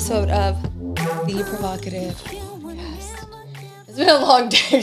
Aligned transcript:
episode 0.00 0.30
of 0.30 0.62
The 1.26 1.44
Provocative. 1.46 2.18
It's 3.86 3.98
been 3.98 4.08
a 4.08 4.18
long 4.18 4.48
day. 4.48 4.82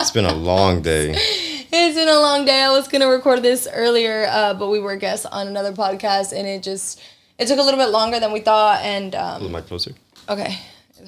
It's 0.00 0.10
been 0.10 0.24
a 0.24 0.32
long 0.32 0.80
day. 0.80 1.10
it's 1.70 1.94
been 1.94 2.08
a 2.08 2.18
long 2.18 2.46
day. 2.46 2.62
I 2.62 2.70
was 2.70 2.88
gonna 2.88 3.08
record 3.08 3.42
this 3.42 3.68
earlier, 3.70 4.26
uh, 4.26 4.54
but 4.54 4.70
we 4.70 4.78
were 4.78 4.96
guests 4.96 5.26
on 5.26 5.48
another 5.48 5.74
podcast, 5.74 6.32
and 6.32 6.48
it 6.48 6.62
just 6.62 6.98
it 7.38 7.46
took 7.46 7.58
a 7.58 7.62
little 7.62 7.78
bit 7.78 7.90
longer 7.90 8.18
than 8.18 8.32
we 8.32 8.40
thought. 8.40 8.80
And 8.80 9.14
A 9.14 9.22
um, 9.22 9.42
little 9.42 9.54
mic 9.54 9.66
closer. 9.66 9.92
okay, 10.30 10.58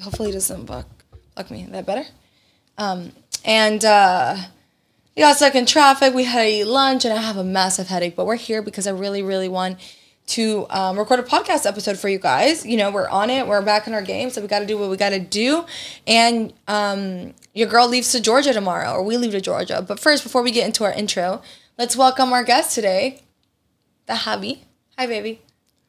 hopefully 0.03 0.29
it 0.29 0.33
doesn't 0.33 0.65
buck 0.65 0.85
buck 1.33 1.49
me. 1.49 1.63
Is 1.63 1.71
that 1.71 1.87
better? 1.87 2.05
Um, 2.77 3.11
and 3.43 3.83
uh, 3.83 4.37
we 5.15 5.23
got 5.23 5.35
stuck 5.35 5.55
in 5.55 5.65
traffic. 5.65 6.13
We 6.13 6.25
had 6.25 6.43
to 6.43 6.47
eat 6.47 6.65
lunch, 6.65 7.05
and 7.05 7.13
I 7.13 7.23
have 7.23 7.37
a 7.37 7.43
massive 7.43 7.87
headache. 7.87 8.15
But 8.15 8.27
we're 8.27 8.35
here 8.35 8.61
because 8.61 8.85
I 8.85 8.91
really, 8.91 9.23
really 9.23 9.49
want 9.49 9.79
to 10.27 10.67
um, 10.69 10.97
record 10.97 11.19
a 11.19 11.23
podcast 11.23 11.65
episode 11.65 11.97
for 11.97 12.09
you 12.09 12.19
guys. 12.19 12.65
You 12.65 12.77
know, 12.77 12.91
we're 12.91 13.09
on 13.09 13.29
it. 13.29 13.47
We're 13.47 13.61
back 13.61 13.87
in 13.87 13.93
our 13.93 14.01
game, 14.01 14.29
so 14.29 14.41
we 14.41 14.47
got 14.47 14.59
to 14.59 14.65
do 14.65 14.77
what 14.77 14.89
we 14.89 14.97
got 14.97 15.09
to 15.09 15.19
do. 15.19 15.65
And 16.05 16.53
um, 16.67 17.33
your 17.53 17.67
girl 17.67 17.87
leaves 17.87 18.11
to 18.11 18.21
Georgia 18.21 18.53
tomorrow, 18.53 18.93
or 18.93 19.03
we 19.03 19.17
leave 19.17 19.31
to 19.31 19.41
Georgia. 19.41 19.81
But 19.81 19.99
first, 19.99 20.23
before 20.23 20.43
we 20.43 20.51
get 20.51 20.65
into 20.65 20.83
our 20.83 20.93
intro, 20.93 21.41
let's 21.77 21.95
welcome 21.95 22.33
our 22.33 22.43
guest 22.43 22.75
today, 22.75 23.21
the 24.05 24.15
hobby. 24.15 24.63
Hi, 24.97 25.07
baby. 25.07 25.41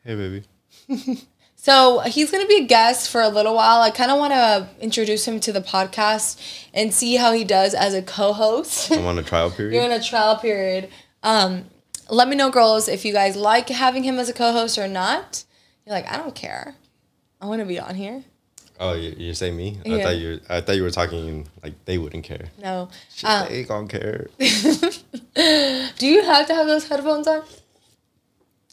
Hey, 0.04 0.14
baby. 0.14 0.44
So 1.60 1.98
he's 2.00 2.30
gonna 2.30 2.46
be 2.46 2.58
a 2.58 2.64
guest 2.66 3.10
for 3.10 3.20
a 3.20 3.28
little 3.28 3.54
while. 3.54 3.82
I 3.82 3.90
kind 3.90 4.12
of 4.12 4.18
want 4.18 4.32
to 4.32 4.68
introduce 4.80 5.26
him 5.26 5.40
to 5.40 5.52
the 5.52 5.60
podcast 5.60 6.40
and 6.72 6.94
see 6.94 7.16
how 7.16 7.32
he 7.32 7.42
does 7.42 7.74
as 7.74 7.94
a 7.94 8.00
co-host. 8.00 8.92
I'm 8.92 9.04
on 9.04 9.18
a 9.18 9.24
trial 9.24 9.50
period. 9.50 9.74
You're 9.74 9.84
in 9.84 9.90
a 9.90 10.02
trial 10.02 10.36
period. 10.36 10.88
Um, 11.24 11.64
let 12.08 12.28
me 12.28 12.36
know, 12.36 12.50
girls, 12.50 12.88
if 12.88 13.04
you 13.04 13.12
guys 13.12 13.36
like 13.36 13.68
having 13.68 14.02
him 14.04 14.18
as 14.18 14.28
a 14.28 14.32
co-host 14.32 14.78
or 14.78 14.88
not. 14.88 15.44
You're 15.86 15.94
like, 15.94 16.10
I 16.10 16.16
don't 16.16 16.34
care. 16.34 16.74
I 17.40 17.46
want 17.46 17.60
to 17.60 17.66
be 17.66 17.78
on 17.78 17.94
here. 17.94 18.24
oh, 18.80 18.94
you, 18.94 19.14
you're 19.16 19.34
saying 19.34 19.56
me? 19.56 19.78
I 19.86 20.02
thought 20.02 20.16
you. 20.16 20.40
I 20.48 20.60
thought 20.60 20.76
you 20.76 20.82
were 20.82 20.90
talking 20.90 21.48
like 21.62 21.84
they 21.84 21.98
wouldn't 21.98 22.24
care. 22.24 22.48
No. 22.62 22.88
Shit, 23.14 23.28
Um, 23.30 23.48
they 23.48 23.62
gonna 23.64 23.88
care. 23.88 24.26
do 24.38 26.06
you 26.06 26.22
have 26.24 26.46
to 26.46 26.54
have 26.54 26.66
those 26.66 26.86
headphones 26.88 27.26
on? 27.26 27.42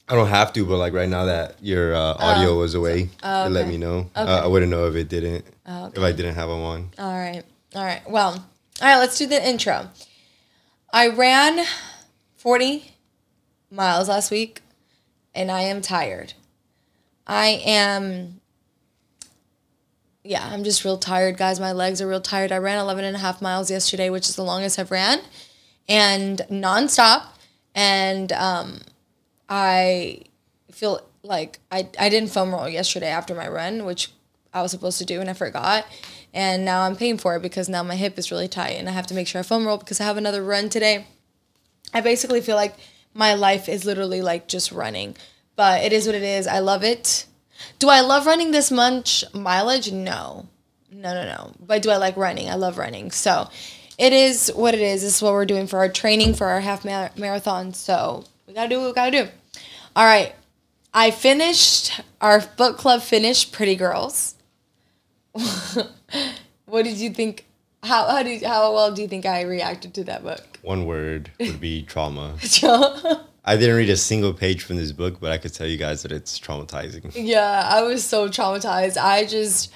I 0.07 0.13
don't 0.15 0.27
have 0.27 0.53
to, 0.53 0.65
but 0.65 0.77
like 0.77 0.93
right 0.93 1.09
now 1.09 1.25
that 1.25 1.55
your 1.61 1.95
uh, 1.95 2.13
audio 2.19 2.59
was 2.59 2.75
away, 2.75 3.09
Oh, 3.23 3.45
it 3.47 3.49
let 3.49 3.67
me 3.67 3.77
know. 3.77 4.09
Okay. 4.15 4.31
Uh, 4.31 4.43
I 4.43 4.47
wouldn't 4.47 4.69
know 4.69 4.85
if 4.87 4.95
it 4.95 5.09
didn't. 5.09 5.45
Oh, 5.65 5.91
If 5.95 5.99
I 6.03 6.11
didn't 6.11 6.35
have 6.35 6.49
them 6.49 6.61
on. 6.61 6.89
All 6.99 7.13
right. 7.13 7.43
All 7.73 7.83
right. 7.83 8.07
Well, 8.07 8.31
all 8.81 8.87
right, 8.87 8.97
let's 8.97 9.17
do 9.17 9.25
the 9.25 9.43
intro. 9.47 9.89
I 10.93 11.07
ran 11.09 11.65
40 12.37 12.91
miles 13.75 14.09
last 14.09 14.31
week 14.31 14.61
and 15.35 15.51
I 15.51 15.61
am 15.61 15.81
tired. 15.81 16.33
I 17.27 17.61
am, 17.65 18.39
yeah, 20.23 20.47
I'm 20.51 20.63
just 20.63 20.85
real 20.85 20.97
tired, 20.97 21.37
guys. 21.37 21.59
My 21.59 21.73
legs 21.73 22.01
are 22.01 22.07
real 22.07 22.21
tired. 22.21 22.51
I 22.51 22.57
ran 22.57 22.79
11 22.79 23.03
and 23.03 23.15
a 23.15 23.19
half 23.19 23.41
miles 23.41 23.69
yesterday, 23.69 24.09
which 24.09 24.29
is 24.29 24.35
the 24.35 24.43
longest 24.43 24.79
I've 24.79 24.91
ran, 24.91 25.19
and 25.89 26.39
nonstop. 26.49 27.25
And 27.73 28.31
um, 28.31 28.79
I 29.49 30.21
feel 30.71 31.01
like 31.23 31.59
I, 31.71 31.89
I 31.99 32.09
didn't 32.09 32.29
foam 32.29 32.51
roll 32.53 32.69
yesterday 32.69 33.09
after 33.09 33.35
my 33.35 33.47
run, 33.47 33.85
which 33.85 34.11
I 34.53 34.61
was 34.61 34.71
supposed 34.71 34.99
to 34.99 35.05
do 35.05 35.19
and 35.19 35.29
I 35.29 35.33
forgot. 35.33 35.85
And 36.33 36.63
now 36.63 36.83
I'm 36.83 36.95
paying 36.95 37.17
for 37.17 37.35
it 37.35 37.41
because 37.41 37.67
now 37.67 37.83
my 37.83 37.95
hip 37.95 38.17
is 38.17 38.31
really 38.31 38.47
tight 38.47 38.73
and 38.73 38.87
I 38.87 38.91
have 38.91 39.07
to 39.07 39.13
make 39.13 39.27
sure 39.27 39.39
I 39.39 39.43
foam 39.43 39.65
roll 39.65 39.77
because 39.77 39.99
I 39.99 40.05
have 40.05 40.17
another 40.17 40.43
run 40.43 40.69
today. 40.69 41.07
I 41.93 42.01
basically 42.01 42.41
feel 42.41 42.55
like 42.55 42.75
my 43.15 43.33
life 43.33 43.67
is 43.67 43.85
literally 43.85 44.21
like 44.21 44.47
just 44.47 44.71
running. 44.71 45.15
But 45.55 45.83
it 45.83 45.93
is 45.93 46.05
what 46.05 46.15
it 46.15 46.21
is. 46.21 46.45
I 46.45 46.59
love 46.59 46.83
it. 46.83 47.25
Do 47.79 47.89
I 47.89 48.01
love 48.01 48.27
running 48.27 48.51
this 48.51 48.69
much 48.69 49.23
mileage? 49.33 49.91
No. 49.91 50.47
No, 50.91 51.13
no, 51.13 51.25
no. 51.25 51.53
But 51.59 51.81
do 51.81 51.89
I 51.89 51.97
like 51.97 52.17
running? 52.17 52.49
I 52.49 52.55
love 52.55 52.77
running. 52.77 53.09
So 53.11 53.49
it 53.97 54.13
is 54.13 54.51
what 54.53 54.73
it 54.73 54.81
is. 54.81 55.01
This 55.01 55.15
is 55.15 55.21
what 55.21 55.33
we're 55.33 55.45
doing 55.45 55.65
for 55.65 55.79
our 55.79 55.89
training 55.89 56.33
for 56.35 56.47
our 56.47 56.59
half 56.59 56.83
ma- 56.83 57.09
marathon. 57.17 57.73
So 57.73 58.25
we 58.47 58.53
got 58.53 58.63
to 58.63 58.69
do 58.69 58.79
what 58.79 58.87
we 58.87 58.93
got 58.93 59.09
to 59.09 59.23
do. 59.23 59.29
All 59.95 60.05
right. 60.05 60.35
I 60.93 61.11
finished, 61.11 61.99
our 62.21 62.41
book 62.57 62.77
club 62.77 63.01
finished 63.01 63.51
Pretty 63.51 63.75
Girls. 63.75 64.35
what 66.65 66.83
did 66.83 66.97
you 66.97 67.09
think? 67.09 67.44
How, 67.85 68.07
how, 68.09 68.23
did, 68.23 68.43
how 68.43 68.73
well 68.73 68.91
do 68.91 69.01
you 69.01 69.07
think 69.07 69.25
I 69.25 69.41
reacted 69.41 69.93
to 69.95 70.03
that 70.05 70.23
book? 70.23 70.59
One 70.63 70.85
word 70.85 71.31
would 71.39 71.59
be 71.61 71.83
trauma. 71.87 72.35
I 73.47 73.57
didn't 73.57 73.75
read 73.75 73.89
a 73.91 73.97
single 73.97 74.33
page 74.33 74.63
from 74.63 74.77
this 74.77 74.91
book, 74.91 75.19
but 75.19 75.31
I 75.31 75.37
could 75.37 75.53
tell 75.53 75.67
you 75.67 75.77
guys 75.77 76.01
that 76.01 76.11
it's 76.11 76.39
traumatizing. 76.39 77.11
Yeah, 77.13 77.63
I 77.65 77.83
was 77.83 78.03
so 78.03 78.27
traumatized. 78.27 78.97
I 78.97 79.25
just, 79.25 79.71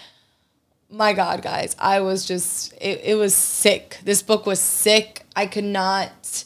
my 0.89 1.13
God, 1.13 1.43
guys, 1.43 1.75
I 1.77 1.99
was 2.01 2.25
just, 2.25 2.73
it, 2.81 3.01
it 3.03 3.15
was 3.15 3.35
sick. 3.35 3.99
This 4.03 4.23
book 4.23 4.47
was 4.47 4.59
sick. 4.59 5.23
I 5.35 5.45
could 5.45 5.63
not, 5.63 6.45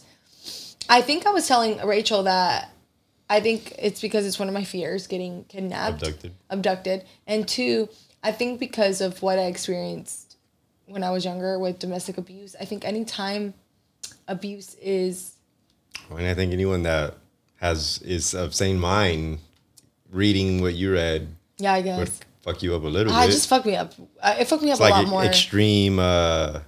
I 0.90 1.02
think 1.02 1.26
I 1.26 1.30
was 1.30 1.48
telling 1.48 1.78
Rachel 1.86 2.24
that 2.24 2.70
I 3.30 3.40
think 3.40 3.74
it's 3.80 4.02
because 4.02 4.26
it's 4.28 4.38
one 4.38 4.50
of 4.50 4.54
my 4.54 4.66
fears 4.66 5.08
getting 5.08 5.46
kidnapped, 5.46 6.04
Abducted. 6.04 6.34
abducted. 6.50 7.06
And 7.26 7.48
two, 7.48 7.88
I 8.22 8.34
think 8.34 8.60
because 8.60 9.00
of 9.00 9.22
what 9.22 9.40
I 9.40 9.46
experienced 9.46 10.23
when 10.94 11.04
I 11.04 11.10
was 11.12 11.26
younger 11.26 11.58
with 11.60 11.80
domestic 11.80 12.18
abuse. 12.18 12.56
I 12.60 12.66
think 12.66 12.86
anytime 12.86 13.54
abuse 14.28 14.76
is 14.76 15.34
And 16.10 16.26
I 16.28 16.34
think 16.34 16.54
anyone 16.54 16.84
that 16.84 17.16
has 17.58 18.00
is 18.04 18.34
of 18.34 18.54
sane 18.54 18.80
mind, 18.80 19.40
reading 20.12 20.62
what 20.62 20.76
you 20.76 20.94
read 20.94 21.36
yeah, 21.58 21.74
I 21.74 21.78
would 21.80 21.86
guess. 21.86 22.20
fuck 22.42 22.62
you 22.64 22.76
up 22.76 22.84
a 22.84 22.88
little 22.88 23.12
bit. 23.12 23.18
I 23.18 23.26
bit. 23.28 23.34
just 23.34 23.48
fucked 23.50 23.66
me 23.66 23.76
up. 23.76 23.94
Uh, 24.22 24.36
It 24.40 24.48
fucked 24.48 24.64
me 24.64 24.70
up 24.70 24.74
it's 24.74 24.80
a 24.80 24.84
like 24.84 24.94
lot 24.94 25.08
more. 25.08 25.24
extreme. 25.24 26.00
uh 26.00 26.60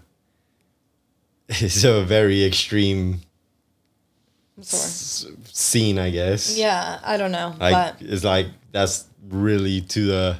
It's 1.47 1.83
a 1.83 2.03
very 2.03 2.43
extreme 2.43 3.21
s- 4.59 5.27
scene, 5.51 5.99
I 5.99 6.09
guess. 6.09 6.57
Yeah, 6.57 6.99
I 7.03 7.17
don't 7.17 7.31
know, 7.31 7.53
Like 7.59 7.73
but 7.73 7.95
it's 8.01 8.23
like 8.23 8.47
that's 8.71 9.05
really 9.29 9.81
to 9.81 10.05
the 10.05 10.39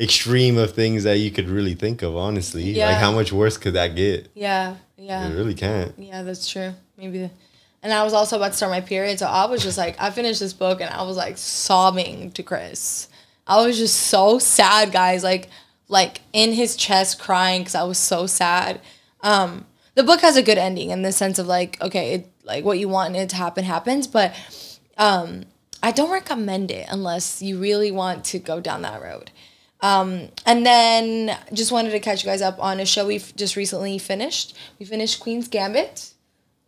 extreme 0.00 0.56
of 0.58 0.72
things 0.72 1.04
that 1.04 1.18
you 1.18 1.30
could 1.30 1.48
really 1.48 1.74
think 1.74 2.02
of. 2.02 2.16
Honestly, 2.16 2.70
Yeah. 2.72 2.86
like 2.88 2.96
how 2.98 3.12
much 3.12 3.32
worse 3.32 3.56
could 3.58 3.74
that 3.74 3.94
get? 3.94 4.30
yeah, 4.34 4.76
yeah, 4.96 5.28
It 5.28 5.34
really 5.36 5.54
can't. 5.54 5.92
yeah. 5.98 6.22
That's 6.22 6.48
true. 6.50 6.72
Maybe, 6.96 7.18
the, 7.18 7.30
and 7.82 7.92
I 7.92 8.02
was 8.04 8.12
also 8.12 8.36
about 8.36 8.48
to 8.52 8.56
start 8.56 8.70
my 8.72 8.80
period, 8.80 9.18
so 9.18 9.26
I 9.26 9.46
was 9.46 9.62
just 9.62 9.78
like, 9.78 9.96
I 10.00 10.10
finished 10.10 10.40
this 10.40 10.52
book 10.52 10.80
and 10.80 10.90
I 10.90 11.02
was 11.02 11.16
like 11.16 11.38
sobbing 11.38 12.30
to 12.32 12.42
Chris. 12.42 13.08
I 13.46 13.64
was 13.64 13.78
just 13.78 13.96
so 13.96 14.38
sad, 14.38 14.92
guys. 14.92 15.22
Like, 15.24 15.48
like 15.88 16.20
in 16.32 16.52
his 16.52 16.76
chest, 16.76 17.18
crying 17.18 17.62
because 17.62 17.74
I 17.74 17.82
was 17.84 17.98
so 17.98 18.26
sad. 18.26 18.80
Um, 19.22 19.66
the 19.96 20.02
book 20.04 20.20
has 20.20 20.36
a 20.36 20.42
good 20.42 20.58
ending 20.58 20.90
in 20.90 21.02
the 21.02 21.10
sense 21.12 21.38
of 21.38 21.46
like, 21.46 21.80
okay, 21.82 22.14
it, 22.14 22.32
like 22.44 22.64
what 22.64 22.78
you 22.78 22.88
want 22.88 23.16
it 23.16 23.28
to 23.30 23.36
happen 23.36 23.64
happens, 23.64 24.06
but 24.06 24.34
um, 24.98 25.44
I 25.82 25.90
don't 25.90 26.10
recommend 26.12 26.70
it 26.70 26.86
unless 26.90 27.40
you 27.42 27.58
really 27.58 27.90
want 27.90 28.24
to 28.26 28.38
go 28.38 28.60
down 28.60 28.82
that 28.82 29.02
road. 29.02 29.30
Um, 29.82 30.28
and 30.44 30.64
then 30.66 31.36
just 31.52 31.72
wanted 31.72 31.90
to 31.90 32.00
catch 32.00 32.22
you 32.22 32.30
guys 32.30 32.42
up 32.42 32.62
on 32.62 32.80
a 32.80 32.86
show 32.86 33.06
we've 33.06 33.34
just 33.36 33.56
recently 33.56 33.98
finished. 33.98 34.56
We 34.78 34.86
finished 34.86 35.20
Queen's 35.20 35.48
Gambit. 35.48 36.12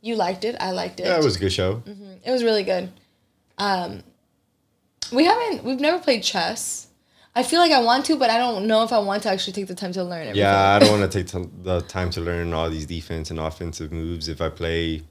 You 0.01 0.17
liked 0.17 0.45
it. 0.45 0.57
I 0.59 0.71
liked 0.73 0.99
it. 0.99 1.07
Yeah, 1.07 1.19
it 1.19 1.25
was 1.25 1.37
a 1.37 1.39
good 1.39 1.53
show. 1.53 1.83
It 2.25 2.31
was 2.31 2.43
really 2.43 2.63
good. 2.65 2.91
Um, 3.59 4.03
we 5.13 5.25
haven't. 5.25 5.63
We've 5.65 5.81
never 5.81 5.99
played 5.99 6.23
chess. 6.23 6.89
I 7.35 7.43
feel 7.43 7.61
like 7.61 7.73
I 7.73 7.81
want 7.83 8.05
to, 8.07 8.17
but 8.17 8.29
I 8.29 8.37
don't 8.37 8.67
know 8.67 8.83
if 8.83 8.93
I 8.93 8.99
want 8.99 9.23
to 9.23 9.31
actually 9.31 9.55
take 9.55 9.67
the 9.67 9.75
time 9.75 9.93
to 9.93 10.05
learn 10.05 10.23
everything. 10.23 10.41
Yeah, 10.41 10.75
I 10.75 10.79
don't 10.79 10.99
want 10.99 11.11
to 11.11 11.19
take 11.23 11.33
t- 11.33 11.49
the 11.63 11.81
time 11.83 12.11
to 12.11 12.21
learn 12.21 12.53
all 12.53 12.69
these 12.69 12.87
defense 12.87 13.31
and 13.31 13.39
offensive 13.39 13.91
moves. 13.93 14.29
If 14.29 14.41
I 14.43 14.49
play, 14.51 15.03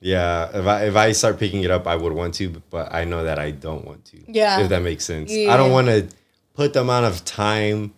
yeah, 0.00 0.50
if 0.52 0.66
I 0.66 0.84
if 0.86 0.96
I 0.96 1.12
start 1.12 1.38
picking 1.38 1.62
it 1.62 1.70
up, 1.70 1.86
I 1.86 1.96
would 1.96 2.12
want 2.12 2.34
to, 2.34 2.50
but 2.70 2.92
I 2.92 3.04
know 3.04 3.24
that 3.24 3.38
I 3.38 3.50
don't 3.50 3.84
want 3.84 4.04
to. 4.06 4.18
Yeah. 4.26 4.60
if 4.60 4.68
that 4.68 4.82
makes 4.82 5.04
sense. 5.04 5.32
Yeah. 5.32 5.54
I 5.54 5.56
don't 5.56 5.70
want 5.70 5.86
to 5.86 6.08
put 6.54 6.72
the 6.72 6.80
amount 6.80 7.06
of 7.06 7.24
time 7.24 7.94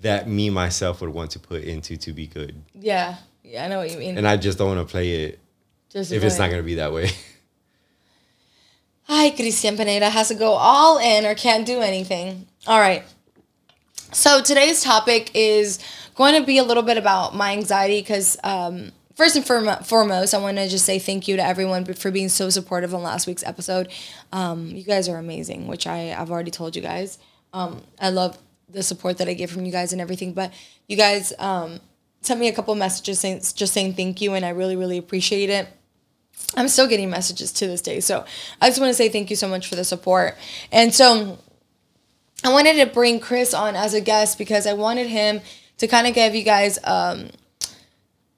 that 0.00 0.28
me 0.28 0.50
myself 0.50 1.00
would 1.00 1.10
want 1.10 1.30
to 1.32 1.38
put 1.38 1.62
into 1.64 1.96
to 1.96 2.12
be 2.12 2.26
good, 2.26 2.62
Yeah. 2.74 3.16
Yeah. 3.42 3.64
I 3.64 3.68
know 3.68 3.78
what 3.78 3.90
you 3.90 3.98
mean. 3.98 4.16
and 4.18 4.26
I 4.26 4.36
just 4.36 4.58
don't 4.58 4.74
want 4.76 4.86
to 4.86 4.90
play 4.90 5.24
it 5.24 5.38
just 5.90 6.12
if 6.12 6.22
it's 6.24 6.38
not 6.38 6.50
gonna 6.50 6.62
be 6.62 6.76
that 6.76 6.92
way. 6.92 7.10
Hi, 9.04 9.30
Christian 9.30 9.76
Pineda 9.76 10.08
has 10.08 10.28
to 10.28 10.34
go 10.34 10.52
all 10.52 10.98
in 10.98 11.26
or 11.26 11.34
can't 11.34 11.66
do 11.66 11.80
anything. 11.80 12.46
All 12.66 12.78
right. 12.80 13.02
So 14.12 14.40
today's 14.40 14.82
topic 14.82 15.30
is 15.34 15.78
going 16.14 16.40
to 16.40 16.46
be 16.46 16.56
a 16.58 16.62
little 16.64 16.82
bit 16.82 16.96
about 16.96 17.34
my 17.34 17.52
anxiety 17.52 18.00
because, 18.00 18.38
um, 18.44 18.92
first 19.14 19.36
and 19.36 19.44
forem- 19.44 19.82
foremost, 19.84 20.32
I 20.32 20.38
want 20.38 20.56
to 20.56 20.68
just 20.68 20.86
say 20.86 20.98
thank 20.98 21.28
you 21.28 21.36
to 21.36 21.44
everyone 21.44 21.84
for 21.84 22.10
being 22.10 22.28
so 22.30 22.48
supportive 22.48 22.94
on 22.94 23.02
last 23.02 23.26
week's 23.26 23.42
episode. 23.44 23.88
Um, 24.32 24.68
you 24.68 24.84
guys 24.84 25.06
are 25.08 25.18
amazing, 25.18 25.66
which 25.66 25.86
I, 25.86 26.14
I've 26.18 26.30
already 26.30 26.50
told 26.50 26.74
you 26.76 26.80
guys. 26.82 27.18
Um, 27.54 27.80
I 27.98 28.10
love 28.10 28.36
the 28.68 28.82
support 28.82 29.18
that 29.18 29.28
I 29.28 29.34
get 29.34 29.48
from 29.48 29.64
you 29.64 29.72
guys 29.72 29.92
and 29.92 30.02
everything, 30.02 30.34
but 30.34 30.52
you 30.88 30.96
guys 30.96 31.32
um, 31.38 31.80
sent 32.20 32.40
me 32.40 32.48
a 32.48 32.52
couple 32.52 32.74
messages 32.74 33.20
saying, 33.20 33.40
just 33.54 33.72
saying 33.72 33.94
thank 33.94 34.20
you, 34.20 34.34
and 34.34 34.44
I 34.44 34.50
really, 34.50 34.76
really 34.76 34.98
appreciate 34.98 35.48
it. 35.48 35.68
I'm 36.56 36.68
still 36.68 36.88
getting 36.88 37.10
messages 37.10 37.52
to 37.52 37.66
this 37.66 37.80
day. 37.80 38.00
So 38.00 38.24
I 38.60 38.68
just 38.68 38.80
want 38.80 38.90
to 38.90 38.94
say 38.94 39.08
thank 39.08 39.30
you 39.30 39.36
so 39.36 39.48
much 39.48 39.68
for 39.68 39.76
the 39.76 39.84
support. 39.84 40.36
And 40.72 40.92
so 40.92 41.38
I 42.42 42.52
wanted 42.52 42.76
to 42.76 42.92
bring 42.92 43.20
Chris 43.20 43.54
on 43.54 43.76
as 43.76 43.94
a 43.94 44.00
guest 44.00 44.36
because 44.36 44.66
I 44.66 44.72
wanted 44.72 45.06
him 45.06 45.40
to 45.78 45.86
kind 45.86 46.06
of 46.06 46.14
give 46.14 46.34
you 46.34 46.42
guys 46.42 46.78
um, 46.84 47.30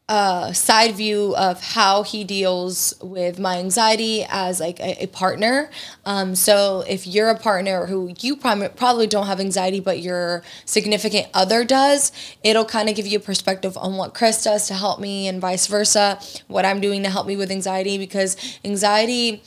a 0.08 0.52
side 0.54 0.94
view 0.94 1.34
of 1.36 1.60
how 1.60 2.04
he 2.04 2.22
deals 2.22 2.94
with 3.02 3.40
my 3.40 3.58
anxiety 3.58 4.24
as 4.28 4.60
like 4.60 4.78
a, 4.78 5.02
a 5.02 5.06
partner. 5.08 5.68
Um, 6.04 6.36
so 6.36 6.84
if 6.88 7.08
you're 7.08 7.28
a 7.28 7.38
partner 7.38 7.86
who 7.86 8.14
you 8.20 8.36
prom- 8.36 8.70
probably 8.76 9.08
don't 9.08 9.26
have 9.26 9.40
anxiety, 9.40 9.80
but 9.80 9.98
your 9.98 10.44
significant 10.64 11.26
other 11.34 11.64
does, 11.64 12.12
it'll 12.44 12.64
kind 12.64 12.88
of 12.88 12.94
give 12.94 13.08
you 13.08 13.18
a 13.18 13.20
perspective 13.20 13.76
on 13.76 13.96
what 13.96 14.14
Chris 14.14 14.44
does 14.44 14.68
to 14.68 14.74
help 14.74 15.00
me 15.00 15.26
and 15.26 15.40
vice 15.40 15.66
versa, 15.66 16.20
what 16.46 16.64
I'm 16.64 16.80
doing 16.80 17.02
to 17.02 17.10
help 17.10 17.26
me 17.26 17.36
with 17.36 17.50
anxiety 17.50 17.98
because 17.98 18.36
anxiety 18.64 19.42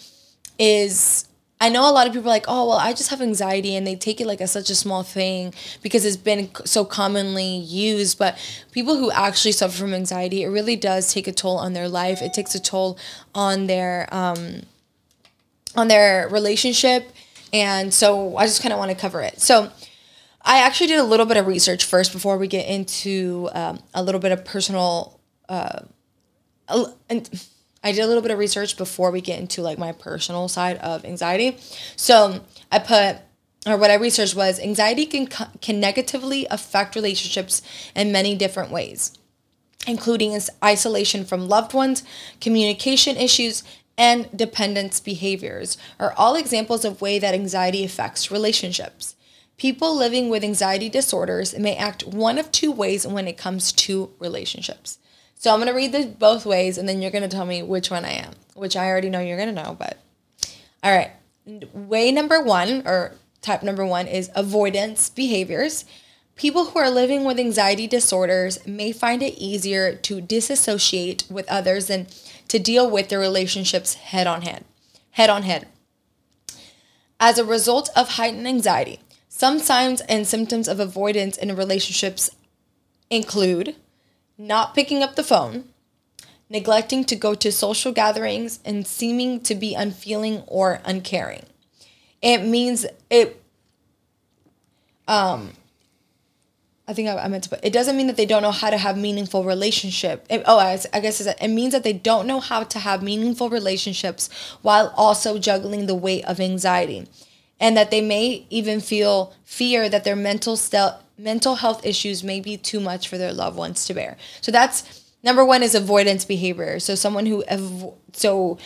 is 0.58 1.29
I 1.62 1.68
know 1.70 1.90
a 1.90 1.92
lot 1.92 2.08
of 2.08 2.14
people 2.14 2.30
are 2.30 2.34
like, 2.34 2.46
oh, 2.48 2.70
well, 2.70 2.78
I 2.78 2.94
just 2.94 3.10
have 3.10 3.22
anxiety, 3.22 3.76
and 3.76 3.86
they 3.86 3.96
take 3.96 4.22
it 4.22 4.28
like 4.28 4.40
as 4.40 4.52
such 4.52 4.70
a 4.70 4.76
small 4.76 5.04
thing 5.04 5.54
because 5.84 6.06
it's 6.06 6.16
been 6.16 6.50
so 6.64 6.86
commonly 6.86 7.58
used. 7.58 8.18
But 8.18 8.38
people 8.72 8.96
who 8.96 9.12
actually 9.12 9.52
suffer 9.52 9.78
from 9.78 9.94
anxiety, 9.94 10.44
it 10.44 10.48
really 10.48 10.78
does 10.78 11.14
take 11.14 11.28
a 11.28 11.34
toll 11.34 11.58
on 11.58 11.74
their 11.74 11.90
life. 11.90 12.22
It 12.22 12.34
takes 12.34 12.56
a 12.56 12.62
toll 12.62 12.98
on 13.36 13.68
their 13.68 14.08
um, 14.14 14.62
on 15.76 15.90
their 15.90 16.30
relationship, 16.30 17.12
and 17.52 17.94
so 17.94 18.38
I 18.38 18.46
just 18.46 18.62
kind 18.62 18.72
of 18.72 18.80
want 18.80 18.92
to 18.92 18.98
cover 18.98 19.22
it. 19.22 19.42
So. 19.42 19.72
I 20.42 20.60
actually 20.60 20.88
did 20.88 21.00
a 21.00 21.04
little 21.04 21.26
bit 21.26 21.36
of 21.36 21.48
research 21.48 21.84
first 21.84 22.14
before 22.14 22.38
we 22.38 22.48
get 22.48 22.66
into 22.66 23.50
um, 23.52 23.80
a 23.94 24.02
little 24.02 24.22
bit 24.22 24.32
of 24.32 24.46
personal 24.46 25.20
uh, 25.50 25.82
and 27.10 27.30
I 27.84 27.92
did 27.92 28.02
a 28.02 28.08
little 28.08 28.22
bit 28.22 28.32
of 28.32 28.40
research 28.40 28.78
before 28.78 29.12
we 29.12 29.22
get 29.22 29.40
into 29.40 29.62
like 29.62 29.78
my 29.78 29.92
personal 29.92 30.48
side 30.48 30.78
of 30.78 31.06
anxiety. 31.06 31.58
So 31.96 32.42
I 32.72 32.80
put 32.80 33.18
or 33.68 33.78
what 33.78 33.92
I 33.92 33.96
researched 33.96 34.36
was 34.36 34.60
anxiety 34.60 35.06
can 35.06 35.28
can 35.28 35.80
negatively 35.80 36.46
affect 36.50 36.96
relationships 36.96 37.62
in 37.96 38.12
many 38.12 38.36
different 38.36 38.72
ways, 38.72 39.18
including 39.86 40.40
isolation 40.64 41.26
from 41.26 41.50
loved 41.50 41.74
ones, 41.74 42.04
communication 42.40 43.18
issues, 43.18 43.64
and 43.98 44.30
dependence 44.36 45.02
behaviors 45.02 45.78
are 46.00 46.14
all 46.16 46.36
examples 46.36 46.86
of 46.86 47.02
way 47.02 47.20
that 47.20 47.34
anxiety 47.34 47.84
affects 47.84 48.32
relationships. 48.32 49.16
People 49.58 49.94
living 49.94 50.30
with 50.30 50.42
anxiety 50.42 50.88
disorders 50.88 51.58
may 51.58 51.76
act 51.76 52.08
one 52.08 52.38
of 52.38 52.50
two 52.50 52.72
ways 52.72 53.06
when 53.06 53.28
it 53.28 53.38
comes 53.38 53.74
to 53.74 54.14
relationships. 54.18 55.00
So 55.40 55.54
I'm 55.54 55.60
gonna 55.60 55.74
read 55.74 55.94
this 55.94 56.06
both 56.06 56.46
ways, 56.46 56.78
and 56.78 56.88
then 56.88 57.02
you're 57.02 57.12
gonna 57.12 57.30
tell 57.30 57.46
me 57.46 57.64
which 57.64 57.90
one 57.90 58.04
I 58.04 58.12
am, 58.12 58.34
which 58.56 58.76
I 58.76 58.88
already 58.88 59.10
know 59.10 59.22
you're 59.22 59.38
gonna 59.38 59.54
know. 59.54 59.74
But 59.80 59.98
all 60.84 60.94
right, 60.94 61.12
way 61.74 62.12
number 62.12 62.42
one 62.42 62.86
or 62.86 63.14
type 63.42 63.64
number 63.64 63.86
one 63.86 64.06
is 64.06 64.30
avoidance 64.36 65.10
behaviors. 65.10 65.86
People 66.36 66.66
who 66.66 66.80
are 66.80 66.90
living 66.90 67.24
with 67.24 67.40
anxiety 67.40 67.88
disorders 67.88 68.60
may 68.68 68.92
find 68.92 69.24
it 69.24 69.38
easier 69.38 69.96
to 69.96 70.20
disassociate 70.20 71.24
with 71.30 71.48
others 71.50 71.88
than 71.88 72.08
to 72.50 72.60
deal 72.60 72.90
with 72.90 73.08
their 73.08 73.20
relationships 73.20 73.94
head 73.94 74.28
on 74.28 74.42
head. 74.42 74.66
Head 75.12 75.30
on 75.30 75.44
head. 75.44 75.70
As 77.18 77.38
a 77.38 77.46
result 77.46 77.90
of 77.96 78.10
heightened 78.10 78.48
anxiety, 78.48 79.00
some 79.30 79.60
signs 79.60 80.02
and 80.02 80.28
symptoms 80.28 80.68
of 80.68 80.82
avoidance 80.82 81.38
in 81.38 81.56
relationships 81.56 82.30
include 83.10 83.78
not 84.40 84.74
picking 84.74 85.04
up 85.04 85.16
the 85.16 85.24
phone, 85.24 85.66
neglecting 86.50 87.04
to 87.04 87.16
go 87.16 87.36
to 87.36 87.52
social 87.52 87.92
gatherings, 87.92 88.60
and 88.66 88.88
seeming 88.88 89.42
to 89.42 89.54
be 89.54 89.76
unfeeling 89.76 90.42
or 90.48 90.80
uncaring. 90.86 91.46
It 92.22 92.40
means 92.40 92.86
it. 93.10 93.42
Um, 95.08 95.52
I 96.88 96.94
think 96.94 97.08
I, 97.08 97.18
I 97.18 97.28
meant 97.28 97.44
to 97.44 97.52
put. 97.52 97.60
It 97.64 97.74
doesn't 97.74 97.96
mean 97.96 98.08
that 98.08 98.18
they 98.18 98.26
don't 98.26 98.42
know 98.42 98.52
how 98.52 98.70
to 98.70 98.78
have 98.78 98.98
meaningful 98.98 99.44
relationship. 99.44 100.26
It, 100.30 100.42
oh, 100.46 100.58
I, 100.58 100.80
I 100.92 101.02
guess 101.02 101.22
it 101.22 101.48
means 101.50 101.74
that 101.74 101.84
they 101.84 101.94
don't 101.94 102.26
know 102.26 102.40
how 102.40 102.64
to 102.64 102.80
have 102.80 103.04
meaningful 103.04 103.50
relationships 103.50 104.30
while 104.62 104.94
also 104.98 105.38
juggling 105.38 105.86
the 105.86 105.96
weight 105.96 106.26
of 106.26 106.40
anxiety, 106.40 107.08
and 107.60 107.76
that 107.76 107.92
they 107.92 108.02
may 108.02 108.46
even 108.50 108.80
feel 108.80 109.34
fear 109.44 109.90
that 109.90 110.04
their 110.04 110.16
mental 110.16 110.58
mental 111.18 111.56
health 111.56 111.86
issues 111.86 112.24
may 112.24 112.40
be 112.40 112.56
too 112.58 112.80
much 112.80 113.08
for 113.08 113.18
their 113.18 113.34
loved 113.34 113.58
ones 113.58 113.86
to 113.86 113.94
bear. 113.94 114.16
So 114.42 114.52
that's 114.52 115.04
number 115.24 115.44
one 115.44 115.64
is 115.64 115.76
avoidance 115.76 116.26
behavior. 116.26 116.80
So 116.80 116.96
someone 116.96 117.26
who 117.26 117.44
so 118.14 118.58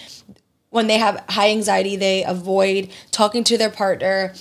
when 0.69 0.87
they 0.87 0.97
have 0.97 1.23
high 1.29 1.51
anxiety, 1.51 1.95
they 1.95 2.23
avoid 2.23 2.89
talking 3.11 3.43
to 3.43 3.57
their 3.57 3.69
partner. 3.69 4.33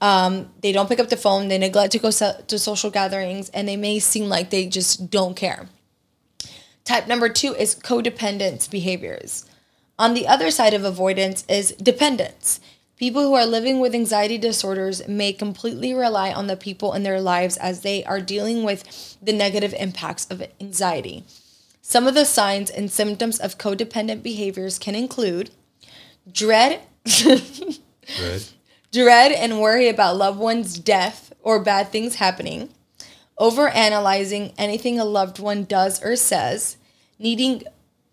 Um, 0.00 0.48
they 0.62 0.72
don't 0.72 0.88
pick 0.88 1.00
up 1.00 1.08
the 1.08 1.16
phone. 1.16 1.48
They 1.48 1.58
neglect 1.58 1.92
to 1.92 1.98
go 1.98 2.10
so- 2.10 2.40
to 2.46 2.58
social 2.58 2.90
gatherings, 2.90 3.48
and 3.50 3.66
they 3.68 3.76
may 3.76 3.98
seem 3.98 4.28
like 4.28 4.50
they 4.50 4.66
just 4.66 5.10
don't 5.10 5.34
care. 5.34 5.68
Type 6.84 7.06
number 7.06 7.28
two 7.28 7.54
is 7.54 7.74
codependence 7.74 8.70
behaviors. 8.70 9.44
On 9.98 10.14
the 10.14 10.26
other 10.26 10.50
side 10.50 10.74
of 10.74 10.84
avoidance 10.84 11.44
is 11.48 11.72
dependence. 11.72 12.60
People 13.00 13.22
who 13.22 13.32
are 13.32 13.46
living 13.46 13.80
with 13.80 13.94
anxiety 13.94 14.36
disorders 14.36 15.08
may 15.08 15.32
completely 15.32 15.94
rely 15.94 16.30
on 16.30 16.48
the 16.48 16.56
people 16.56 16.92
in 16.92 17.02
their 17.02 17.18
lives 17.18 17.56
as 17.56 17.80
they 17.80 18.04
are 18.04 18.20
dealing 18.20 18.62
with 18.62 19.16
the 19.22 19.32
negative 19.32 19.72
impacts 19.78 20.30
of 20.30 20.42
anxiety. 20.60 21.24
Some 21.80 22.06
of 22.06 22.12
the 22.12 22.26
signs 22.26 22.68
and 22.68 22.90
symptoms 22.90 23.38
of 23.38 23.56
codependent 23.56 24.22
behaviors 24.22 24.78
can 24.78 24.94
include 24.94 25.48
dread, 26.30 26.82
dread, 27.06 27.78
dread 28.92 29.32
and 29.32 29.62
worry 29.62 29.88
about 29.88 30.18
loved 30.18 30.38
one's 30.38 30.78
death 30.78 31.32
or 31.40 31.58
bad 31.58 31.90
things 31.90 32.16
happening, 32.16 32.68
overanalyzing 33.40 34.52
anything 34.58 35.00
a 35.00 35.06
loved 35.06 35.38
one 35.38 35.64
does 35.64 36.04
or 36.04 36.16
says, 36.16 36.76
needing 37.18 37.62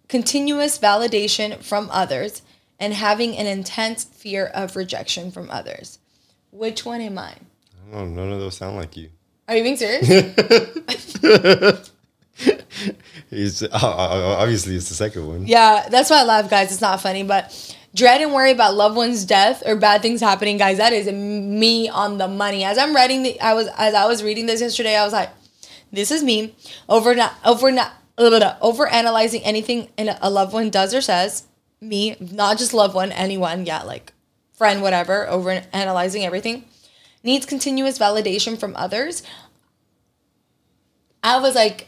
continuous 0.07 0.79
validation 0.79 1.61
from 1.61 1.89
others, 1.91 2.41
and 2.79 2.93
having 2.93 3.35
an 3.37 3.47
intense 3.47 4.03
fear 4.03 4.45
of 4.47 4.75
rejection 4.75 5.31
from 5.31 5.49
others. 5.49 5.99
Which 6.51 6.85
one 6.85 7.01
am 7.01 7.17
I? 7.17 7.33
Oh, 7.93 8.05
none 8.05 8.31
of 8.31 8.39
those 8.39 8.57
sound 8.57 8.75
like 8.75 8.97
you. 8.97 9.09
Are 9.47 9.55
you 9.55 9.63
being 9.63 9.77
serious? 9.77 10.07
it's, 13.31 13.63
uh, 13.63 13.69
obviously, 13.71 14.75
it's 14.75 14.89
the 14.89 14.95
second 14.95 15.27
one. 15.27 15.47
Yeah, 15.47 15.87
that's 15.89 16.09
why 16.09 16.19
I 16.19 16.23
laugh, 16.23 16.49
guys. 16.49 16.71
It's 16.71 16.81
not 16.81 16.99
funny, 17.01 17.23
but 17.23 17.75
dread 17.95 18.21
and 18.21 18.33
worry 18.33 18.51
about 18.51 18.75
loved 18.75 18.97
one's 18.97 19.23
death 19.25 19.63
or 19.65 19.75
bad 19.77 20.01
things 20.01 20.19
happening, 20.19 20.57
guys. 20.57 20.77
That 20.77 20.93
is 20.93 21.07
me 21.11 21.87
on 21.87 22.17
the 22.17 22.27
money. 22.27 22.65
As 22.65 22.77
I'm 22.77 22.93
writing 22.95 23.23
the, 23.23 23.39
I 23.39 23.53
was 23.53 23.67
as 23.77 23.93
I 23.93 24.05
was 24.05 24.21
reading 24.21 24.47
this 24.47 24.59
yesterday, 24.59 24.97
I 24.97 25.03
was 25.05 25.13
like, 25.13 25.29
"This 25.91 26.11
is 26.11 26.23
me." 26.23 26.55
Over 26.89 27.15
not 27.15 27.33
over 27.45 27.71
not 27.71 27.93
over 28.19 28.87
analyzing 28.87 29.43
anything 29.43 29.89
a 29.97 30.29
loved 30.29 30.51
one 30.51 30.69
does 30.69 30.93
or 30.93 31.01
says 31.01 31.43
me, 31.81 32.15
not 32.19 32.57
just 32.57 32.73
loved 32.73 32.95
one, 32.95 33.11
anyone, 33.11 33.65
yeah, 33.65 33.83
like 33.83 34.13
friend, 34.53 34.81
whatever, 34.81 35.27
over 35.27 35.63
analyzing 35.73 36.25
everything, 36.25 36.65
needs 37.23 37.45
continuous 37.45 37.99
validation 37.99 38.59
from 38.59 38.75
others. 38.75 39.23
I 41.23 41.39
was 41.39 41.55
like, 41.55 41.87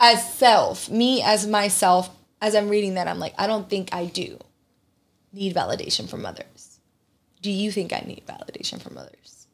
as 0.00 0.34
self, 0.34 0.90
me 0.90 1.22
as 1.22 1.46
myself, 1.46 2.10
as 2.40 2.54
I'm 2.54 2.68
reading 2.68 2.94
that, 2.94 3.08
I'm 3.08 3.18
like, 3.18 3.34
I 3.38 3.46
don't 3.46 3.68
think 3.68 3.90
I 3.92 4.06
do 4.06 4.38
need 5.32 5.54
validation 5.54 6.08
from 6.08 6.26
others. 6.26 6.80
Do 7.42 7.50
you 7.50 7.70
think 7.70 7.92
I 7.92 8.02
need 8.06 8.24
validation 8.26 8.80
from 8.80 8.98
others? 8.98 9.46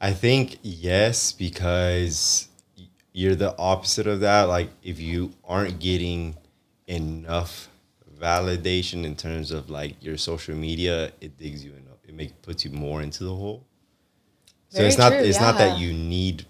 I 0.00 0.12
think 0.12 0.58
yes, 0.62 1.32
because 1.32 2.48
you're 3.12 3.34
the 3.34 3.56
opposite 3.58 4.06
of 4.06 4.20
that. 4.20 4.44
Like, 4.44 4.70
if 4.82 4.98
you 4.98 5.32
aren't 5.44 5.78
getting 5.78 6.36
enough 6.90 7.68
validation 8.18 9.04
in 9.04 9.16
terms 9.16 9.50
of 9.50 9.70
like 9.70 10.02
your 10.02 10.18
social 10.18 10.54
media, 10.54 11.12
it 11.20 11.38
digs 11.38 11.64
you 11.64 11.72
in. 11.72 11.86
It 12.10 12.16
make 12.16 12.42
puts 12.42 12.64
you 12.64 12.72
more 12.72 13.02
into 13.02 13.22
the 13.22 13.34
hole. 13.34 13.64
So 14.70 14.82
it's 14.82 14.98
not 14.98 15.10
true, 15.10 15.18
it's 15.18 15.38
yeah. 15.38 15.46
not 15.46 15.58
that 15.58 15.78
you 15.78 15.92
need 15.92 16.44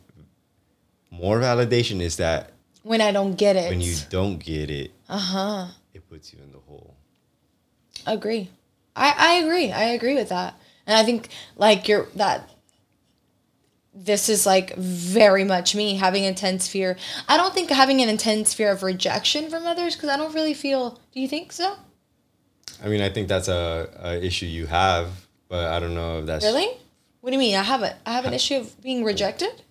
more 1.11 1.38
validation. 1.38 2.00
Is 2.00 2.16
that 2.16 2.52
when 2.82 3.02
I 3.02 3.12
don't 3.12 3.35
get 3.35 3.56
it. 3.56 3.68
When 3.68 3.82
you 3.82 3.94
don't 4.09 4.38
get 4.38 4.70
it, 4.70 4.92
uh 5.06 5.18
huh, 5.18 5.66
it 5.92 6.09
puts 6.09 6.32
you 6.32 6.38
in 6.42 6.50
the 6.52 6.59
hole. 6.61 6.94
Agree. 8.06 8.49
I 8.97 9.14
I 9.16 9.32
agree. 9.44 9.70
I 9.70 9.85
agree 9.85 10.14
with 10.14 10.30
that. 10.30 10.54
And 10.87 10.97
I 10.97 11.04
think 11.04 11.28
like 11.56 11.88
you're 11.88 12.06
that 12.16 12.50
this 14.02 14.30
is 14.30 14.47
like 14.47 14.75
very 14.76 15.45
much 15.45 15.75
me 15.75 15.97
having 15.97 16.25
intense 16.25 16.66
fear. 16.66 16.97
I 17.28 17.37
don't 17.37 17.52
think 17.52 17.71
having 17.71 18.00
an 18.00 18.09
intense 18.09 18.54
fear 18.54 18.73
of 18.73 18.83
rejection 18.83 19.50
from 19.50 19.66
others 19.66 19.95
because 19.95 20.09
I 20.09 20.16
don't 20.16 20.35
really 20.35 20.54
feel. 20.54 20.99
Do 21.12 21.21
you 21.21 21.28
think 21.28 21.52
so? 21.52 21.76
I 22.83 22.88
mean, 22.88 23.02
I 23.02 23.11
think 23.11 23.28
that's 23.28 23.49
a, 23.49 23.90
a 24.02 24.25
issue 24.25 24.47
you 24.47 24.66
have, 24.66 25.09
but 25.49 25.66
I 25.66 25.80
don't 25.80 25.95
know 25.95 26.21
if 26.21 26.26
that's 26.26 26.45
really. 26.45 26.69
What 27.21 27.30
do 27.30 27.35
you 27.35 27.38
mean? 27.38 27.57
I 27.57 27.62
have 27.62 27.83
a 27.83 27.95
I 28.07 28.12
have 28.12 28.25
an 28.25 28.33
issue 28.33 28.57
of 28.57 28.80
being 28.80 29.04
rejected. 29.04 29.62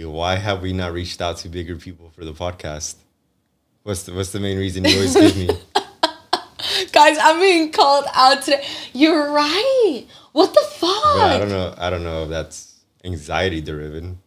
Why 0.00 0.36
have 0.36 0.62
we 0.62 0.72
not 0.72 0.92
reached 0.92 1.20
out 1.20 1.38
to 1.38 1.48
bigger 1.48 1.76
people 1.76 2.10
for 2.10 2.24
the 2.24 2.32
podcast? 2.32 2.96
What's 3.82 4.02
the 4.02 4.12
What's 4.12 4.32
the 4.32 4.40
main 4.40 4.58
reason 4.58 4.84
you 4.84 4.94
always 4.94 5.14
give 5.14 5.36
me? 5.36 5.48
Guys, 6.92 7.16
I'm 7.20 7.40
being 7.40 7.72
called 7.72 8.04
out 8.14 8.42
today. 8.42 8.64
You're 8.92 9.32
right. 9.32 10.04
What 10.32 10.52
the 10.52 10.60
fuck? 10.60 10.90
But 11.02 11.30
I 11.30 11.38
don't 11.38 11.48
know. 11.48 11.74
I 11.78 11.88
don't 11.88 12.02
know 12.02 12.24
if 12.24 12.28
that's 12.28 12.69
anxiety 13.04 13.60
driven. 13.60 14.20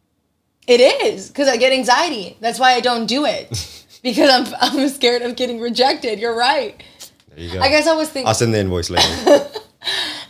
It 0.67 0.79
is 0.79 1.27
because 1.27 1.47
I 1.47 1.57
get 1.57 1.73
anxiety. 1.73 2.37
That's 2.39 2.59
why 2.59 2.73
I 2.73 2.79
don't 2.79 3.05
do 3.05 3.25
it 3.25 3.49
because 4.03 4.29
I'm 4.29 4.55
I'm 4.61 4.89
scared 4.89 5.21
of 5.21 5.35
getting 5.35 5.59
rejected. 5.59 6.19
You're 6.19 6.35
right. 6.37 6.81
There 7.29 7.45
you 7.45 7.53
go. 7.53 7.61
I 7.61 7.69
guess 7.69 7.87
I 7.87 7.95
was 7.95 8.09
thinking 8.09 8.27
I'll 8.27 8.33
send 8.33 8.53
the 8.53 8.59
invoice 8.59 8.89
later. 8.89 9.49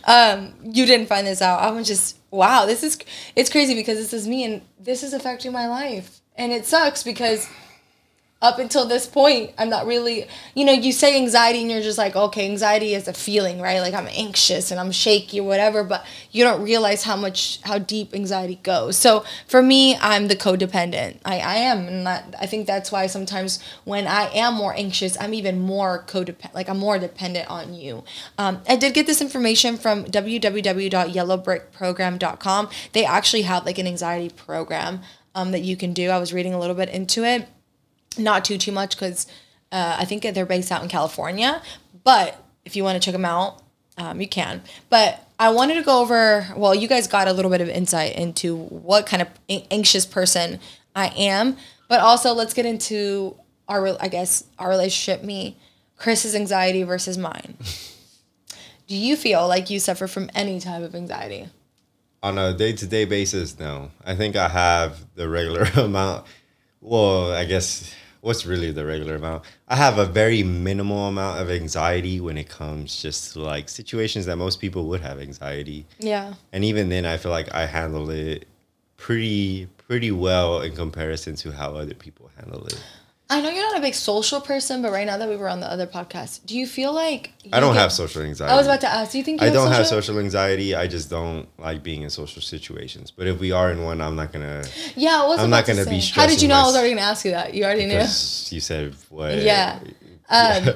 Um, 0.06 0.54
you 0.62 0.84
didn't 0.86 1.06
find 1.06 1.26
this 1.26 1.40
out. 1.40 1.60
I 1.60 1.70
was 1.70 1.86
just 1.86 2.18
wow. 2.30 2.66
This 2.66 2.82
is 2.82 2.98
it's 3.34 3.50
crazy 3.50 3.74
because 3.74 3.98
this 3.98 4.12
is 4.12 4.28
me 4.28 4.44
and 4.44 4.62
this 4.78 5.02
is 5.02 5.14
affecting 5.14 5.52
my 5.52 5.66
life, 5.66 6.20
and 6.36 6.52
it 6.52 6.66
sucks 6.66 7.02
because 7.02 7.48
up 8.44 8.58
until 8.58 8.84
this 8.84 9.06
point, 9.06 9.52
I'm 9.56 9.70
not 9.70 9.86
really. 9.86 10.28
You 10.54 10.66
know, 10.66 10.72
you 10.72 10.92
say 10.92 11.16
anxiety 11.16 11.62
and 11.62 11.70
you're 11.70 11.80
just 11.80 11.96
like, 11.96 12.14
okay, 12.14 12.44
anxiety 12.44 12.92
is 12.92 13.08
a 13.08 13.14
feeling, 13.14 13.58
right? 13.58 13.80
Like 13.80 13.94
I'm 13.94 14.06
anxious 14.08 14.70
and 14.70 14.78
I'm 14.78 14.92
shaky 14.92 15.40
or 15.40 15.48
whatever, 15.48 15.82
but 15.82 16.04
you 16.30 16.44
don't 16.44 16.62
realize 16.62 17.04
how 17.04 17.16
much 17.16 17.62
how 17.62 17.78
deep 17.78 18.14
anxiety 18.14 18.60
goes. 18.62 18.98
So 18.98 19.24
for 19.48 19.62
me, 19.62 19.96
I'm 19.96 20.28
the 20.28 20.36
codependent. 20.36 21.20
I 21.24 21.38
I 21.38 21.54
am, 21.54 21.88
and 21.88 22.06
that, 22.06 22.34
I 22.38 22.44
think 22.44 22.66
that's 22.66 22.92
why 22.92 23.06
sometimes 23.06 23.60
when 23.84 24.06
I 24.06 24.28
am 24.34 24.52
more 24.54 24.74
anxious, 24.76 25.16
I'm 25.18 25.32
even 25.32 25.58
more 25.58 26.04
codependent. 26.06 26.52
Like 26.52 26.68
I'm 26.68 26.78
more 26.78 26.98
dependent 26.98 27.50
on 27.50 27.72
you. 27.72 28.04
Um, 28.36 28.60
I 28.68 28.76
did 28.76 28.92
get 28.92 29.06
this 29.06 29.22
information 29.22 29.78
from 29.78 30.04
www.yellowbrickprogram.com. 30.04 32.68
They 32.92 33.06
actually 33.06 33.42
have 33.42 33.64
like 33.64 33.78
an 33.78 33.86
anxiety 33.86 34.28
program 34.28 35.00
um, 35.34 35.52
that 35.52 35.60
you 35.60 35.78
can 35.78 35.94
do. 35.94 36.10
I 36.10 36.18
was 36.18 36.34
reading 36.34 36.52
a 36.52 36.58
little 36.58 36.76
bit 36.76 36.90
into 36.90 37.24
it 37.24 37.48
not 38.18 38.44
too 38.44 38.58
too 38.58 38.72
much 38.72 38.96
because 38.96 39.26
uh, 39.72 39.96
I 39.98 40.04
think 40.04 40.22
they're 40.22 40.46
based 40.46 40.70
out 40.70 40.82
in 40.82 40.88
California. 40.88 41.60
But 42.04 42.40
if 42.64 42.76
you 42.76 42.84
want 42.84 43.00
to 43.00 43.04
check 43.04 43.12
them 43.12 43.24
out, 43.24 43.62
um, 43.96 44.20
you 44.20 44.28
can. 44.28 44.62
But 44.90 45.26
I 45.38 45.50
wanted 45.50 45.74
to 45.74 45.82
go 45.82 46.00
over. 46.00 46.46
Well, 46.56 46.74
you 46.74 46.88
guys 46.88 47.06
got 47.06 47.28
a 47.28 47.32
little 47.32 47.50
bit 47.50 47.60
of 47.60 47.68
insight 47.68 48.16
into 48.16 48.56
what 48.56 49.06
kind 49.06 49.22
of 49.22 49.28
anxious 49.70 50.06
person 50.06 50.60
I 50.94 51.08
am, 51.08 51.56
but 51.88 52.00
also 52.00 52.32
let's 52.32 52.54
get 52.54 52.66
into 52.66 53.36
our. 53.68 54.00
I 54.00 54.08
guess 54.08 54.44
our 54.58 54.68
relationship. 54.68 55.24
Me, 55.24 55.56
Chris's 55.96 56.34
anxiety 56.34 56.82
versus 56.82 57.18
mine. 57.18 57.56
Do 58.86 58.96
you 58.96 59.16
feel 59.16 59.48
like 59.48 59.70
you 59.70 59.80
suffer 59.80 60.06
from 60.06 60.30
any 60.34 60.60
type 60.60 60.82
of 60.82 60.94
anxiety? 60.94 61.48
On 62.22 62.36
a 62.38 62.52
day 62.52 62.72
to 62.74 62.86
day 62.86 63.04
basis, 63.06 63.58
no. 63.58 63.90
I 64.04 64.14
think 64.14 64.36
I 64.36 64.48
have 64.48 65.04
the 65.14 65.28
regular 65.28 65.62
amount. 65.76 66.26
Well, 66.84 67.32
I 67.32 67.46
guess 67.46 67.94
what's 68.20 68.44
really 68.44 68.70
the 68.70 68.84
regular 68.84 69.14
amount? 69.14 69.44
I 69.66 69.76
have 69.76 69.96
a 69.96 70.04
very 70.04 70.42
minimal 70.42 71.08
amount 71.08 71.40
of 71.40 71.50
anxiety 71.50 72.20
when 72.20 72.36
it 72.36 72.46
comes 72.46 73.00
just 73.00 73.32
to 73.32 73.40
like 73.40 73.70
situations 73.70 74.26
that 74.26 74.36
most 74.36 74.60
people 74.60 74.86
would 74.88 75.00
have 75.00 75.18
anxiety. 75.18 75.86
Yeah. 75.98 76.34
And 76.52 76.62
even 76.62 76.90
then, 76.90 77.06
I 77.06 77.16
feel 77.16 77.32
like 77.32 77.52
I 77.54 77.64
handle 77.64 78.10
it 78.10 78.46
pretty 78.98 79.66
pretty 79.78 80.10
well 80.10 80.60
in 80.60 80.76
comparison 80.76 81.36
to 81.36 81.52
how 81.52 81.74
other 81.74 81.94
people 81.94 82.30
handle 82.36 82.66
it. 82.66 82.82
I 83.34 83.40
know 83.40 83.50
you're 83.50 83.68
not 83.70 83.78
a 83.78 83.80
big 83.82 83.94
social 83.94 84.40
person, 84.40 84.80
but 84.82 84.92
right 84.92 85.06
now 85.06 85.16
that 85.18 85.28
we 85.28 85.36
were 85.36 85.48
on 85.48 85.60
the 85.60 85.66
other 85.70 85.86
podcast, 85.86 86.46
do 86.46 86.56
you 86.56 86.66
feel 86.66 86.92
like 86.92 87.32
I 87.52 87.60
don't 87.60 87.74
get- 87.74 87.80
have 87.82 87.92
social 87.92 88.22
anxiety. 88.22 88.52
I 88.52 88.56
was 88.56 88.66
about 88.66 88.80
to 88.82 88.88
ask. 88.88 89.12
Do 89.12 89.18
you 89.18 89.24
think 89.24 89.40
you 89.40 89.46
I 89.46 89.50
don't 89.50 89.68
have 89.72 89.86
social? 89.86 90.02
social 90.02 90.18
anxiety. 90.20 90.74
I 90.74 90.86
just 90.86 91.10
don't 91.10 91.48
like 91.58 91.82
being 91.82 92.02
in 92.02 92.10
social 92.10 92.40
situations. 92.42 93.10
But 93.10 93.26
if 93.26 93.38
we 93.40 93.50
are 93.52 93.70
in 93.72 93.82
one, 93.82 94.00
I'm 94.00 94.16
not 94.16 94.32
gonna. 94.32 94.64
Yeah, 94.96 95.22
I 95.22 95.26
was 95.26 95.40
I'm 95.40 95.50
not 95.50 95.66
to 95.66 95.72
gonna 95.74 95.90
be 95.90 96.00
say. 96.00 96.12
How 96.14 96.26
did 96.26 96.40
you 96.42 96.48
know 96.48 96.56
I 96.56 96.62
was 96.64 96.74
already 96.76 96.90
gonna 96.94 97.02
ask 97.12 97.24
you 97.24 97.32
that? 97.32 97.54
You 97.54 97.64
already 97.64 97.86
knew. 97.86 97.94
Because 97.98 98.52
you 98.52 98.60
said 98.60 98.94
what? 99.10 99.34
Yeah. 99.50 99.78
Um, 100.30 100.74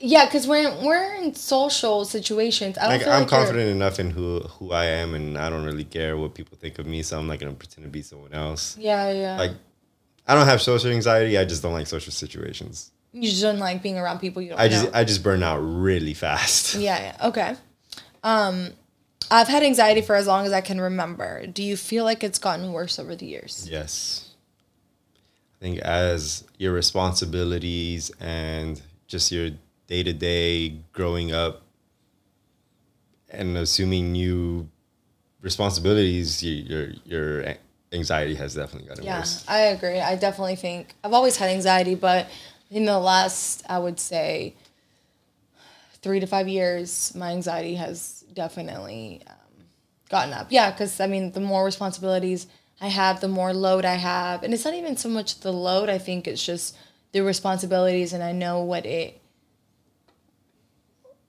Yeah, 0.00 0.26
because 0.26 0.46
we're 0.46 0.70
we're 0.84 1.14
in 1.22 1.34
social 1.34 2.04
situations. 2.04 2.76
I 2.76 2.82
don't 2.82 2.90
like 2.90 3.02
feel 3.02 3.12
I'm 3.12 3.20
like 3.22 3.30
you're- 3.30 3.38
confident 3.44 3.70
enough 3.70 3.98
in 4.00 4.10
who 4.10 4.40
who 4.40 4.72
I 4.72 4.86
am, 4.86 5.14
and 5.14 5.38
I 5.38 5.48
don't 5.48 5.64
really 5.64 5.84
care 5.84 6.16
what 6.16 6.34
people 6.34 6.58
think 6.60 6.78
of 6.78 6.86
me. 6.86 7.02
So 7.02 7.18
I'm 7.18 7.26
not 7.26 7.38
gonna 7.38 7.52
pretend 7.54 7.84
to 7.86 7.90
be 7.90 8.02
someone 8.02 8.34
else. 8.34 8.76
Yeah, 8.78 9.10
yeah. 9.12 9.38
Like, 9.38 9.52
I 10.26 10.34
don't 10.34 10.46
have 10.46 10.62
social 10.62 10.90
anxiety. 10.90 11.36
I 11.36 11.44
just 11.44 11.62
don't 11.62 11.72
like 11.72 11.86
social 11.86 12.12
situations. 12.12 12.90
you 13.12 13.28
just 13.28 13.42
don't 13.42 13.58
like 13.58 13.82
being 13.82 13.98
around 13.98 14.18
people 14.20 14.40
you 14.42 14.50
don't 14.50 14.58
I 14.60 14.68
just 14.68 14.84
know. 14.84 14.90
I 14.94 15.04
just 15.04 15.22
burn 15.22 15.42
out 15.42 15.58
really 15.58 16.14
fast. 16.14 16.74
yeah, 16.76 16.98
yeah. 17.20 17.28
Okay. 17.28 17.56
Um, 18.22 18.70
I've 19.30 19.48
had 19.48 19.62
anxiety 19.62 20.00
for 20.00 20.14
as 20.14 20.26
long 20.26 20.46
as 20.46 20.52
I 20.52 20.60
can 20.60 20.80
remember. 20.80 21.46
Do 21.46 21.62
you 21.62 21.76
feel 21.76 22.04
like 22.04 22.24
it's 22.24 22.38
gotten 22.38 22.72
worse 22.72 22.98
over 22.98 23.14
the 23.14 23.26
years? 23.26 23.68
Yes. 23.70 24.30
I 25.60 25.64
think 25.64 25.78
as 25.80 26.44
your 26.58 26.72
responsibilities 26.72 28.10
and 28.20 28.80
just 29.06 29.30
your 29.30 29.50
day 29.86 30.02
to 30.02 30.12
day 30.12 30.78
growing 30.92 31.32
up 31.32 31.62
and 33.30 33.56
assuming 33.56 34.12
new 34.12 34.68
responsibilities, 35.40 36.42
your 36.42 36.90
your 37.04 37.40
a- 37.42 37.58
anxiety 37.94 38.34
has 38.34 38.54
definitely 38.54 38.88
gotten 38.88 39.04
Yeah, 39.04 39.20
worse. 39.20 39.44
Yeah, 39.46 39.54
I 39.54 39.58
agree. 39.58 40.00
I 40.00 40.16
definitely 40.16 40.56
think 40.56 40.94
I've 41.02 41.12
always 41.12 41.36
had 41.36 41.50
anxiety, 41.50 41.94
but 41.94 42.28
in 42.70 42.84
the 42.84 42.98
last, 42.98 43.62
I 43.68 43.78
would 43.78 44.00
say, 44.00 44.54
three 46.02 46.20
to 46.20 46.26
five 46.26 46.48
years, 46.48 47.14
my 47.14 47.30
anxiety 47.32 47.76
has 47.76 48.24
definitely 48.34 49.22
um, 49.26 49.36
gotten 50.10 50.34
up. 50.34 50.48
Yeah, 50.50 50.70
because 50.70 51.00
I 51.00 51.06
mean, 51.06 51.32
the 51.32 51.40
more 51.40 51.64
responsibilities 51.64 52.46
I 52.80 52.88
have, 52.88 53.20
the 53.20 53.28
more 53.28 53.54
load 53.54 53.84
I 53.84 53.94
have, 53.94 54.42
and 54.42 54.52
it's 54.52 54.64
not 54.64 54.74
even 54.74 54.96
so 54.96 55.08
much 55.08 55.40
the 55.40 55.52
load. 55.52 55.88
I 55.88 55.98
think 55.98 56.26
it's 56.26 56.44
just 56.44 56.76
the 57.12 57.22
responsibilities, 57.22 58.12
and 58.12 58.22
I 58.22 58.32
know 58.32 58.62
what 58.62 58.84
it. 58.84 59.20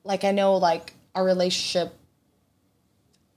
Like 0.03 0.24
I 0.24 0.31
know, 0.31 0.55
like 0.57 0.93
our 1.13 1.24
relationship 1.24 1.93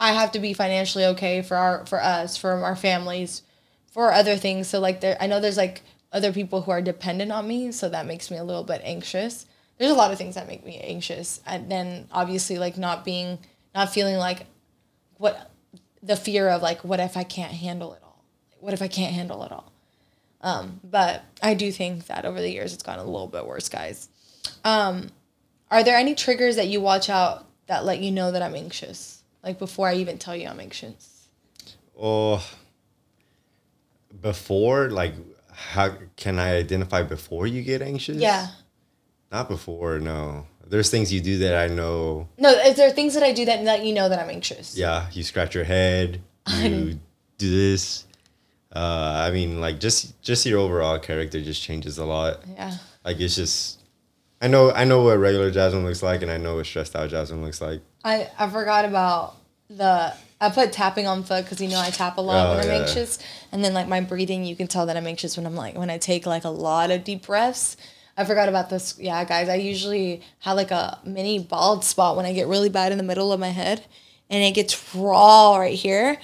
I 0.01 0.13
have 0.13 0.33
to 0.33 0.39
be 0.39 0.53
financially 0.53 1.05
okay 1.07 1.43
for 1.43 1.57
our 1.57 1.87
for 1.87 2.03
us, 2.03 2.37
for 2.37 2.53
our 2.53 2.77
families, 2.77 3.43
for 3.91 4.13
other 4.13 4.37
things. 4.37 4.69
So 4.69 4.81
like 4.81 5.01
there 5.01 5.17
I 5.21 5.27
know 5.27 5.41
there's 5.41 5.57
like 5.57 5.83
other 6.13 6.33
people 6.33 6.63
who 6.63 6.71
are 6.71 6.83
dependent 6.83 7.33
on 7.33 7.47
me, 7.47 7.73
so 7.73 7.89
that 7.89 8.07
makes 8.07 8.31
me 8.31 8.37
a 8.37 8.45
little 8.45 8.65
bit 8.65 8.81
anxious. 8.85 9.47
There's 9.79 9.91
a 9.91 9.95
lot 9.95 10.11
of 10.11 10.19
things 10.19 10.35
that 10.35 10.49
make 10.49 10.65
me 10.65 10.79
anxious. 10.79 11.41
And 11.47 11.71
then 11.71 12.09
obviously 12.13 12.59
like 12.59 12.79
not 12.79 13.05
being 13.05 13.39
not 13.75 13.93
feeling 13.93 14.17
like 14.17 14.47
what 15.17 15.51
the 16.03 16.17
fear 16.17 16.49
of 16.49 16.63
like 16.63 16.85
what 16.85 17.01
if 17.01 17.17
I 17.17 17.25
can't 17.25 17.53
handle 17.53 17.93
it 17.95 18.01
all? 18.03 18.25
What 18.61 18.73
if 18.73 18.83
I 18.83 18.89
can't 18.89 19.15
handle 19.15 19.43
it 19.45 19.53
all? 19.53 19.73
Um, 20.41 20.81
but 20.85 21.25
I 21.43 21.55
do 21.55 21.73
think 21.73 22.07
that 22.07 22.25
over 22.25 22.41
the 22.41 22.51
years 22.51 22.73
it's 22.73 22.83
gotten 22.83 23.05
a 23.05 23.11
little 23.11 23.27
bit 23.27 23.47
worse, 23.47 23.69
guys. 23.69 24.09
Um, 24.65 25.11
are 25.71 25.83
there 25.83 25.97
any 25.97 26.15
triggers 26.15 26.57
that 26.57 26.69
you 26.69 26.81
watch 26.81 27.11
out 27.11 27.47
that 27.67 27.85
let 27.85 28.01
you 28.01 28.11
know 28.11 28.31
that 28.31 28.43
I'm 28.43 28.55
anxious? 28.55 29.18
Like 29.43 29.59
before 29.59 29.89
I 29.89 29.95
even 29.95 30.19
tell 30.19 30.37
you 30.37 30.49
I'm 30.49 30.61
anxious. 30.61 31.29
Or 31.95 32.41
before, 34.21 34.91
like, 34.91 35.15
how 35.53 35.95
can 36.17 36.39
I 36.39 36.57
identify 36.57 37.03
before 37.03 37.47
you 37.47 37.63
get 37.63 37.83
anxious? 37.83 38.17
Yeah. 38.17 38.49
Not 39.33 39.49
before, 39.49 39.99
no. 39.99 40.47
There's 40.67 40.91
things 40.91 41.13
you 41.13 41.21
do 41.21 41.39
that 41.39 41.57
I 41.57 41.73
know. 41.73 42.29
No, 42.39 42.51
is 42.51 42.77
there 42.77 42.91
things 42.91 43.15
that 43.15 43.23
I 43.23 43.33
do 43.33 43.45
that 43.47 43.63
let 43.65 43.85
you 43.85 43.95
know 43.95 44.09
that 44.09 44.19
I'm 44.19 44.31
anxious? 44.31 44.77
Yeah, 44.77 45.07
you 45.13 45.23
scratch 45.23 45.55
your 45.55 45.65
head. 45.65 46.21
You 46.57 46.99
do 47.39 47.51
this. 47.51 48.05
Uh, 48.75 49.25
I 49.27 49.31
mean, 49.31 49.61
like 49.61 49.81
just 49.81 50.21
just 50.23 50.45
your 50.45 50.61
overall 50.61 50.99
character 50.99 51.41
just 51.41 51.63
changes 51.63 51.99
a 51.99 52.05
lot. 52.05 52.43
Yeah. 52.55 52.77
Like 53.05 53.19
it's 53.19 53.35
just, 53.35 53.81
I 54.43 54.49
know 54.49 54.71
I 54.71 54.85
know 54.85 55.03
what 55.03 55.19
regular 55.19 55.51
Jasmine 55.51 55.85
looks 55.85 56.03
like, 56.03 56.23
and 56.23 56.31
I 56.31 56.37
know 56.37 56.57
what 56.57 56.67
stressed 56.67 56.95
out 56.95 57.09
Jasmine 57.09 57.43
looks 57.43 57.61
like. 57.61 57.81
I, 58.05 58.29
I 58.39 58.49
forgot 58.49 58.85
about 58.85 59.37
the 59.69 60.15
I 60.41 60.51
put 60.51 60.73
tapping 60.73 61.07
on 61.09 61.25
foot 61.25 61.45
because 61.45 61.61
you 61.61 61.69
know 61.69 61.81
I 61.81 61.91
tap 61.91 62.17
a 62.17 62.21
lot 62.21 62.47
Oh, 62.47 62.51
when 62.57 62.61
I'm 62.61 62.67
yeah. 62.71 62.81
anxious, 62.87 63.19
and 63.51 63.65
then 63.65 63.75
like 63.75 63.89
my 63.89 64.01
breathing, 64.01 64.45
you 64.45 64.55
can 64.57 64.69
tell 64.69 64.87
that 64.87 64.97
I'm 64.97 65.07
anxious 65.07 65.37
when 65.37 65.47
I'm 65.47 65.57
like 65.57 65.77
when 65.77 65.91
I 65.91 65.99
take 65.99 66.27
like 66.27 66.45
a 66.45 66.49
lot 66.51 66.91
of 66.91 67.05
deep 67.05 67.27
breaths. 67.27 67.77
I 68.17 68.25
forgot 68.25 68.49
about 68.49 68.71
this. 68.71 68.97
Yeah, 68.99 69.23
guys, 69.25 69.49
I 69.49 69.57
usually 69.57 70.23
have 70.41 70.57
like 70.57 70.71
a 70.71 70.99
mini 71.05 71.39
bald 71.39 71.85
spot 71.85 72.17
when 72.17 72.25
I 72.27 72.33
get 72.33 72.47
really 72.47 72.69
bad 72.69 72.93
in 72.93 72.99
the 72.99 73.05
middle 73.05 73.33
of 73.33 73.41
my 73.41 73.49
head, 73.51 73.85
and 74.31 74.43
it 74.43 74.53
gets 74.53 74.95
raw 74.95 75.57
right 75.57 75.75
here, 75.75 76.19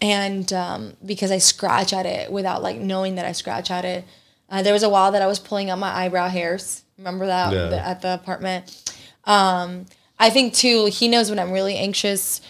and 0.00 0.50
um, 0.52 0.94
because 1.04 1.30
I 1.30 1.38
scratch 1.38 1.92
at 1.92 2.04
it 2.06 2.30
without 2.30 2.62
like 2.62 2.76
knowing 2.76 3.14
that 3.16 3.24
I 3.24 3.32
scratch 3.32 3.70
at 3.70 3.84
it. 3.84 4.04
Uh, 4.48 4.62
there 4.62 4.72
was 4.72 4.82
a 4.84 4.88
while 4.88 5.10
that 5.12 5.22
I 5.22 5.26
was 5.26 5.40
pulling 5.40 5.70
out 5.70 5.78
my 5.78 5.88
eyebrow 5.92 6.28
hairs. 6.28 6.82
Remember 6.98 7.26
that 7.26 7.52
Yeah. 7.52 7.74
at 7.84 8.00
the 8.02 8.14
apartment. 8.14 8.94
Um, 9.24 9.86
I 10.18 10.30
think 10.30 10.54
too, 10.54 10.86
he 10.86 11.08
knows 11.08 11.30
when 11.30 11.38
I'm 11.38 11.52
really 11.52 11.76
anxious. 11.76 12.40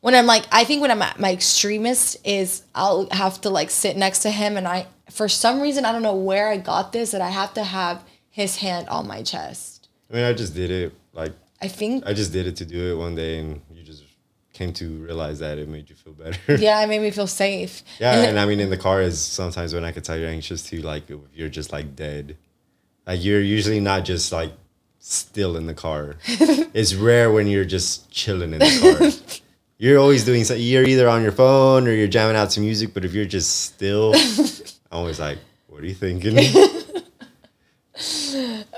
When 0.00 0.14
I'm 0.14 0.26
like, 0.26 0.44
I 0.52 0.64
think 0.64 0.82
when 0.82 0.90
I'm 0.90 1.02
at 1.02 1.18
my 1.18 1.32
extremist 1.32 2.16
is 2.24 2.62
I'll 2.74 3.08
have 3.10 3.40
to 3.42 3.50
like 3.50 3.70
sit 3.70 3.96
next 3.96 4.20
to 4.20 4.30
him, 4.30 4.56
and 4.56 4.68
I, 4.68 4.86
for 5.10 5.28
some 5.28 5.60
reason, 5.60 5.84
I 5.84 5.92
don't 5.92 6.02
know 6.02 6.14
where 6.14 6.48
I 6.48 6.56
got 6.58 6.92
this, 6.92 7.10
that 7.10 7.20
I 7.20 7.30
have 7.30 7.54
to 7.54 7.64
have 7.64 8.04
his 8.30 8.56
hand 8.56 8.88
on 8.88 9.08
my 9.08 9.22
chest. 9.22 9.88
I 10.10 10.14
mean, 10.14 10.24
I 10.24 10.32
just 10.32 10.54
did 10.54 10.70
it. 10.70 10.92
Like 11.12 11.32
I 11.60 11.68
think, 11.68 12.06
I 12.06 12.12
just 12.12 12.32
did 12.32 12.46
it 12.46 12.56
to 12.56 12.64
do 12.64 12.92
it 12.92 12.96
one 12.96 13.14
day, 13.14 13.38
and 13.38 13.60
you 13.72 13.82
just 13.82 14.04
came 14.52 14.72
to 14.74 15.04
realize 15.04 15.40
that 15.40 15.58
it 15.58 15.68
made 15.68 15.90
you 15.90 15.96
feel 15.96 16.12
better. 16.12 16.56
yeah, 16.62 16.80
it 16.82 16.86
made 16.86 17.00
me 17.00 17.10
feel 17.10 17.26
safe. 17.26 17.82
Yeah, 17.98 18.12
And 18.12 18.30
and 18.30 18.38
I 18.38 18.46
mean, 18.46 18.60
in 18.60 18.70
the 18.70 18.76
car 18.76 19.02
is 19.02 19.20
sometimes 19.20 19.74
when 19.74 19.84
I 19.84 19.90
could 19.92 20.04
tell 20.04 20.16
you're 20.16 20.28
anxious 20.28 20.62
too. 20.62 20.82
Like 20.82 21.10
if 21.10 21.18
you're 21.34 21.48
just 21.48 21.72
like 21.72 21.96
dead, 21.96 22.36
like 23.06 23.24
you're 23.24 23.40
usually 23.40 23.80
not 23.80 24.04
just 24.04 24.30
like 24.30 24.52
still 25.06 25.56
in 25.56 25.66
the 25.66 25.74
car. 25.74 26.16
it's 26.26 26.94
rare 26.94 27.30
when 27.30 27.46
you're 27.46 27.64
just 27.64 28.10
chilling 28.10 28.52
in 28.52 28.58
the 28.58 29.16
car. 29.24 29.38
you're 29.78 29.98
always 29.98 30.24
doing 30.24 30.44
something. 30.44 30.64
You're 30.64 30.84
either 30.84 31.08
on 31.08 31.22
your 31.22 31.32
phone 31.32 31.86
or 31.86 31.92
you're 31.92 32.08
jamming 32.08 32.36
out 32.36 32.52
some 32.52 32.64
music. 32.64 32.92
But 32.92 33.04
if 33.04 33.14
you're 33.14 33.24
just 33.24 33.62
still, 33.62 34.14
I'm 34.90 34.98
always 34.98 35.20
like, 35.20 35.38
"What 35.68 35.82
are 35.82 35.86
you 35.86 35.94
thinking?" 35.94 36.36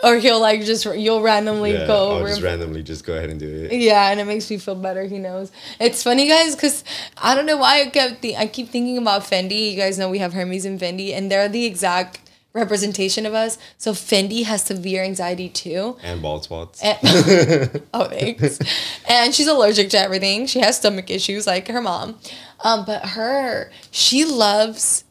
or 0.04 0.18
he'll 0.18 0.40
like 0.40 0.64
just 0.64 0.84
you'll 0.84 1.22
randomly 1.22 1.72
yeah, 1.72 1.86
go 1.86 2.10
I'll 2.10 2.16
over. 2.18 2.28
just 2.28 2.42
randomly 2.42 2.82
just 2.82 3.04
go 3.04 3.14
ahead 3.14 3.30
and 3.30 3.40
do 3.40 3.68
it. 3.70 3.72
yeah, 3.72 4.10
and 4.10 4.20
it 4.20 4.26
makes 4.26 4.48
me 4.50 4.58
feel 4.58 4.76
better. 4.76 5.04
He 5.04 5.18
knows. 5.18 5.50
It's 5.80 6.02
funny, 6.02 6.28
guys, 6.28 6.54
because 6.54 6.84
I 7.16 7.34
don't 7.34 7.46
know 7.46 7.56
why 7.56 7.82
I 7.82 7.86
kept 7.86 8.22
the 8.22 8.36
I 8.36 8.46
keep 8.46 8.68
thinking 8.68 8.98
about 8.98 9.22
Fendi. 9.22 9.72
You 9.72 9.76
guys 9.76 9.98
know 9.98 10.10
we 10.10 10.18
have 10.18 10.34
Hermes 10.34 10.64
and 10.64 10.78
Fendi, 10.78 11.14
and 11.14 11.30
they're 11.30 11.48
the 11.48 11.64
exact 11.64 12.20
representation 12.52 13.26
of 13.26 13.34
us. 13.34 13.58
So 13.76 13.92
Fendi 13.92 14.44
has 14.44 14.62
severe 14.62 15.02
anxiety 15.02 15.48
too. 15.48 15.96
And 16.02 16.22
bald 16.22 16.44
spots. 16.44 16.82
And, 16.82 16.98
oh, 17.94 18.08
thanks. 18.08 18.58
And 19.08 19.34
she's 19.34 19.46
allergic 19.46 19.90
to 19.90 19.98
everything. 19.98 20.46
She 20.46 20.60
has 20.60 20.76
stomach 20.76 21.10
issues 21.10 21.46
like 21.46 21.68
her 21.68 21.80
mom. 21.80 22.18
Um, 22.64 22.84
but 22.84 23.04
her, 23.10 23.70
she 23.90 24.24
loves 24.24 25.04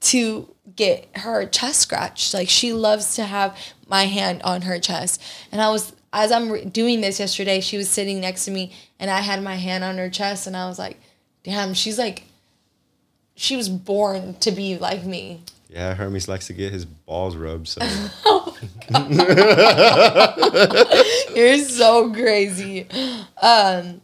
to 0.00 0.54
get 0.74 1.08
her 1.16 1.46
chest 1.46 1.80
scratched. 1.80 2.32
Like 2.34 2.48
she 2.48 2.72
loves 2.72 3.14
to 3.16 3.24
have 3.24 3.56
my 3.86 4.04
hand 4.04 4.42
on 4.42 4.62
her 4.62 4.78
chest. 4.78 5.22
And 5.52 5.60
I 5.60 5.68
was, 5.70 5.92
as 6.12 6.32
I'm 6.32 6.50
re- 6.50 6.64
doing 6.64 7.00
this 7.00 7.20
yesterday, 7.20 7.60
she 7.60 7.76
was 7.76 7.88
sitting 7.88 8.20
next 8.20 8.46
to 8.46 8.50
me 8.50 8.72
and 8.98 9.10
I 9.10 9.20
had 9.20 9.42
my 9.42 9.56
hand 9.56 9.84
on 9.84 9.98
her 9.98 10.08
chest 10.10 10.46
and 10.46 10.56
I 10.56 10.66
was 10.66 10.78
like, 10.78 10.98
damn, 11.42 11.74
she's 11.74 11.98
like, 11.98 12.24
she 13.50 13.56
was 13.56 13.68
born 13.68 14.34
to 14.34 14.52
be 14.52 14.78
like 14.78 15.04
me. 15.04 15.42
yeah, 15.68 15.92
Hermes 15.92 16.28
likes 16.28 16.46
to 16.46 16.52
get 16.52 16.72
his 16.72 16.84
balls 16.84 17.34
rubbed. 17.34 17.66
So 17.66 17.80
You're 21.34 21.58
so 21.58 22.12
crazy. 22.12 22.86
Um, 23.42 24.02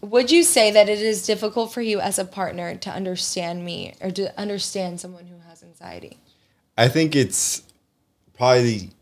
would 0.00 0.30
you 0.30 0.44
say 0.44 0.70
that 0.70 0.88
it 0.88 0.98
is 0.98 1.26
difficult 1.26 1.74
for 1.74 1.82
you 1.82 2.00
as 2.00 2.18
a 2.18 2.24
partner 2.24 2.74
to 2.74 2.90
understand 2.90 3.66
me 3.66 3.96
or 4.00 4.10
to 4.12 4.40
understand 4.40 4.98
someone 4.98 5.26
who 5.26 5.36
has 5.46 5.62
anxiety? 5.62 6.16
I 6.78 6.88
think 6.88 7.14
it's 7.14 7.64
probably 8.38 8.92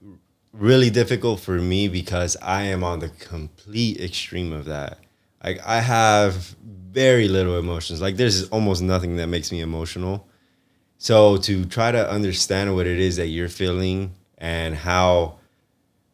really 0.52 0.90
difficult 0.90 1.38
for 1.38 1.52
me 1.52 1.86
because 1.86 2.36
I 2.42 2.62
am 2.62 2.82
on 2.82 2.98
the 2.98 3.10
complete 3.10 4.00
extreme 4.00 4.52
of 4.52 4.64
that. 4.64 4.98
Like 5.44 5.60
I 5.64 5.78
have 5.78 6.56
very 6.92 7.28
little 7.28 7.58
emotions. 7.58 8.00
Like 8.00 8.16
there's 8.16 8.48
almost 8.50 8.82
nothing 8.82 9.16
that 9.16 9.26
makes 9.26 9.50
me 9.50 9.60
emotional. 9.60 10.28
So 10.98 11.36
to 11.38 11.64
try 11.64 11.90
to 11.90 12.10
understand 12.10 12.74
what 12.74 12.86
it 12.86 13.00
is 13.00 13.16
that 13.16 13.28
you're 13.28 13.48
feeling 13.48 14.14
and 14.38 14.74
how 14.74 15.38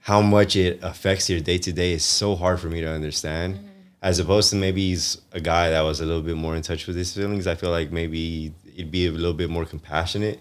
how 0.00 0.22
much 0.22 0.56
it 0.56 0.78
affects 0.82 1.28
your 1.28 1.40
day 1.40 1.58
to 1.58 1.72
day 1.72 1.92
is 1.92 2.04
so 2.04 2.34
hard 2.34 2.60
for 2.60 2.68
me 2.68 2.80
to 2.80 2.88
understand. 2.88 3.56
Mm-hmm. 3.56 3.64
As 4.00 4.18
opposed 4.20 4.50
to 4.50 4.56
maybe 4.56 4.88
he's 4.88 5.20
a 5.32 5.40
guy 5.40 5.70
that 5.70 5.82
was 5.82 6.00
a 6.00 6.06
little 6.06 6.22
bit 6.22 6.36
more 6.36 6.54
in 6.56 6.62
touch 6.62 6.86
with 6.86 6.96
his 6.96 7.12
feelings. 7.12 7.46
I 7.46 7.56
feel 7.56 7.70
like 7.70 7.90
maybe 7.90 8.54
it'd 8.74 8.92
be 8.92 9.06
a 9.06 9.10
little 9.10 9.34
bit 9.34 9.50
more 9.50 9.64
compassionate. 9.64 10.40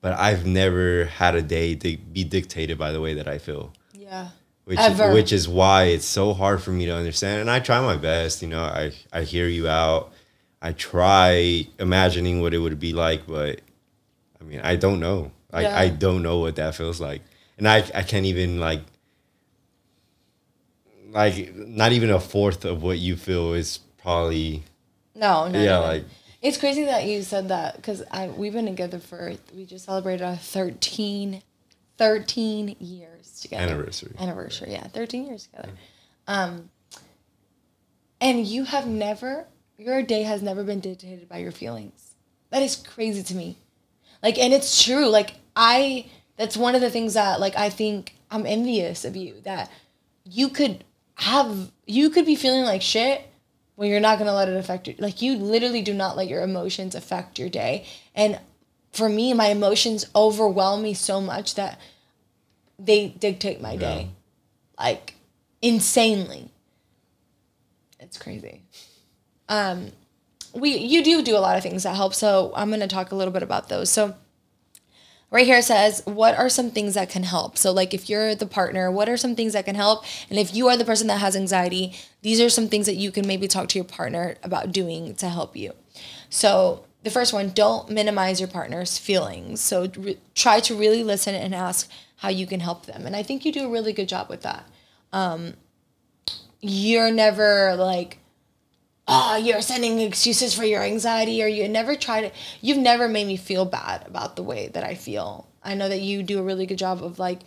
But 0.00 0.18
I've 0.18 0.46
never 0.46 1.04
had 1.04 1.34
a 1.34 1.42
day 1.42 1.74
to 1.76 1.96
be 1.96 2.24
dictated 2.24 2.78
by 2.78 2.92
the 2.92 3.00
way 3.00 3.14
that 3.14 3.28
I 3.28 3.38
feel 3.38 3.72
Yeah. 3.92 4.28
Which 4.64 4.78
Ever. 4.78 5.12
which 5.12 5.32
is 5.32 5.46
why 5.48 5.84
it's 5.84 6.06
so 6.06 6.32
hard 6.32 6.62
for 6.62 6.70
me 6.70 6.86
to 6.86 6.94
understand. 6.94 7.40
And 7.40 7.50
I 7.50 7.60
try 7.60 7.80
my 7.80 7.96
best, 7.96 8.42
you 8.42 8.48
know. 8.48 8.62
I 8.62 8.92
I 9.12 9.22
hear 9.22 9.46
you 9.46 9.68
out. 9.68 10.12
I 10.62 10.72
try 10.72 11.66
imagining 11.78 12.40
what 12.40 12.54
it 12.54 12.58
would 12.58 12.80
be 12.80 12.92
like, 12.94 13.26
but 13.26 13.60
I 14.40 14.44
mean, 14.44 14.60
I 14.60 14.76
don't 14.76 15.00
know. 15.00 15.32
I 15.52 15.62
Yeah. 15.62 15.78
I 15.78 15.88
don't 15.88 16.22
know 16.22 16.38
what 16.38 16.56
that 16.56 16.74
feels 16.74 17.00
like, 17.00 17.22
and 17.58 17.68
I 17.68 17.78
I 17.94 18.02
can't 18.02 18.26
even 18.26 18.58
like 18.58 18.80
like 21.10 21.54
not 21.54 21.92
even 21.92 22.10
a 22.10 22.18
fourth 22.18 22.64
of 22.64 22.82
what 22.82 22.98
you 22.98 23.16
feel 23.16 23.52
is 23.52 23.78
probably 23.98 24.62
No, 25.14 25.46
no. 25.48 25.58
yeah 25.60 25.78
no, 25.78 25.80
like 25.82 26.04
It's 26.42 26.58
crazy 26.58 26.84
that 26.86 27.04
you 27.04 27.22
said 27.22 27.48
that 27.48 27.76
because 27.76 28.02
we've 28.36 28.52
been 28.52 28.66
together 28.66 28.98
for, 28.98 29.32
we 29.54 29.64
just 29.64 29.84
celebrated 29.84 30.24
our 30.24 30.36
13, 30.36 31.40
13 31.98 32.76
years 32.80 33.40
together. 33.40 33.62
anniversary. 33.62 34.14
Anniversary, 34.18 34.72
yeah. 34.72 34.86
13 34.88 35.26
years 35.26 35.46
together. 35.46 35.70
Um, 36.26 36.70
and 38.20 38.46
you 38.46 38.64
have 38.64 38.86
never, 38.86 39.46
your 39.76 40.02
day 40.02 40.22
has 40.22 40.42
never 40.42 40.64
been 40.64 40.80
dictated 40.80 41.28
by 41.28 41.38
your 41.38 41.52
feelings. 41.52 42.14
That 42.50 42.62
is 42.62 42.76
crazy 42.76 43.22
to 43.22 43.34
me. 43.34 43.58
Like, 44.22 44.38
and 44.38 44.52
it's 44.52 44.82
true. 44.82 45.06
Like, 45.08 45.34
I, 45.54 46.06
that's 46.36 46.56
one 46.56 46.74
of 46.74 46.80
the 46.80 46.90
things 46.90 47.14
that, 47.14 47.38
like, 47.40 47.56
I 47.56 47.68
think 47.70 48.14
I'm 48.30 48.46
envious 48.46 49.04
of 49.04 49.16
you 49.16 49.40
that 49.42 49.70
you 50.24 50.48
could 50.48 50.84
have, 51.16 51.70
you 51.86 52.10
could 52.10 52.26
be 52.26 52.34
feeling 52.34 52.64
like 52.64 52.82
shit 52.82 53.28
when 53.76 53.90
you're 53.90 54.00
not 54.00 54.16
to 54.18 54.32
let 54.32 54.48
it 54.48 54.56
affect 54.56 54.88
you. 54.88 54.94
Like, 54.98 55.20
you 55.20 55.36
literally 55.36 55.82
do 55.82 55.92
not 55.92 56.16
let 56.16 56.28
your 56.28 56.42
emotions 56.42 56.94
affect 56.94 57.38
your 57.38 57.48
day. 57.48 57.86
And 58.14 58.40
for 58.94 59.08
me, 59.08 59.34
my 59.34 59.48
emotions 59.48 60.06
overwhelm 60.14 60.82
me 60.82 60.94
so 60.94 61.20
much 61.20 61.56
that 61.56 61.80
they 62.78 63.08
dictate 63.08 63.60
my 63.60 63.76
day. 63.76 64.10
Like, 64.78 65.14
insanely. 65.60 66.50
It's 67.98 68.16
crazy. 68.16 68.62
Um, 69.48 69.92
we 70.54 70.76
you 70.76 71.02
do 71.02 71.22
do 71.22 71.36
a 71.36 71.38
lot 71.38 71.56
of 71.56 71.62
things 71.62 71.82
that 71.82 71.96
help. 71.96 72.14
So 72.14 72.52
I'm 72.54 72.68
going 72.68 72.80
to 72.80 72.86
talk 72.86 73.10
a 73.10 73.16
little 73.16 73.32
bit 73.32 73.42
about 73.42 73.68
those. 73.68 73.90
So 73.90 74.14
right 75.34 75.46
here 75.46 75.58
it 75.58 75.64
says 75.64 76.00
what 76.04 76.38
are 76.38 76.48
some 76.48 76.70
things 76.70 76.94
that 76.94 77.10
can 77.10 77.24
help 77.24 77.58
so 77.58 77.72
like 77.72 77.92
if 77.92 78.08
you're 78.08 78.36
the 78.36 78.46
partner 78.46 78.88
what 78.90 79.08
are 79.08 79.16
some 79.16 79.34
things 79.34 79.52
that 79.52 79.64
can 79.64 79.74
help 79.74 80.04
and 80.30 80.38
if 80.38 80.54
you 80.54 80.68
are 80.68 80.76
the 80.76 80.84
person 80.84 81.08
that 81.08 81.18
has 81.18 81.34
anxiety 81.34 81.92
these 82.22 82.40
are 82.40 82.48
some 82.48 82.68
things 82.68 82.86
that 82.86 82.94
you 82.94 83.10
can 83.10 83.26
maybe 83.26 83.48
talk 83.48 83.68
to 83.68 83.76
your 83.76 83.84
partner 83.84 84.36
about 84.44 84.70
doing 84.70 85.12
to 85.16 85.28
help 85.28 85.56
you 85.56 85.72
so 86.30 86.84
the 87.04 87.10
first 87.10 87.32
one 87.32 87.50
don't 87.50 87.88
minimize 87.90 88.40
your 88.40 88.48
partner's 88.48 88.98
feelings 88.98 89.60
so 89.60 89.88
re- 89.96 90.18
try 90.34 90.58
to 90.58 90.74
really 90.74 91.04
listen 91.04 91.34
and 91.34 91.54
ask 91.54 91.88
how 92.16 92.28
you 92.28 92.46
can 92.46 92.60
help 92.60 92.86
them 92.86 93.06
and 93.06 93.14
i 93.14 93.22
think 93.22 93.44
you 93.44 93.52
do 93.52 93.66
a 93.66 93.70
really 93.70 93.92
good 93.92 94.08
job 94.08 94.28
with 94.28 94.42
that 94.42 94.68
um, 95.12 95.54
you're 96.60 97.12
never 97.12 97.76
like 97.76 98.18
oh, 99.06 99.36
you're 99.36 99.60
sending 99.60 100.00
excuses 100.00 100.54
for 100.54 100.64
your 100.64 100.82
anxiety, 100.82 101.42
or 101.42 101.46
you 101.46 101.68
never 101.68 101.94
try 101.94 102.22
to, 102.22 102.30
you've 102.60 102.78
never 102.78 103.08
made 103.08 103.26
me 103.26 103.36
feel 103.36 103.64
bad 103.64 104.06
about 104.06 104.36
the 104.36 104.42
way 104.42 104.68
that 104.68 104.84
I 104.84 104.94
feel. 104.94 105.48
I 105.62 105.74
know 105.74 105.88
that 105.88 106.00
you 106.00 106.22
do 106.22 106.38
a 106.38 106.42
really 106.42 106.66
good 106.66 106.78
job 106.78 107.02
of 107.02 107.18
like 107.18 107.40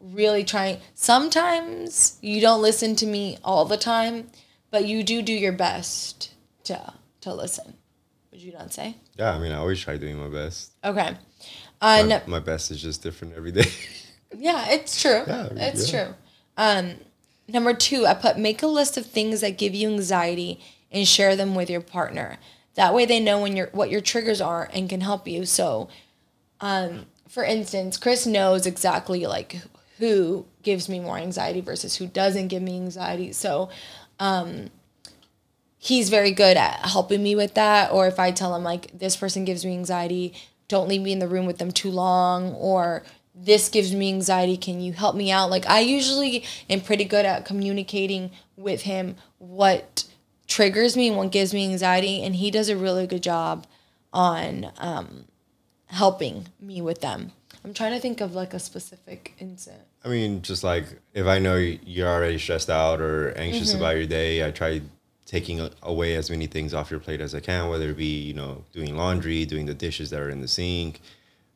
really 0.00 0.44
trying. 0.44 0.78
Sometimes 0.94 2.18
you 2.20 2.40
don't 2.40 2.62
listen 2.62 2.96
to 2.96 3.06
me 3.06 3.38
all 3.44 3.64
the 3.64 3.76
time, 3.76 4.30
but 4.70 4.86
you 4.86 5.02
do 5.02 5.22
do 5.22 5.32
your 5.32 5.52
best 5.52 6.34
to 6.64 6.94
to 7.20 7.34
listen. 7.34 7.74
You 8.46 8.52
not 8.52 8.72
say? 8.72 8.94
Yeah, 9.18 9.34
I 9.34 9.40
mean, 9.40 9.50
I 9.50 9.56
always 9.56 9.80
try 9.80 9.96
doing 9.96 10.18
my 10.18 10.28
best. 10.28 10.70
Okay. 10.84 11.08
Uh, 11.08 11.14
My, 11.80 12.02
no, 12.02 12.20
my 12.26 12.38
best 12.38 12.70
is 12.70 12.80
just 12.80 13.02
different 13.02 13.34
every 13.34 13.50
day. 13.50 13.64
Yeah, 14.38 14.68
it's 14.70 15.00
true. 15.00 15.22
Yeah, 15.26 15.48
it's 15.52 15.90
yeah. 15.90 16.04
true. 16.04 16.14
Um, 16.56 16.94
number 17.48 17.72
two, 17.72 18.06
I 18.06 18.12
put 18.12 18.36
make 18.38 18.60
a 18.62 18.66
list 18.66 18.98
of 18.98 19.06
things 19.06 19.40
that 19.40 19.56
give 19.56 19.74
you 19.74 19.88
anxiety 19.88 20.60
and 20.92 21.08
share 21.08 21.36
them 21.36 21.54
with 21.54 21.70
your 21.70 21.80
partner. 21.80 22.36
That 22.74 22.92
way, 22.92 23.06
they 23.06 23.18
know 23.20 23.40
when 23.40 23.56
your 23.56 23.68
what 23.72 23.88
your 23.88 24.00
triggers 24.00 24.40
are 24.40 24.68
and 24.74 24.90
can 24.90 25.00
help 25.00 25.26
you. 25.26 25.46
So, 25.46 25.88
um, 26.60 27.06
for 27.28 27.44
instance, 27.44 27.96
Chris 27.96 28.26
knows 28.26 28.66
exactly 28.66 29.26
like 29.26 29.62
who 29.98 30.44
gives 30.62 30.88
me 30.88 31.00
more 31.00 31.16
anxiety 31.18 31.60
versus 31.60 31.96
who 31.96 32.06
doesn't 32.06 32.48
give 32.48 32.62
me 32.62 32.76
anxiety. 32.76 33.32
So, 33.32 33.70
um, 34.18 34.70
he's 35.86 36.08
very 36.08 36.32
good 36.32 36.56
at 36.56 36.86
helping 36.86 37.22
me 37.22 37.34
with 37.36 37.54
that. 37.54 37.92
Or 37.92 38.06
if 38.06 38.18
I 38.18 38.30
tell 38.30 38.54
him 38.54 38.64
like 38.64 38.98
this 38.98 39.16
person 39.16 39.44
gives 39.44 39.64
me 39.64 39.72
anxiety, 39.72 40.34
don't 40.68 40.88
leave 40.88 41.02
me 41.02 41.12
in 41.12 41.18
the 41.20 41.28
room 41.28 41.46
with 41.46 41.58
them 41.58 41.70
too 41.70 41.90
long. 41.90 42.52
Or 42.54 43.02
this 43.34 43.68
gives 43.68 43.94
me 43.94 44.08
anxiety. 44.08 44.56
Can 44.56 44.80
you 44.80 44.92
help 44.92 45.14
me 45.14 45.30
out? 45.30 45.50
Like 45.50 45.66
I 45.66 45.80
usually 45.80 46.44
am 46.68 46.80
pretty 46.80 47.04
good 47.04 47.24
at 47.24 47.44
communicating 47.44 48.30
with 48.56 48.82
him 48.82 49.16
what 49.38 50.04
triggers 50.46 50.96
me 50.96 51.08
and 51.08 51.16
what 51.16 51.30
gives 51.32 51.52
me 51.52 51.64
anxiety, 51.70 52.22
and 52.22 52.36
he 52.36 52.50
does 52.50 52.68
a 52.68 52.76
really 52.76 53.06
good 53.06 53.22
job 53.22 53.66
on 54.12 54.72
um, 54.78 55.24
helping 55.86 56.48
me 56.60 56.80
with 56.80 57.00
them. 57.00 57.32
I'm 57.64 57.74
trying 57.74 57.92
to 57.92 58.00
think 58.00 58.20
of 58.20 58.34
like 58.34 58.54
a 58.54 58.58
specific 58.60 59.34
incident. 59.38 59.82
I 60.04 60.08
mean, 60.08 60.40
just 60.42 60.62
like 60.64 60.84
if 61.14 61.26
I 61.26 61.38
know 61.40 61.56
you're 61.56 62.08
already 62.08 62.38
stressed 62.38 62.70
out 62.70 63.00
or 63.00 63.32
anxious 63.36 63.70
Mm-hmm. 63.70 63.80
about 63.82 63.96
your 63.96 64.06
day, 64.06 64.46
I 64.46 64.50
try 64.52 64.80
taking 65.26 65.68
away 65.82 66.14
as 66.14 66.30
many 66.30 66.46
things 66.46 66.72
off 66.72 66.90
your 66.90 67.00
plate 67.00 67.20
as 67.20 67.34
I 67.34 67.40
can, 67.40 67.68
whether 67.68 67.90
it 67.90 67.96
be, 67.96 68.22
you 68.22 68.32
know, 68.32 68.64
doing 68.72 68.96
laundry, 68.96 69.44
doing 69.44 69.66
the 69.66 69.74
dishes 69.74 70.10
that 70.10 70.20
are 70.20 70.30
in 70.30 70.40
the 70.40 70.48
sink, 70.48 71.00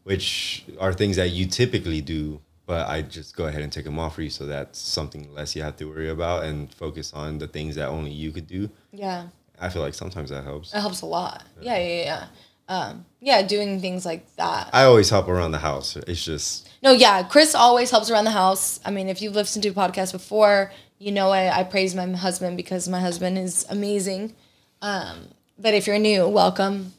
which 0.02 0.64
are 0.78 0.92
things 0.92 1.16
that 1.16 1.30
you 1.30 1.46
typically 1.46 2.00
do, 2.00 2.40
but 2.66 2.88
I 2.88 3.02
just 3.02 3.36
go 3.36 3.46
ahead 3.46 3.62
and 3.62 3.72
take 3.72 3.84
them 3.84 3.98
off 3.98 4.16
for 4.16 4.22
you 4.22 4.30
so 4.30 4.44
that's 4.46 4.78
something 4.78 5.32
less 5.32 5.54
you 5.54 5.62
have 5.62 5.76
to 5.76 5.84
worry 5.84 6.10
about 6.10 6.44
and 6.44 6.72
focus 6.74 7.12
on 7.12 7.38
the 7.38 7.46
things 7.46 7.76
that 7.76 7.88
only 7.88 8.10
you 8.10 8.32
could 8.32 8.48
do. 8.48 8.70
Yeah. 8.92 9.28
I 9.60 9.68
feel 9.68 9.82
like 9.82 9.94
sometimes 9.94 10.30
that 10.30 10.42
helps. 10.42 10.74
It 10.74 10.80
helps 10.80 11.02
a 11.02 11.06
lot. 11.06 11.44
Yeah, 11.60 11.78
yeah, 11.78 12.02
yeah. 12.04 12.26
um, 12.68 13.04
yeah, 13.20 13.42
doing 13.42 13.80
things 13.80 14.04
like 14.04 14.34
that. 14.36 14.70
I 14.72 14.84
always 14.84 15.10
help 15.10 15.28
around 15.28 15.52
the 15.52 15.58
house. 15.58 15.96
It's 15.96 16.24
just 16.24 16.68
No, 16.82 16.90
yeah, 16.92 17.22
Chris 17.22 17.54
always 17.54 17.90
helps 17.90 18.10
around 18.10 18.24
the 18.24 18.30
house. 18.30 18.80
I 18.84 18.90
mean, 18.90 19.08
if 19.08 19.20
you've 19.22 19.34
listened 19.34 19.62
to 19.64 19.72
podcasts 19.72 20.12
before, 20.12 20.72
you 21.00 21.10
know 21.10 21.30
I, 21.30 21.60
I 21.60 21.64
praise 21.64 21.94
my 21.94 22.06
husband 22.12 22.56
because 22.56 22.88
my 22.88 23.00
husband 23.00 23.38
is 23.38 23.66
amazing. 23.68 24.34
Um, 24.82 25.28
but 25.58 25.74
if 25.74 25.86
you're 25.86 25.98
new, 25.98 26.28
welcome. 26.28 26.92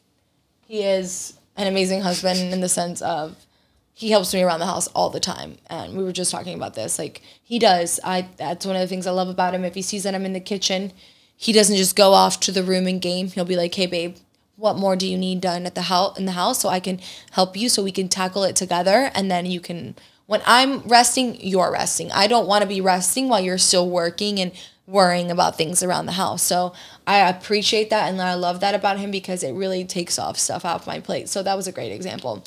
He 0.67 0.83
is 0.83 1.37
an 1.55 1.67
amazing 1.67 2.01
husband 2.01 2.39
in 2.39 2.59
the 2.61 2.69
sense 2.69 3.01
of 3.01 3.45
he 3.93 4.09
helps 4.09 4.33
me 4.33 4.41
around 4.41 4.59
the 4.59 4.65
house 4.65 4.87
all 4.87 5.11
the 5.11 5.19
time. 5.19 5.57
And 5.69 5.95
we 5.95 6.03
were 6.03 6.11
just 6.11 6.31
talking 6.31 6.55
about 6.55 6.73
this. 6.73 6.97
Like 6.97 7.21
he 7.43 7.59
does. 7.59 7.99
I 8.03 8.27
that's 8.37 8.65
one 8.65 8.75
of 8.75 8.81
the 8.81 8.87
things 8.87 9.05
I 9.05 9.11
love 9.11 9.29
about 9.29 9.53
him. 9.53 9.63
If 9.63 9.75
he 9.75 9.83
sees 9.83 10.03
that 10.03 10.15
I'm 10.15 10.25
in 10.25 10.33
the 10.33 10.39
kitchen, 10.39 10.91
he 11.37 11.53
doesn't 11.53 11.77
just 11.77 11.95
go 11.95 12.13
off 12.13 12.39
to 12.41 12.51
the 12.51 12.63
room 12.63 12.87
and 12.87 12.99
game. 12.99 13.27
He'll 13.27 13.45
be 13.45 13.55
like, 13.55 13.75
"Hey, 13.75 13.85
babe, 13.85 14.15
what 14.55 14.77
more 14.77 14.95
do 14.95 15.07
you 15.07 15.17
need 15.17 15.41
done 15.41 15.67
at 15.67 15.75
the 15.75 15.83
house 15.83 16.17
in 16.17 16.25
the 16.25 16.31
house 16.31 16.59
so 16.59 16.69
I 16.69 16.79
can 16.79 16.99
help 17.31 17.55
you 17.55 17.69
so 17.69 17.83
we 17.83 17.91
can 17.91 18.09
tackle 18.09 18.43
it 18.43 18.55
together 18.55 19.11
and 19.13 19.29
then 19.29 19.45
you 19.45 19.59
can 19.59 19.95
when 20.31 20.41
I'm 20.45 20.79
resting, 20.83 21.35
you're 21.41 21.73
resting. 21.73 22.09
I 22.13 22.27
don't 22.27 22.47
want 22.47 22.61
to 22.61 22.65
be 22.65 22.79
resting 22.79 23.27
while 23.27 23.41
you're 23.41 23.57
still 23.57 23.89
working 23.89 24.39
and 24.39 24.53
worrying 24.87 25.29
about 25.29 25.57
things 25.57 25.83
around 25.83 26.05
the 26.05 26.13
house. 26.13 26.41
So 26.41 26.71
I 27.05 27.29
appreciate 27.29 27.89
that 27.89 28.09
and 28.09 28.21
I 28.21 28.35
love 28.35 28.61
that 28.61 28.73
about 28.73 28.97
him 28.97 29.11
because 29.11 29.43
it 29.43 29.51
really 29.51 29.83
takes 29.83 30.17
off 30.17 30.39
stuff 30.39 30.63
off 30.63 30.87
my 30.87 31.01
plate. 31.01 31.27
So 31.27 31.43
that 31.43 31.57
was 31.57 31.67
a 31.67 31.73
great 31.73 31.91
example. 31.91 32.45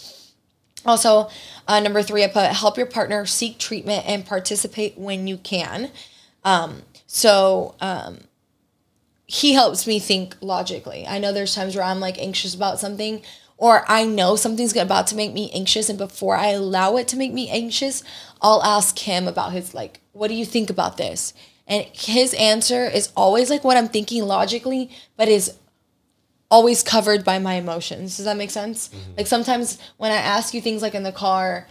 Also, 0.87 1.29
uh, 1.69 1.79
number 1.81 2.03
three, 2.03 2.25
I 2.25 2.29
put 2.29 2.47
help 2.53 2.79
your 2.79 2.87
partner 2.87 3.27
seek 3.27 3.59
treatment 3.59 4.07
and 4.07 4.25
participate 4.25 4.97
when 4.97 5.27
you 5.27 5.37
can. 5.37 5.91
Um, 6.43 6.85
so 7.07 7.75
um, 7.83 8.21
he 9.27 9.53
helps 9.53 9.87
me 9.87 9.99
think 9.99 10.37
logically. 10.41 11.07
I 11.07 11.19
know 11.19 11.35
there's 11.35 11.55
times 11.55 11.77
where 11.77 11.85
I'm 11.85 12.01
like 12.01 12.17
anxious 12.17 12.55
about 12.55 12.81
something, 12.81 13.21
or 13.57 13.85
I 13.89 14.05
know 14.05 14.37
something's 14.37 14.77
about 14.77 15.07
to 15.09 15.17
make 15.17 15.33
me 15.33 15.51
anxious, 15.55 15.89
and 15.89 15.99
before 15.99 16.37
I 16.37 16.49
allow 16.49 16.97
it 16.97 17.09
to 17.09 17.17
make 17.17 17.33
me 17.33 17.49
anxious, 17.49 18.03
I'll 18.43 18.63
ask 18.63 18.99
him 18.99 19.29
about 19.29 19.53
his 19.53 19.75
like, 19.75 20.01
what 20.13 20.29
do 20.29 20.35
you 20.35 20.45
think 20.45 20.71
about 20.71 20.97
this? 20.97 21.33
And 21.67 21.87
his 21.93 22.35
answer 22.35 22.85
is 22.85 23.11
always 23.17 23.51
like 23.51 23.65
what 23.65 23.77
I'm 23.77 23.89
thinking 23.89 24.25
logically, 24.25 24.91
but 25.17 25.29
is 25.29 25.57
always 26.51 26.83
covered 26.83 27.25
by 27.25 27.39
my 27.39 27.55
emotions. 27.55 28.17
Does 28.17 28.27
that 28.27 28.37
make 28.37 28.51
sense? 28.51 28.89
Mm-hmm. 28.89 29.13
Like 29.17 29.27
sometimes 29.27 29.79
when 29.97 30.13
I 30.13 30.17
ask 30.17 30.53
you 30.53 30.61
things 30.61 30.83
like 30.83 30.95
in 30.95 31.03
the 31.03 31.13
car, 31.13 31.67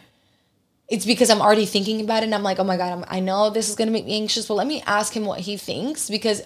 it's 0.89 1.05
because 1.05 1.29
I'm 1.29 1.41
already 1.41 1.65
thinking 1.65 2.01
about 2.01 2.23
it 2.23 2.25
and 2.25 2.35
I'm 2.35 2.43
like, 2.43 2.59
oh 2.59 2.63
my 2.63 2.77
God, 2.77 2.91
I'm, 2.91 3.05
I 3.07 3.19
know 3.19 3.49
this 3.49 3.69
is 3.69 3.75
going 3.75 3.87
to 3.87 3.93
make 3.93 4.05
me 4.05 4.15
anxious, 4.15 4.47
but 4.47 4.55
let 4.55 4.67
me 4.67 4.83
ask 4.85 5.15
him 5.15 5.25
what 5.25 5.41
he 5.41 5.57
thinks 5.57 6.09
because 6.09 6.41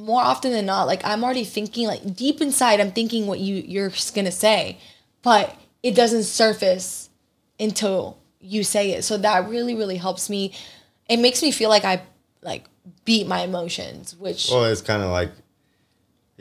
more 0.00 0.22
often 0.22 0.52
than 0.52 0.66
not, 0.66 0.86
like 0.86 1.04
I'm 1.04 1.22
already 1.22 1.44
thinking, 1.44 1.86
like 1.86 2.14
deep 2.14 2.40
inside, 2.40 2.80
I'm 2.80 2.92
thinking 2.92 3.26
what 3.26 3.40
you, 3.40 3.56
you're 3.56 3.90
to 3.90 4.32
say, 4.32 4.78
but 5.22 5.56
it 5.82 5.94
doesn't 5.94 6.24
surface 6.24 7.10
until 7.58 8.18
you 8.40 8.64
say 8.64 8.92
it. 8.92 9.04
So 9.04 9.18
that 9.18 9.48
really, 9.48 9.74
really 9.74 9.96
helps 9.96 10.30
me. 10.30 10.54
It 11.08 11.18
makes 11.18 11.42
me 11.42 11.50
feel 11.50 11.68
like 11.68 11.84
I 11.84 12.02
like 12.42 12.64
beat 13.04 13.26
my 13.26 13.42
emotions, 13.42 14.16
which 14.16 14.48
well, 14.50 14.64
it's 14.64 14.82
kind 14.82 15.02
of 15.02 15.10
like 15.10 15.30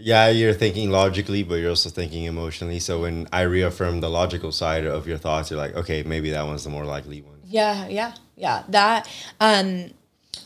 yeah, 0.02 0.30
you're 0.30 0.54
thinking 0.54 0.89
logically, 0.89 1.43
but 1.43 1.56
you're 1.56 1.69
also 1.69 1.89
thinking 1.89 2.24
emotionally. 2.24 2.80
So 2.80 3.02
when 3.02 3.28
I 3.32 3.41
reaffirm 3.41 4.00
the 4.00 4.10
logical 4.10 4.52
side 4.52 4.86
of 4.86 5.08
your 5.08 5.17
thoughts, 5.17 5.52
you're 5.52 5.60
like, 5.60 5.76
okay, 5.76 6.04
maybe 6.04 6.30
that 6.32 6.45
one's 6.45 6.63
the 6.63 6.69
more 6.69 6.86
likely 6.86 7.22
one. 7.22 7.39
Yeah, 7.45 7.88
yeah, 7.88 8.13
yeah. 8.36 8.63
That 8.69 9.10
um, 9.39 9.91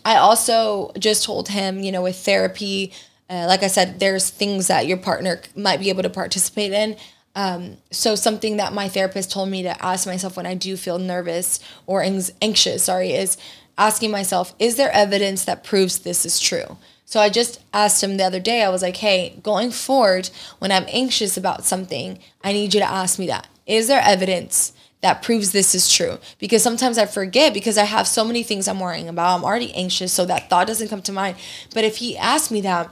I 0.05 0.17
also 0.17 0.91
just 0.97 1.23
told 1.23 1.49
him, 1.49 1.79
you 1.79 1.91
know, 1.91 2.01
with 2.01 2.17
therapy, 2.17 2.91
uh, 3.29 3.45
like 3.47 3.63
I 3.63 3.67
said, 3.67 3.99
there's 3.99 4.29
things 4.29 4.67
that 4.67 4.85
your 4.85 4.97
partner 4.97 5.41
might 5.55 5.79
be 5.79 5.89
able 5.89 6.03
to 6.03 6.09
participate 6.09 6.71
in. 6.71 6.97
Um, 7.35 7.77
so 7.89 8.15
something 8.15 8.57
that 8.57 8.73
my 8.73 8.89
therapist 8.89 9.31
told 9.31 9.49
me 9.49 9.63
to 9.63 9.83
ask 9.83 10.05
myself 10.05 10.37
when 10.37 10.45
I 10.45 10.53
do 10.53 10.77
feel 10.77 10.99
nervous 10.99 11.59
or 11.87 12.03
anxious, 12.03 12.83
sorry, 12.83 13.13
is 13.13 13.37
asking 13.77 14.11
myself, 14.11 14.53
is 14.59 14.75
there 14.75 14.91
evidence 14.91 15.45
that 15.45 15.63
proves 15.63 15.99
this 15.99 16.25
is 16.25 16.39
true? 16.39 16.77
So 17.05 17.19
I 17.19 17.29
just 17.29 17.61
asked 17.73 18.03
him 18.03 18.17
the 18.17 18.23
other 18.23 18.39
day, 18.39 18.63
I 18.63 18.69
was 18.69 18.81
like, 18.81 18.97
hey, 18.97 19.39
going 19.41 19.71
forward, 19.71 20.29
when 20.59 20.71
I'm 20.71 20.85
anxious 20.87 21.37
about 21.37 21.65
something, 21.65 22.19
I 22.43 22.53
need 22.53 22.73
you 22.73 22.79
to 22.79 22.89
ask 22.89 23.17
me 23.17 23.27
that. 23.27 23.47
Is 23.65 23.87
there 23.87 24.01
evidence 24.03 24.73
that 25.03 25.21
proves 25.21 25.51
this 25.51 25.75
is 25.75 25.93
true? 25.93 26.17
Because 26.39 26.63
sometimes 26.63 26.97
I 26.97 27.05
forget 27.05 27.53
because 27.53 27.77
I 27.77 27.83
have 27.83 28.07
so 28.07 28.25
many 28.25 28.41
things 28.41 28.67
I'm 28.67 28.79
worrying 28.79 29.07
about. 29.07 29.37
I'm 29.37 29.45
already 29.45 29.71
anxious, 29.75 30.11
so 30.11 30.25
that 30.25 30.49
thought 30.49 30.65
doesn't 30.65 30.87
come 30.87 31.03
to 31.03 31.11
mind. 31.11 31.37
But 31.75 31.83
if 31.83 31.97
he 31.97 32.17
asked 32.17 32.49
me 32.49 32.61
that, 32.61 32.89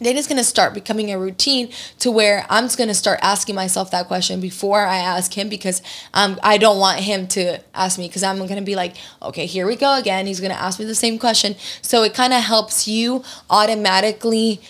then 0.00 0.16
it's 0.16 0.28
going 0.28 0.38
to 0.38 0.44
start 0.44 0.74
becoming 0.74 1.10
a 1.10 1.18
routine 1.18 1.70
to 2.00 2.10
where 2.10 2.46
I'm 2.48 2.64
just 2.64 2.78
going 2.78 2.88
to 2.88 2.94
start 2.94 3.18
asking 3.22 3.54
myself 3.54 3.90
that 3.90 4.06
question 4.06 4.40
before 4.40 4.86
I 4.86 4.98
ask 4.98 5.32
him 5.32 5.48
because 5.48 5.82
um, 6.14 6.38
I 6.42 6.58
don't 6.58 6.78
want 6.78 7.00
him 7.00 7.26
to 7.28 7.60
ask 7.74 7.98
me 7.98 8.06
because 8.06 8.22
I'm 8.22 8.36
going 8.36 8.56
to 8.56 8.62
be 8.62 8.76
like, 8.76 8.96
okay, 9.22 9.46
here 9.46 9.66
we 9.66 9.76
go 9.76 9.98
again. 9.98 10.26
He's 10.26 10.40
going 10.40 10.52
to 10.52 10.60
ask 10.60 10.78
me 10.78 10.84
the 10.84 10.94
same 10.94 11.18
question. 11.18 11.56
So 11.82 12.02
it 12.02 12.14
kind 12.14 12.32
of 12.32 12.42
helps 12.42 12.86
you 12.86 13.24
automatically 13.50 14.60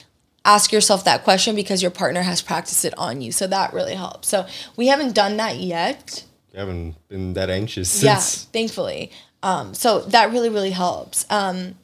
ask 0.45 0.73
yourself 0.73 1.05
that 1.05 1.25
question 1.25 1.55
because 1.55 1.83
your 1.83 1.91
partner 1.91 2.23
has 2.23 2.41
practiced 2.41 2.85
it 2.85 2.97
on 2.97 3.21
you. 3.21 3.33
So 3.33 3.47
that 3.47 3.75
really 3.75 3.95
helps. 3.95 4.29
So 4.29 4.47
we 4.77 4.87
haven't 4.87 5.15
done 5.15 5.37
that 5.37 5.57
yet. 5.57 6.25
Haven't 6.59 6.97
been 7.09 7.35
that 7.35 7.51
anxious 7.51 7.89
since. 7.89 8.03
Yeah, 8.03 8.51
thankfully. 8.53 9.13
Um, 9.45 9.75
so 9.75 10.01
that 10.01 10.33
really, 10.33 10.49
really 10.49 10.73
helps. 10.73 11.25
Um, 11.31 11.77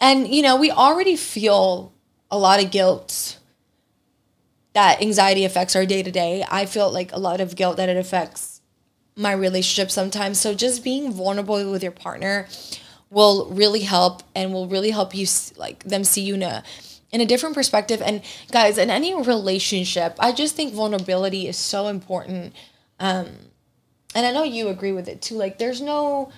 and, 0.00 0.26
you 0.26 0.40
know, 0.40 0.56
we 0.56 0.70
already 0.70 1.14
feel 1.14 1.92
a 2.30 2.38
lot 2.38 2.62
of 2.64 2.70
guilt 2.70 3.38
that 4.72 5.02
anxiety 5.02 5.44
affects 5.44 5.76
our 5.76 5.84
day 5.84 6.02
to 6.02 6.10
day. 6.10 6.42
I 6.50 6.64
feel 6.64 6.90
like 6.90 7.12
a 7.12 7.18
lot 7.18 7.42
of 7.42 7.54
guilt 7.54 7.76
that 7.76 7.90
it 7.90 7.98
affects 7.98 8.62
my 9.14 9.32
relationship 9.32 9.90
sometimes. 9.90 10.40
So 10.40 10.54
just 10.54 10.82
being 10.82 11.12
vulnerable 11.12 11.70
with 11.70 11.82
your 11.82 11.92
partner 11.92 12.48
will 13.10 13.50
really 13.50 13.80
help 13.80 14.22
and 14.34 14.54
will 14.54 14.68
really 14.68 14.90
help 14.90 15.14
you 15.14 15.26
like 15.58 15.84
them 15.84 16.02
see 16.02 16.22
you 16.22 16.34
in 16.34 16.42
a 16.42 16.64
in 17.12 17.20
a 17.20 17.26
different 17.26 17.54
perspective 17.54 18.02
and 18.02 18.22
guys 18.50 18.76
in 18.76 18.90
any 18.90 19.14
relationship 19.14 20.16
i 20.18 20.32
just 20.32 20.56
think 20.56 20.74
vulnerability 20.74 21.46
is 21.46 21.56
so 21.56 21.86
important 21.86 22.52
um 22.98 23.28
and 24.14 24.26
i 24.26 24.32
know 24.32 24.42
you 24.42 24.68
agree 24.68 24.92
with 24.92 25.08
it 25.08 25.20
too 25.22 25.34
like 25.34 25.58
there's 25.58 25.80
no 25.80 26.30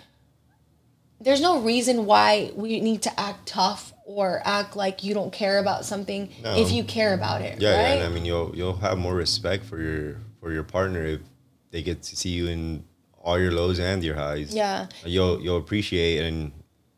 there's 1.21 1.41
no 1.41 1.61
reason 1.61 2.07
why 2.07 2.51
we 2.55 2.81
need 2.81 3.03
to 3.03 3.21
act 3.21 3.47
tough 3.47 3.93
or 4.05 4.43
act 4.45 4.77
like 4.77 5.03
you 5.03 5.15
don't 5.15 5.33
care 5.33 5.59
about 5.59 5.85
something 5.85 6.31
no. 6.43 6.57
if 6.57 6.71
you 6.71 6.85
care 6.85 7.15
about 7.15 7.43
it. 7.43 7.61
Yeah, 7.61 7.71
right? 7.71 7.83
yeah. 7.83 7.95
And 7.95 8.05
I 8.05 8.09
mean, 8.09 8.25
you'll 8.25 8.55
you'll 8.55 8.77
have 8.77 8.99
more 8.99 9.15
respect 9.15 9.65
for 9.65 9.81
your 9.81 10.19
for 10.41 10.53
your 10.53 10.63
partner 10.63 11.05
if 11.05 11.21
they 11.71 11.83
get 11.83 12.03
to 12.03 12.17
see 12.17 12.31
you 12.31 12.49
in 12.49 12.85
all 13.23 13.39
your 13.39 13.53
lows 13.53 13.81
and 13.81 14.05
your 14.05 14.15
highs. 14.15 14.55
Yeah. 14.55 14.87
Uh, 15.05 15.09
you'll 15.09 15.41
you'll 15.41 15.59
appreciate 15.59 16.25
and 16.25 16.53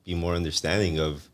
be 0.05 0.15
more 0.15 0.35
understanding 0.35 0.99
of 0.99 1.29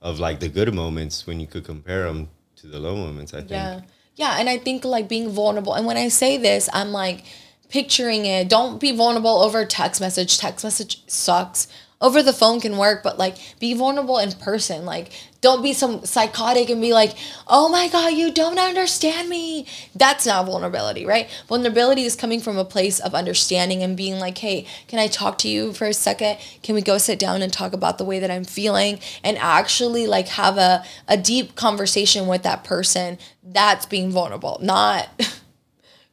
of 0.00 0.18
like 0.18 0.40
the 0.40 0.48
good 0.48 0.72
moments 0.74 1.26
when 1.26 1.40
you 1.40 1.46
could 1.46 1.64
compare 1.64 2.04
them 2.04 2.30
to 2.56 2.66
the 2.66 2.78
low 2.78 2.96
moments. 2.96 3.34
I 3.34 3.38
think. 3.38 3.50
Yeah. 3.50 3.80
Yeah, 4.16 4.36
and 4.38 4.50
I 4.50 4.58
think 4.58 4.84
like 4.84 5.08
being 5.08 5.30
vulnerable. 5.30 5.72
And 5.72 5.86
when 5.86 5.96
I 5.96 6.08
say 6.08 6.36
this, 6.36 6.68
I'm 6.72 6.92
like 6.92 7.24
picturing 7.70 8.26
it. 8.26 8.48
Don't 8.48 8.80
be 8.80 8.92
vulnerable 8.92 9.42
over 9.42 9.64
text 9.64 10.00
message. 10.00 10.38
Text 10.38 10.64
message 10.64 11.02
sucks 11.06 11.68
over 12.00 12.22
the 12.22 12.32
phone 12.32 12.60
can 12.60 12.78
work, 12.78 13.02
but 13.02 13.18
like 13.18 13.36
be 13.58 13.74
vulnerable 13.74 14.18
in 14.18 14.32
person. 14.32 14.86
Like 14.86 15.12
don't 15.42 15.62
be 15.62 15.74
some 15.74 16.04
psychotic 16.04 16.70
and 16.70 16.80
be 16.80 16.94
like, 16.94 17.14
oh 17.46 17.68
my 17.68 17.88
God, 17.88 18.14
you 18.14 18.32
don't 18.32 18.58
understand 18.58 19.28
me. 19.28 19.66
That's 19.94 20.26
not 20.26 20.46
vulnerability, 20.46 21.04
right? 21.04 21.28
Vulnerability 21.46 22.04
is 22.04 22.16
coming 22.16 22.40
from 22.40 22.56
a 22.56 22.64
place 22.64 23.00
of 23.00 23.14
understanding 23.14 23.82
and 23.82 23.96
being 23.96 24.18
like, 24.18 24.38
hey, 24.38 24.66
can 24.88 24.98
I 24.98 25.08
talk 25.08 25.36
to 25.38 25.48
you 25.48 25.74
for 25.74 25.86
a 25.86 25.92
second? 25.92 26.38
Can 26.62 26.74
we 26.74 26.82
go 26.82 26.96
sit 26.96 27.18
down 27.18 27.42
and 27.42 27.52
talk 27.52 27.74
about 27.74 27.98
the 27.98 28.04
way 28.04 28.18
that 28.18 28.30
I'm 28.30 28.44
feeling 28.44 28.98
and 29.22 29.36
actually 29.38 30.06
like 30.06 30.28
have 30.28 30.56
a, 30.56 30.84
a 31.06 31.18
deep 31.18 31.54
conversation 31.54 32.26
with 32.26 32.42
that 32.44 32.64
person? 32.64 33.18
That's 33.42 33.84
being 33.84 34.10
vulnerable, 34.10 34.58
not 34.62 35.08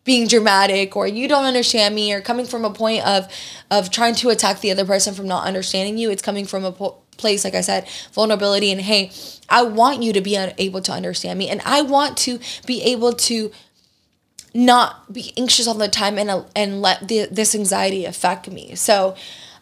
being 0.07 0.27
dramatic 0.27 0.95
or 0.95 1.05
you 1.05 1.27
don't 1.27 1.45
understand 1.45 1.93
me 1.93 2.11
or 2.11 2.21
coming 2.21 2.47
from 2.47 2.65
a 2.65 2.71
point 2.71 3.05
of 3.05 3.27
of 3.69 3.91
trying 3.91 4.15
to 4.15 4.29
attack 4.29 4.61
the 4.61 4.71
other 4.71 4.85
person 4.85 5.13
from 5.13 5.27
not 5.27 5.45
understanding 5.45 5.99
you 5.99 6.09
it's 6.09 6.23
coming 6.23 6.45
from 6.45 6.65
a 6.65 6.71
po- 6.71 6.97
place 7.17 7.43
like 7.43 7.53
i 7.53 7.61
said 7.61 7.87
vulnerability 8.13 8.71
and 8.71 8.81
hey 8.81 9.11
i 9.49 9.61
want 9.61 10.01
you 10.01 10.11
to 10.13 10.21
be 10.21 10.35
able 10.57 10.81
to 10.81 10.91
understand 10.91 11.37
me 11.37 11.47
and 11.49 11.61
i 11.65 11.81
want 11.81 12.17
to 12.17 12.39
be 12.65 12.81
able 12.83 13.13
to 13.13 13.51
not 14.57 15.13
be 15.13 15.33
anxious 15.37 15.67
all 15.67 15.75
the 15.75 15.87
time 15.87 16.17
and 16.17 16.43
and 16.55 16.81
let 16.81 17.07
the, 17.07 17.27
this 17.29 17.53
anxiety 17.53 18.05
affect 18.05 18.49
me. 18.49 18.73
So 18.75 19.15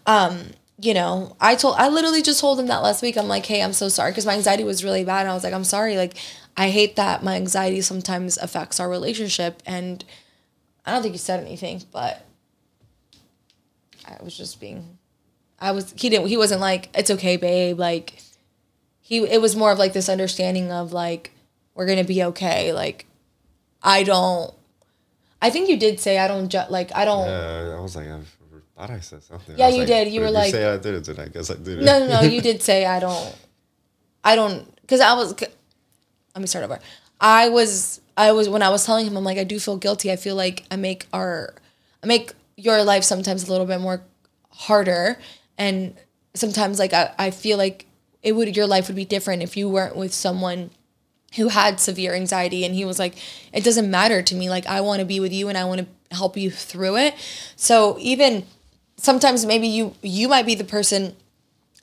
um 0.05 0.51
you 0.77 0.93
know 0.93 1.35
i 1.39 1.55
told 1.55 1.75
i 1.77 1.87
literally 1.87 2.21
just 2.21 2.39
told 2.39 2.59
him 2.59 2.67
that 2.67 2.81
last 2.81 3.01
week. 3.01 3.17
I'm 3.17 3.27
like 3.27 3.45
hey 3.45 3.61
i'm 3.61 3.73
so 3.73 3.89
sorry 3.89 4.11
because 4.11 4.25
my 4.25 4.33
anxiety 4.33 4.63
was 4.63 4.83
really 4.83 5.03
bad. 5.03 5.21
And 5.21 5.29
i 5.29 5.33
was 5.33 5.43
like 5.43 5.53
i'm 5.53 5.63
sorry 5.63 5.97
like 5.97 6.15
i 6.55 6.69
hate 6.69 6.95
that 6.95 7.23
my 7.23 7.35
anxiety 7.35 7.81
sometimes 7.81 8.37
affects 8.37 8.79
our 8.79 8.89
relationship 8.89 9.61
and 9.65 10.05
I 10.85 10.91
don't 10.91 11.01
think 11.01 11.13
he 11.13 11.17
said 11.17 11.39
anything, 11.39 11.81
but 11.91 12.25
I 14.05 14.21
was 14.23 14.37
just 14.37 14.59
being 14.59 14.97
I 15.59 15.71
was 15.71 15.93
he 15.97 16.09
didn't 16.09 16.27
he 16.27 16.37
wasn't 16.37 16.61
like 16.61 16.89
it's 16.95 17.09
okay 17.09 17.37
babe 17.37 17.79
like 17.79 18.21
he 19.01 19.17
it 19.17 19.41
was 19.41 19.55
more 19.55 19.71
of 19.71 19.79
like 19.79 19.93
this 19.93 20.09
understanding 20.09 20.71
of 20.71 20.93
like 20.93 21.31
we're 21.73 21.87
to 21.95 22.03
be 22.03 22.23
okay 22.23 22.71
like 22.71 23.05
I 23.81 24.03
don't 24.03 24.53
I 25.41 25.49
think 25.51 25.69
you 25.69 25.77
did 25.77 25.99
say 25.99 26.17
I 26.17 26.27
don't 26.27 26.49
ju- 26.49 26.69
like 26.69 26.89
I 26.95 27.05
don't. 27.05 27.27
Uh, 27.27 27.75
I 27.77 27.79
was 27.79 27.95
like, 27.95 28.07
I 28.07 28.19
thought 28.75 28.89
I 28.89 28.99
said 28.99 29.21
something. 29.21 29.55
Yeah, 29.57 29.67
you 29.67 29.79
like, 29.79 29.87
did. 29.87 30.07
You 30.07 30.21
were 30.21 30.31
like- 30.31 30.51
say 30.51 30.65
I 30.65 30.77
did 30.77 30.95
it, 30.95 31.05
then 31.05 31.19
I 31.19 31.27
guess 31.27 31.51
I 31.51 31.55
did 31.55 31.79
it. 31.79 31.83
No, 31.83 31.99
no, 31.99 32.07
no. 32.07 32.21
You 32.21 32.41
did 32.49 32.63
say 32.63 32.85
I 32.85 32.99
don't. 32.99 33.35
I 34.23 34.35
don't 34.35 34.75
because 34.81 35.01
I 35.01 35.13
was. 35.13 35.39
Let 35.39 36.41
me 36.41 36.47
start 36.47 36.65
over. 36.65 36.79
I 37.19 37.49
was. 37.49 38.01
I 38.17 38.31
was 38.31 38.47
when 38.47 38.61
I 38.61 38.69
was 38.69 38.85
telling 38.85 39.05
him. 39.05 39.17
I'm 39.17 39.23
like, 39.23 39.37
I 39.37 39.43
do 39.43 39.59
feel 39.59 39.77
guilty. 39.77 40.11
I 40.11 40.15
feel 40.15 40.35
like 40.35 40.65
I 40.71 40.77
make 40.77 41.05
our, 41.11 41.53
I 42.01 42.07
make 42.07 42.31
your 42.55 42.83
life 42.83 43.03
sometimes 43.03 43.47
a 43.47 43.51
little 43.51 43.65
bit 43.65 43.81
more 43.81 44.01
harder, 44.51 45.17
and 45.57 45.95
sometimes 46.33 46.79
like 46.79 46.93
I, 46.93 47.13
I 47.17 47.31
feel 47.31 47.57
like 47.57 47.87
it 48.21 48.33
would 48.33 48.55
your 48.55 48.67
life 48.67 48.87
would 48.87 48.95
be 48.95 49.05
different 49.05 49.43
if 49.43 49.55
you 49.55 49.69
weren't 49.69 49.95
with 49.95 50.13
someone 50.13 50.71
who 51.35 51.49
had 51.49 51.79
severe 51.79 52.13
anxiety 52.13 52.65
and 52.65 52.73
he 52.75 52.85
was 52.85 52.97
like 52.99 53.15
it 53.53 53.63
doesn't 53.63 53.89
matter 53.89 54.21
to 54.21 54.35
me 54.35 54.49
like 54.49 54.65
i 54.67 54.81
want 54.81 54.99
to 54.99 55.05
be 55.05 55.19
with 55.19 55.33
you 55.33 55.49
and 55.49 55.57
i 55.57 55.65
want 55.65 55.81
to 55.81 56.15
help 56.15 56.37
you 56.37 56.49
through 56.49 56.97
it 56.97 57.13
so 57.55 57.97
even 57.99 58.45
sometimes 58.97 59.45
maybe 59.45 59.67
you 59.67 59.93
you 60.01 60.27
might 60.27 60.45
be 60.45 60.55
the 60.55 60.63
person 60.63 61.15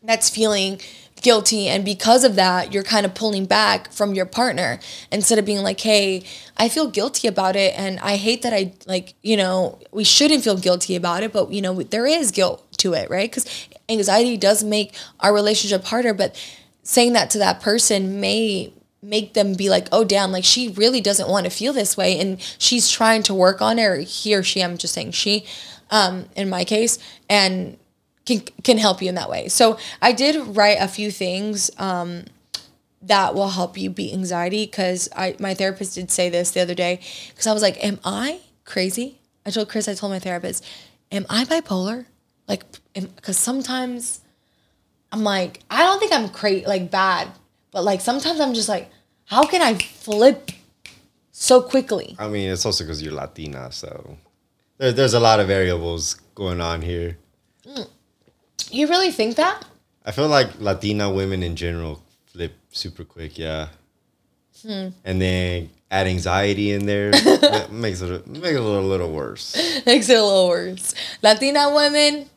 that's 0.02 0.28
feeling 0.28 0.80
guilty 1.22 1.68
and 1.68 1.84
because 1.84 2.24
of 2.24 2.34
that 2.34 2.72
you're 2.74 2.82
kind 2.82 3.06
of 3.06 3.14
pulling 3.14 3.46
back 3.46 3.92
from 3.92 4.14
your 4.14 4.26
partner 4.26 4.80
instead 5.10 5.38
of 5.38 5.44
being 5.44 5.62
like 5.62 5.80
hey 5.80 6.22
i 6.56 6.68
feel 6.68 6.90
guilty 6.90 7.28
about 7.28 7.54
it 7.54 7.72
and 7.78 7.98
i 8.00 8.16
hate 8.16 8.42
that 8.42 8.52
i 8.52 8.72
like 8.86 9.14
you 9.22 9.36
know 9.36 9.78
we 9.92 10.02
shouldn't 10.04 10.42
feel 10.42 10.56
guilty 10.56 10.96
about 10.96 11.22
it 11.22 11.32
but 11.32 11.52
you 11.52 11.62
know 11.62 11.82
there 11.82 12.06
is 12.06 12.30
guilt 12.30 12.66
to 12.82 12.92
it 12.94 13.08
right? 13.08 13.30
Because 13.30 13.68
anxiety 13.88 14.36
does 14.36 14.62
make 14.64 14.94
our 15.20 15.32
relationship 15.32 15.84
harder 15.84 16.12
but 16.12 16.34
saying 16.82 17.12
that 17.12 17.30
to 17.30 17.38
that 17.38 17.60
person 17.60 18.20
may 18.20 18.72
make 19.02 19.34
them 19.34 19.54
be 19.54 19.68
like 19.68 19.88
oh 19.92 20.04
damn 20.04 20.32
like 20.32 20.44
she 20.44 20.68
really 20.70 21.00
doesn't 21.00 21.28
want 21.28 21.44
to 21.44 21.50
feel 21.50 21.72
this 21.72 21.96
way 21.96 22.18
and 22.18 22.40
she's 22.58 22.90
trying 22.90 23.22
to 23.22 23.34
work 23.34 23.60
on 23.60 23.78
it 23.78 23.84
or 23.84 23.96
he 23.96 24.34
or 24.34 24.42
she 24.42 24.62
i'm 24.62 24.76
just 24.76 24.94
saying 24.94 25.10
she 25.10 25.44
um 25.90 26.26
in 26.36 26.48
my 26.48 26.64
case 26.64 26.98
and 27.28 27.76
can 28.26 28.40
can 28.62 28.78
help 28.78 29.02
you 29.02 29.08
in 29.08 29.14
that 29.16 29.28
way. 29.30 29.48
So 29.48 29.78
I 30.00 30.12
did 30.12 30.56
write 30.56 30.78
a 30.80 30.88
few 30.88 31.10
things 31.10 31.70
um, 31.78 32.24
that 33.02 33.34
will 33.34 33.50
help 33.50 33.76
you 33.76 33.90
beat 33.90 34.12
anxiety 34.12 34.66
because 34.66 35.08
I 35.16 35.36
my 35.38 35.54
therapist 35.54 35.94
did 35.94 36.10
say 36.10 36.28
this 36.30 36.52
the 36.52 36.60
other 36.60 36.74
day 36.74 37.00
because 37.28 37.46
I 37.46 37.52
was 37.52 37.62
like, 37.62 37.82
am 37.84 37.98
I 38.04 38.40
crazy? 38.64 39.18
I 39.44 39.50
told 39.50 39.68
Chris, 39.68 39.88
I 39.88 39.94
told 39.94 40.12
my 40.12 40.20
therapist, 40.20 40.64
am 41.10 41.26
I 41.28 41.44
bipolar? 41.44 42.06
Like, 42.46 42.64
because 42.94 43.36
sometimes 43.36 44.20
I'm 45.10 45.24
like, 45.24 45.60
I 45.70 45.82
don't 45.82 45.98
think 45.98 46.12
I'm 46.12 46.28
crazy, 46.28 46.64
like 46.66 46.90
bad, 46.90 47.28
but 47.72 47.82
like 47.82 48.00
sometimes 48.00 48.40
I'm 48.40 48.54
just 48.54 48.68
like, 48.68 48.90
how 49.24 49.44
can 49.44 49.62
I 49.62 49.74
flip 49.74 50.52
so 51.32 51.60
quickly? 51.60 52.14
I 52.18 52.28
mean, 52.28 52.50
it's 52.50 52.64
also 52.64 52.84
because 52.84 53.02
you're 53.02 53.12
Latina, 53.12 53.72
so 53.72 54.16
there, 54.78 54.92
there's 54.92 55.14
a 55.14 55.20
lot 55.20 55.40
of 55.40 55.48
variables 55.48 56.14
going 56.34 56.60
on 56.60 56.82
here. 56.82 57.18
You 58.70 58.86
really 58.88 59.10
think 59.10 59.36
that? 59.36 59.64
I 60.04 60.10
feel 60.12 60.28
like 60.28 60.60
Latina 60.60 61.10
women 61.10 61.42
in 61.42 61.56
general 61.56 62.02
flip 62.26 62.52
super 62.70 63.04
quick, 63.04 63.38
yeah. 63.38 63.68
Hmm. 64.66 64.88
And 65.04 65.20
then 65.20 65.70
add 65.90 66.06
anxiety 66.06 66.72
in 66.72 66.86
there 66.86 67.10
makes 67.70 68.00
it 68.00 68.26
make 68.26 68.52
it 68.52 68.56
a 68.56 68.60
little, 68.60 68.82
little 68.84 69.12
worse. 69.12 69.54
makes 69.86 70.08
it 70.08 70.18
a 70.18 70.22
little 70.22 70.48
worse. 70.48 70.94
Latina 71.22 71.72
women 71.74 72.28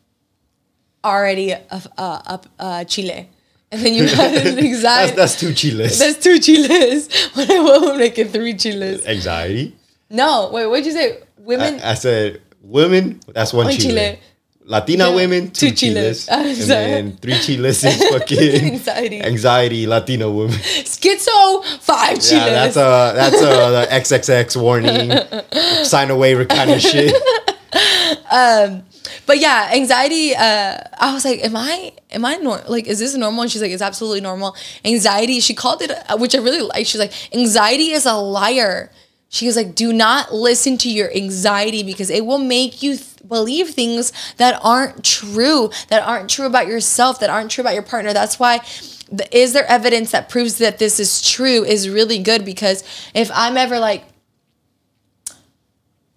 already 1.04 1.54
uh, 1.54 1.80
uh, 1.98 2.38
uh, 2.60 2.84
Chile, 2.86 3.30
and 3.72 3.82
then 3.82 3.94
you 3.94 4.06
That's, 4.08 4.48
anxiety. 4.58 5.16
that's 5.16 5.40
two 5.40 5.54
chiles. 5.54 6.00
That's 6.00 6.18
two 6.24 6.40
chiles. 6.40 7.08
When 7.36 7.52
I 7.52 7.60
want 7.60 7.98
make 8.00 8.18
it 8.18 8.32
three 8.32 8.56
chiles. 8.56 9.06
anxiety. 9.06 9.76
No, 10.10 10.50
wait, 10.52 10.68
what'd 10.68 10.86
you 10.86 10.92
say? 10.92 11.20
Women. 11.38 11.80
I, 11.82 11.92
I 11.92 11.94
said 11.94 12.42
women. 12.62 13.20
That's 13.28 13.54
one, 13.54 13.66
One 13.68 13.76
chile. 13.76 13.90
chile. 13.90 14.20
Latina 14.68 15.10
Yeah, 15.10 15.16
women, 15.16 15.52
two, 15.52 15.70
two 15.72 15.88
and 15.94 15.96
then 15.96 17.18
three 17.18 17.38
chiles 17.38 17.84
is 17.84 18.04
fucking 18.12 18.74
Anxiety. 18.74 19.22
Anxiety, 19.22 19.86
Latino 19.88 20.32
women. 20.32 20.56
Schizo, 20.58 21.64
five 21.82 22.16
chiles. 22.16 22.32
Yeah, 22.32 22.50
that's 22.50 22.76
a 22.76 23.14
that's 23.16 23.42
a 23.42 23.46
the 23.46 23.88
XXX 23.92 24.60
warning, 24.60 25.12
sign 25.86 26.10
a 26.10 26.18
waiver 26.18 26.46
kind 26.46 26.72
of 26.72 26.82
shit. 26.82 27.14
but 29.28 29.38
yeah, 29.38 29.70
anxiety. 29.74 30.36
Uh, 30.36 30.80
I 31.00 31.14
was 31.14 31.26
like, 31.26 31.44
am 31.44 31.56
I, 31.56 31.94
am 32.12 32.26
I 32.26 32.36
normal? 32.38 32.64
like, 32.68 32.88
is 32.88 32.98
this 32.98 33.16
normal? 33.16 33.44
And 33.44 33.52
she's 33.52 33.62
like, 33.62 33.72
it's 33.72 33.84
absolutely 33.84 34.22
normal. 34.22 34.56
Anxiety. 34.84 35.42
She 35.42 35.54
called 35.54 35.84
it, 35.84 35.92
uh, 35.92 36.18
which 36.18 36.34
I 36.34 36.40
really 36.40 36.62
like. 36.62 36.88
She's 36.88 37.00
like, 37.00 37.14
anxiety 37.34 37.92
is 37.92 38.08
a 38.08 38.16
liar. 38.16 38.92
She 39.36 39.48
was 39.48 39.58
like, 39.58 39.76
do 39.76 39.92
not 39.92 40.34
listen 40.34 40.78
to 40.78 40.90
your 40.90 41.14
anxiety 41.14 41.84
because 41.84 42.10
it 42.10 42.26
will 42.26 42.38
make 42.38 42.82
you 42.82 42.96
th- 42.96 43.28
believe 43.28 43.72
things 43.72 44.14
that 44.38 44.58
aren't 44.64 45.04
true, 45.04 45.72
that 45.90 46.02
aren't 46.08 46.30
true 46.30 46.46
about 46.46 46.68
yourself, 46.68 47.20
that 47.20 47.30
aren't 47.30 47.52
true 47.52 47.62
about 47.62 47.74
your 47.74 47.84
partner. 47.84 48.14
That's 48.14 48.40
why. 48.40 48.62
Is 49.34 49.52
there 49.52 49.66
evidence 49.66 50.12
that 50.12 50.30
proves 50.30 50.58
that 50.60 50.80
this 50.80 51.02
is 51.02 51.22
true 51.22 51.66
is 51.66 51.90
really 51.90 52.18
good 52.18 52.46
because 52.46 52.86
if 53.14 53.30
I'm 53.34 53.58
ever 53.58 53.78
like, 53.78 54.06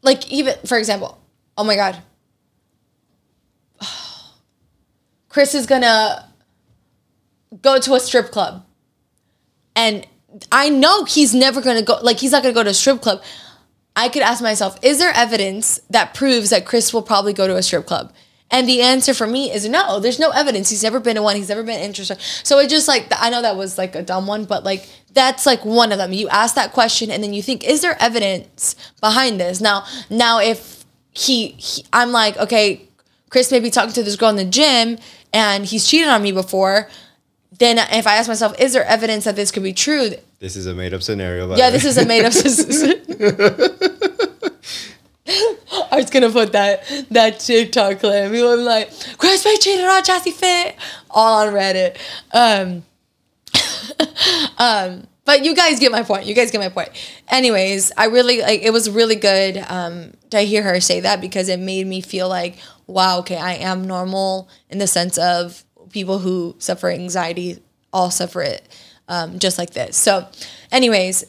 like 0.03 0.31
even 0.31 0.55
for 0.65 0.79
example, 0.79 1.21
oh 1.57 1.65
my 1.65 1.75
god, 1.75 2.01
Chris 5.29 5.57
is 5.57 5.67
gonna 5.67 6.31
go 7.63 7.81
to 7.81 7.95
a 7.95 8.01
strip 8.01 8.31
club. 8.31 8.65
And 9.75 10.07
I 10.53 10.69
know 10.69 11.05
he's 11.05 11.35
never 11.35 11.61
gonna 11.61 11.83
go, 11.83 11.99
like, 12.03 12.19
he's 12.19 12.33
not 12.33 12.43
gonna 12.43 12.55
go 12.55 12.63
to 12.63 12.71
a 12.71 12.75
strip 12.75 13.01
club. 13.01 13.23
I 13.97 14.09
could 14.09 14.23
ask 14.23 14.43
myself, 14.43 14.79
is 14.83 14.99
there 14.99 15.13
evidence 15.15 15.81
that 15.91 16.15
proves 16.15 16.51
that 16.51 16.65
Chris 16.65 16.93
will 16.93 17.03
probably 17.03 17.33
go 17.33 17.47
to 17.47 17.57
a 17.57 17.63
strip 17.63 17.87
club? 17.87 18.13
And 18.51 18.67
the 18.69 18.81
answer 18.81 19.13
for 19.13 19.27
me 19.27 19.53
is 19.53 19.69
no, 19.69 20.01
there's 20.01 20.19
no 20.19 20.31
evidence. 20.31 20.71
He's 20.71 20.83
never 20.83 21.01
been 21.01 21.17
to 21.17 21.23
one, 21.23 21.37
he's 21.37 21.49
never 21.49 21.63
been 21.63 21.81
interested. 21.81 22.19
So 22.45 22.59
it 22.61 22.71
just 22.71 22.89
like, 22.89 23.07
I 23.11 23.29
know 23.29 23.43
that 23.43 23.57
was 23.57 23.77
like 23.77 23.95
a 23.95 24.03
dumb 24.03 24.27
one, 24.27 24.45
but 24.45 24.65
like, 24.65 24.89
that's 25.13 25.45
like 25.45 25.65
one 25.65 25.93
of 25.93 25.99
them. 25.99 26.13
You 26.13 26.29
ask 26.29 26.55
that 26.55 26.73
question 26.73 27.11
and 27.11 27.23
then 27.23 27.35
you 27.35 27.43
think, 27.43 27.65
is 27.65 27.83
there 27.83 27.97
evidence 28.01 28.75
behind 29.01 29.41
this? 29.41 29.61
Now, 29.61 29.85
now 30.09 30.41
if 30.41 30.85
he, 31.11 31.49
he 31.59 31.85
I'm 31.93 32.13
like, 32.13 32.39
okay, 32.39 32.89
Chris 33.29 33.51
may 33.51 33.61
be 33.61 33.71
talking 33.71 33.93
to 33.93 34.03
this 34.03 34.17
girl 34.17 34.31
in 34.31 34.37
the 34.37 34.45
gym 34.45 34.97
and 35.33 35.67
he's 35.67 35.87
cheated 35.87 36.09
on 36.09 36.23
me 36.23 36.33
before, 36.33 36.89
then 37.53 37.79
if 37.79 38.07
I 38.07 38.17
ask 38.17 38.29
myself, 38.29 38.59
is 38.61 38.73
there 38.73 38.85
evidence 38.85 39.25
that 39.25 39.37
this 39.37 39.51
could 39.51 39.63
be 39.63 39.73
true? 39.73 40.11
This 40.39 40.57
is 40.57 40.67
a 40.67 40.75
made 40.75 40.95
up 40.95 41.03
scenario. 41.03 41.55
Yeah, 41.57 41.71
this 41.71 41.85
is 41.85 41.97
a 41.97 42.05
made 42.05 42.25
up. 42.25 42.33
Scenario. 42.33 43.69
I 45.91 45.97
was 45.97 46.11
gonna 46.11 46.31
put 46.31 46.53
that 46.53 46.85
that 47.11 47.41
TikTok 47.41 48.01
clip. 48.01 48.33
People 48.33 48.49
were 48.49 48.57
like, 48.57 48.91
Chris 49.19 49.45
May 49.45 49.57
cheated 49.57 49.85
on 49.85 50.03
Jazzy 50.03 50.33
Fit, 50.33 50.77
all 51.11 51.47
on 51.47 51.53
Reddit. 51.53 51.99
Um, 52.33 52.85
um, 54.59 55.07
but 55.25 55.45
you 55.45 55.55
guys 55.55 55.79
get 55.81 55.93
my 55.93 56.03
point. 56.03 56.27
You 56.27 56.35
guys 56.35 56.51
get 56.51 56.61
my 56.61 56.71
point. 56.71 56.91
Anyways, 57.29 57.93
I 57.97 58.07
really 58.07 58.41
like. 58.41 58.63
It 58.63 58.73
was 58.73 58.89
really 58.89 59.17
good 59.17 59.59
um, 59.69 60.13
to 60.31 60.41
hear 60.41 60.63
her 60.63 60.81
say 60.81 61.01
that 61.01 61.21
because 61.21 61.49
it 61.49 61.61
made 61.61 61.87
me 61.87 62.01
feel 62.01 62.29
like, 62.29 62.57
wow, 62.87 63.19
okay, 63.19 63.37
I 63.37 63.55
am 63.55 63.87
normal 63.87 64.49
in 64.71 64.79
the 64.79 64.87
sense 64.87 65.19
of 65.19 65.65
people 65.91 66.19
who 66.19 66.55
suffer 66.59 66.89
anxiety 66.89 67.63
all 67.93 68.11
suffer 68.11 68.43
it, 68.43 68.63
um, 69.09 69.39
just 69.39 69.59
like 69.59 69.71
this. 69.71 69.97
So, 69.97 70.27
anyways, 70.71 71.25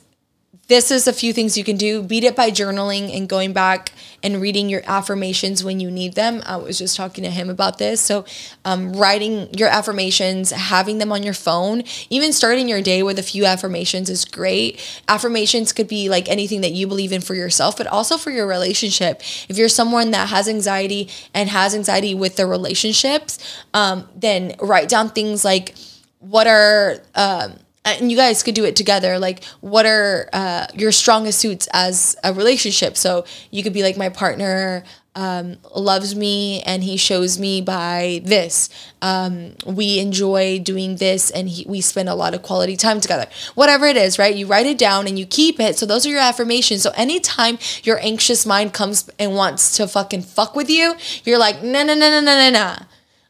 this 0.70 0.92
is 0.92 1.08
a 1.08 1.14
few 1.14 1.34
things 1.34 1.58
you 1.58 1.64
can 1.64 1.78
do. 1.78 2.04
Beat 2.04 2.24
it 2.24 2.36
by 2.36 2.52
journaling 2.52 3.16
and 3.16 3.28
going 3.28 3.54
back 3.54 3.92
and 4.22 4.40
reading 4.40 4.70
your 4.70 4.84
affirmations 4.86 5.64
when 5.64 5.80
you 5.80 5.90
need 5.90 6.14
them. 6.14 6.44
I 6.46 6.58
was 6.58 6.78
just 6.78 6.96
talking 6.96 7.24
to 7.24 7.32
him 7.32 7.50
about 7.50 7.80
this. 7.80 8.00
So, 8.00 8.24
um, 8.64 8.94
writing 8.94 9.52
your 9.56 9.68
affirmations, 9.68 10.52
having 10.52 11.00
them 11.00 11.12
on 11.12 11.24
your 11.24 11.34
phone, 11.34 11.84
even 12.12 12.32
starting 12.32 12.70
your 12.70 12.84
day 12.84 13.02
with 13.02 13.18
a 13.18 13.24
few 13.24 13.46
affirmations 13.46 14.12
is 14.12 14.26
great. 14.26 14.80
Affirmations 15.08 15.74
could 15.74 15.88
be 15.88 16.08
like 16.08 16.30
anything 16.30 16.62
that 16.62 16.72
you 16.72 16.86
believe 16.86 17.12
in 17.12 17.22
for 17.22 17.34
yourself, 17.34 17.76
but 17.76 17.88
also 17.88 18.16
for 18.16 18.30
your 18.30 18.46
relationship. 18.46 19.22
If 19.50 19.58
you're 19.58 19.70
someone 19.70 20.12
that 20.12 20.30
has 20.30 20.48
anxiety 20.48 21.10
and 21.34 21.50
has 21.50 21.74
anxiety 21.74 22.14
with 22.14 22.36
their 22.36 22.48
relationships, 22.48 23.40
um, 23.74 24.08
then 24.16 24.54
write 24.62 24.88
down 24.88 25.10
things 25.10 25.44
like, 25.44 25.74
what 26.20 26.46
are 26.46 26.98
um, 27.16 27.58
and 28.00 28.12
you 28.12 28.18
guys 28.18 28.44
could 28.44 28.56
do 28.56 28.66
it 28.66 28.76
together 28.76 29.20
like 29.20 29.44
what 29.62 29.86
are 29.86 30.30
uh, 30.34 30.68
your 30.74 30.92
strongest 30.92 31.40
suits 31.40 31.68
as 31.74 32.16
a 32.24 32.34
relationship? 32.34 32.98
So 32.98 33.26
you 33.52 33.64
could 33.64 33.74
be 33.74 33.84
like 33.84 33.98
my 33.98 34.10
partner 34.10 34.84
um, 35.16 35.58
loves 35.76 36.16
me 36.16 36.62
and 36.62 36.84
he 36.84 36.96
shows 36.96 37.40
me 37.40 37.60
by 37.62 38.22
this. 38.24 38.70
Um, 39.02 39.56
we 39.66 40.00
enjoy 40.00 40.60
doing 40.60 40.96
this 40.96 41.30
and 41.32 41.50
he, 41.50 41.66
we 41.68 41.82
spend 41.82 42.08
a 42.08 42.16
lot 42.16 42.34
of 42.34 42.44
quality 42.44 42.78
time 42.78 43.02
together. 43.02 43.26
Whatever 43.56 43.88
it 43.88 43.98
is 43.98 44.18
right? 44.20 44.36
You 44.36 44.46
write 44.46 44.68
it 44.68 44.78
down 44.78 45.08
and 45.08 45.18
you 45.20 45.26
keep 45.26 45.60
it. 45.60 45.78
So 45.78 45.86
those 45.86 46.06
are 46.06 46.10
your 46.10 46.20
affirmations. 46.20 46.84
So 46.84 46.92
anytime 46.96 47.58
your 47.84 48.00
anxious 48.00 48.46
mind 48.46 48.74
comes 48.74 49.10
and 49.20 49.36
wants 49.36 49.76
to 49.78 49.88
fucking 49.88 50.22
fuck 50.22 50.56
with 50.56 50.70
you 50.70 50.96
you're 51.24 51.38
like 51.38 51.64
no 51.64 51.84
no 51.84 51.94
no 51.94 52.10
no 52.10 52.22
no 52.22 52.36
no 52.36 52.50
no 52.50 52.76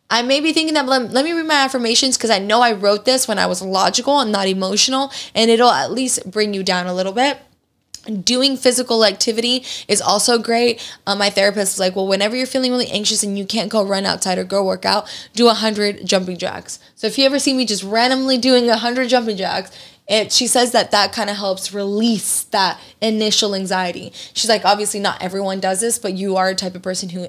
I 0.09 0.23
may 0.23 0.39
be 0.39 0.53
thinking 0.53 0.73
that 0.73 0.87
let, 0.87 1.11
let 1.11 1.23
me 1.23 1.33
read 1.33 1.45
my 1.45 1.63
affirmations 1.63 2.17
because 2.17 2.31
I 2.31 2.39
know 2.39 2.61
I 2.61 2.71
wrote 2.73 3.05
this 3.05 3.27
when 3.27 3.37
I 3.37 3.45
was 3.45 3.61
logical 3.61 4.19
and 4.19 4.31
not 4.31 4.47
emotional, 4.47 5.11
and 5.35 5.51
it'll 5.51 5.69
at 5.69 5.91
least 5.91 6.29
bring 6.29 6.53
you 6.53 6.63
down 6.63 6.87
a 6.87 6.93
little 6.93 7.13
bit. 7.13 7.37
doing 8.23 8.57
physical 8.57 9.05
activity 9.05 9.63
is 9.87 10.01
also 10.01 10.37
great. 10.37 10.81
Um, 11.05 11.19
my 11.19 11.29
therapist 11.29 11.73
is 11.73 11.79
like, 11.79 11.95
well, 11.95 12.07
whenever 12.07 12.35
you're 12.35 12.47
feeling 12.47 12.71
really 12.71 12.89
anxious 12.89 13.23
and 13.23 13.37
you 13.37 13.45
can't 13.45 13.69
go 13.69 13.85
run 13.85 14.05
outside 14.05 14.37
or 14.37 14.43
go 14.43 14.63
work 14.63 14.85
out, 14.85 15.09
do 15.33 15.45
100 15.45 16.05
jumping 16.05 16.37
jacks. 16.37 16.79
So 16.95 17.07
if 17.07 17.17
you 17.17 17.25
ever 17.25 17.39
see 17.39 17.53
me 17.53 17.65
just 17.65 17.83
randomly 17.83 18.37
doing 18.37 18.67
100 18.67 19.09
jumping 19.09 19.37
jacks, 19.37 19.71
it, 20.07 20.31
she 20.31 20.47
says 20.47 20.71
that 20.71 20.91
that 20.91 21.13
kind 21.13 21.29
of 21.29 21.35
helps 21.35 21.71
release 21.71 22.43
that 22.45 22.79
initial 22.99 23.53
anxiety. 23.53 24.11
She's 24.33 24.49
like, 24.49 24.65
obviously, 24.65 24.99
not 24.99 25.21
everyone 25.21 25.59
does 25.59 25.81
this, 25.81 25.99
but 25.99 26.13
you 26.13 26.35
are 26.35 26.49
a 26.49 26.55
type 26.55 26.75
of 26.75 26.81
person 26.81 27.09
who 27.09 27.27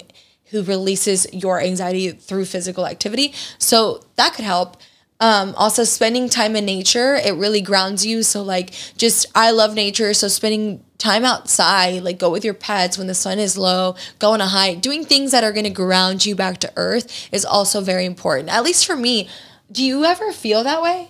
who 0.51 0.63
releases 0.63 1.25
your 1.33 1.59
anxiety 1.59 2.11
through 2.11 2.45
physical 2.45 2.85
activity. 2.85 3.33
So 3.57 4.03
that 4.15 4.33
could 4.33 4.45
help. 4.45 4.77
Um, 5.19 5.53
also, 5.55 5.83
spending 5.83 6.29
time 6.29 6.55
in 6.55 6.65
nature, 6.65 7.13
it 7.13 7.35
really 7.35 7.61
grounds 7.61 8.03
you. 8.03 8.23
So, 8.23 8.41
like, 8.41 8.73
just 8.97 9.27
I 9.35 9.51
love 9.51 9.75
nature. 9.75 10.15
So, 10.15 10.27
spending 10.27 10.83
time 10.97 11.23
outside, 11.23 12.01
like, 12.01 12.17
go 12.17 12.31
with 12.31 12.43
your 12.43 12.55
pets 12.55 12.97
when 12.97 13.05
the 13.05 13.13
sun 13.13 13.37
is 13.37 13.55
low, 13.55 13.95
go 14.17 14.31
on 14.31 14.41
a 14.41 14.47
hike, 14.47 14.81
doing 14.81 15.05
things 15.05 15.31
that 15.31 15.43
are 15.43 15.51
going 15.51 15.65
to 15.65 15.69
ground 15.69 16.25
you 16.25 16.35
back 16.35 16.57
to 16.61 16.73
earth 16.75 17.29
is 17.31 17.45
also 17.45 17.81
very 17.81 18.05
important. 18.05 18.49
At 18.49 18.63
least 18.63 18.87
for 18.87 18.95
me. 18.95 19.29
Do 19.71 19.85
you 19.85 20.03
ever 20.05 20.31
feel 20.31 20.63
that 20.63 20.81
way? 20.81 21.09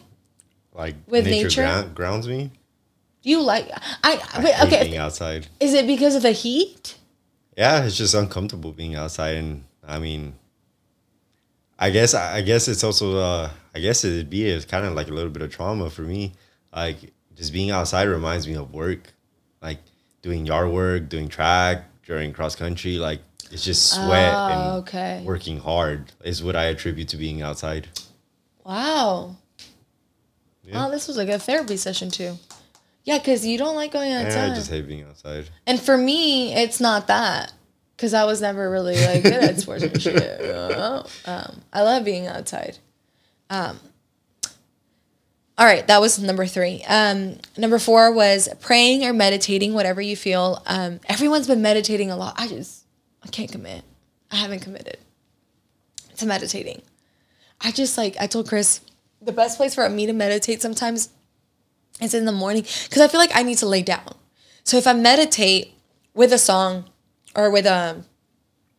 Like 0.74 0.96
With 1.08 1.26
nature, 1.26 1.44
nature? 1.44 1.62
ground- 1.62 1.96
grounds 1.96 2.28
me. 2.28 2.52
Do 3.24 3.30
you 3.30 3.42
like, 3.42 3.70
I, 4.04 4.20
I 4.34 4.68
okay. 4.68 4.98
outside. 4.98 5.48
Is 5.60 5.74
it 5.74 5.88
because 5.88 6.16
of 6.16 6.22
the 6.22 6.32
heat? 6.32 6.96
Yeah, 7.62 7.86
it's 7.86 7.96
just 7.96 8.16
uncomfortable 8.16 8.72
being 8.72 8.96
outside, 8.96 9.36
and 9.36 9.66
I 9.86 10.00
mean, 10.00 10.34
I 11.78 11.92
guess 11.92 12.16
I 12.16 12.42
guess 12.42 12.68
it's 12.68 12.84
also 12.84 13.20
uh, 13.20 13.52
I 13.76 13.80
guess 13.80 14.04
it'd 14.04 14.32
be 14.32 14.48
it's 14.50 14.66
kind 14.66 14.84
of 14.84 14.94
like 14.94 15.10
a 15.10 15.14
little 15.14 15.30
bit 15.30 15.44
of 15.44 15.52
trauma 15.52 15.92
for 15.92 16.02
me. 16.02 16.34
Like 16.76 16.98
just 17.36 17.54
being 17.54 17.70
outside 17.70 18.08
reminds 18.08 18.48
me 18.48 18.56
of 18.56 18.74
work, 18.74 19.14
like 19.62 19.78
doing 20.24 20.48
yard 20.48 20.72
work, 20.72 21.08
doing 21.08 21.28
track, 21.30 21.86
during 22.04 22.34
cross 22.34 22.56
country. 22.56 22.98
Like 22.98 23.22
it's 23.52 23.64
just 23.64 23.94
sweat 23.94 24.34
Oh, 24.34 24.48
and 24.48 24.62
okay. 24.82 25.22
working 25.24 25.60
hard 25.60 26.12
is 26.24 26.44
what 26.44 26.56
I 26.56 26.64
attribute 26.64 27.10
to 27.10 27.18
being 27.18 27.44
outside. 27.44 27.88
Wow. 28.66 29.36
Yeah. 30.64 30.88
Oh, 30.88 30.90
this 30.90 31.08
was 31.08 31.18
a 31.18 31.26
good 31.26 31.44
therapy 31.44 31.78
session 31.78 32.10
too. 32.10 32.40
Yeah, 33.04 33.18
because 33.18 33.46
you 33.46 33.58
don't 33.58 33.76
like 33.76 33.92
going 33.92 34.12
outside. 34.12 34.52
I 34.52 34.56
just 34.56 34.70
hate 34.70 34.88
being 34.88 35.04
outside. 35.04 35.50
and 35.66 35.80
for 35.80 35.98
me, 35.98 36.54
it's 36.54 36.80
not 36.80 37.08
that. 37.08 37.54
Because 37.96 38.14
I 38.16 38.24
was 38.26 38.42
never 38.42 38.70
really 38.70 38.96
like 39.06 39.22
good 39.22 39.34
at 39.44 39.60
sports 39.60 39.84
and 39.84 40.02
shit. 40.02 40.42
Um, 41.26 41.62
I 41.72 41.84
love 41.84 42.04
being 42.04 42.26
outside. 42.28 42.78
Um, 43.50 43.80
all 45.58 45.66
right, 45.66 45.86
that 45.88 46.02
was 46.02 46.18
number 46.20 46.48
three. 46.48 46.84
Um, 46.88 47.38
number 47.58 47.78
four 47.78 48.12
was 48.12 48.50
praying 48.62 49.06
or 49.06 49.14
meditating, 49.14 49.74
whatever 49.74 50.02
you 50.02 50.16
feel. 50.16 50.62
Um, 50.66 51.00
everyone's 51.08 51.48
been 51.48 51.62
meditating 51.62 52.10
a 52.10 52.18
lot. 52.18 52.34
I 52.38 52.48
just, 52.48 52.86
I 53.24 53.28
can't 53.28 53.52
commit. 53.52 53.84
I 54.32 54.38
haven't 54.38 54.62
committed 54.62 54.98
to 56.18 56.26
meditating. 56.26 56.82
I 57.60 57.72
just 57.72 57.98
like, 57.98 58.16
I 58.20 58.26
told 58.26 58.48
Chris, 58.48 58.82
the 59.22 59.32
best 59.32 59.58
place 59.58 59.76
for 59.76 59.88
me 59.90 60.08
to 60.08 60.14
meditate 60.14 60.62
sometimes 60.62 61.10
is 62.02 62.14
in 62.14 62.26
the 62.26 62.32
morning 62.32 62.64
because 62.64 63.02
I 63.02 63.08
feel 63.08 63.20
like 63.20 63.32
I 63.34 63.44
need 63.44 63.60
to 63.60 63.68
lay 63.68 63.82
down. 63.82 64.16
So 64.64 64.78
if 64.78 64.88
I 64.88 64.94
meditate 64.94 65.74
with 66.14 66.34
a 66.34 66.38
song 66.38 66.86
or 67.36 67.50
with 67.50 67.66
a 67.66 68.04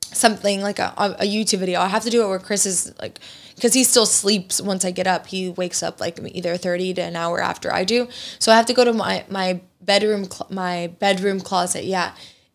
something 0.02 0.60
like 0.60 0.78
a, 0.78 0.92
a 0.98 1.24
YouTube 1.24 1.60
video, 1.60 1.80
I 1.80 1.88
have 1.88 2.02
to 2.02 2.10
do 2.10 2.22
it 2.22 2.28
where 2.28 2.38
Chris 2.38 2.66
is 2.66 2.92
like, 3.00 3.18
because 3.54 3.72
he 3.72 3.84
still 3.84 4.06
sleeps 4.06 4.60
once 4.60 4.84
I 4.84 4.90
get 4.90 5.06
up. 5.06 5.26
He 5.28 5.48
wakes 5.50 5.82
up 5.82 6.00
like 6.00 6.18
either 6.22 6.56
thirty 6.56 6.92
to 6.94 7.00
an 7.00 7.16
hour 7.16 7.40
after 7.40 7.72
I 7.72 7.84
do. 7.84 8.08
So 8.38 8.52
I 8.52 8.56
have 8.56 8.66
to 8.66 8.74
go 8.74 8.84
to 8.84 8.92
my 8.92 9.24
my 9.28 9.60
bedroom 9.80 10.28
my 10.50 10.88
bedroom 10.98 11.40
closet. 11.40 11.84
Yeah, 11.84 12.14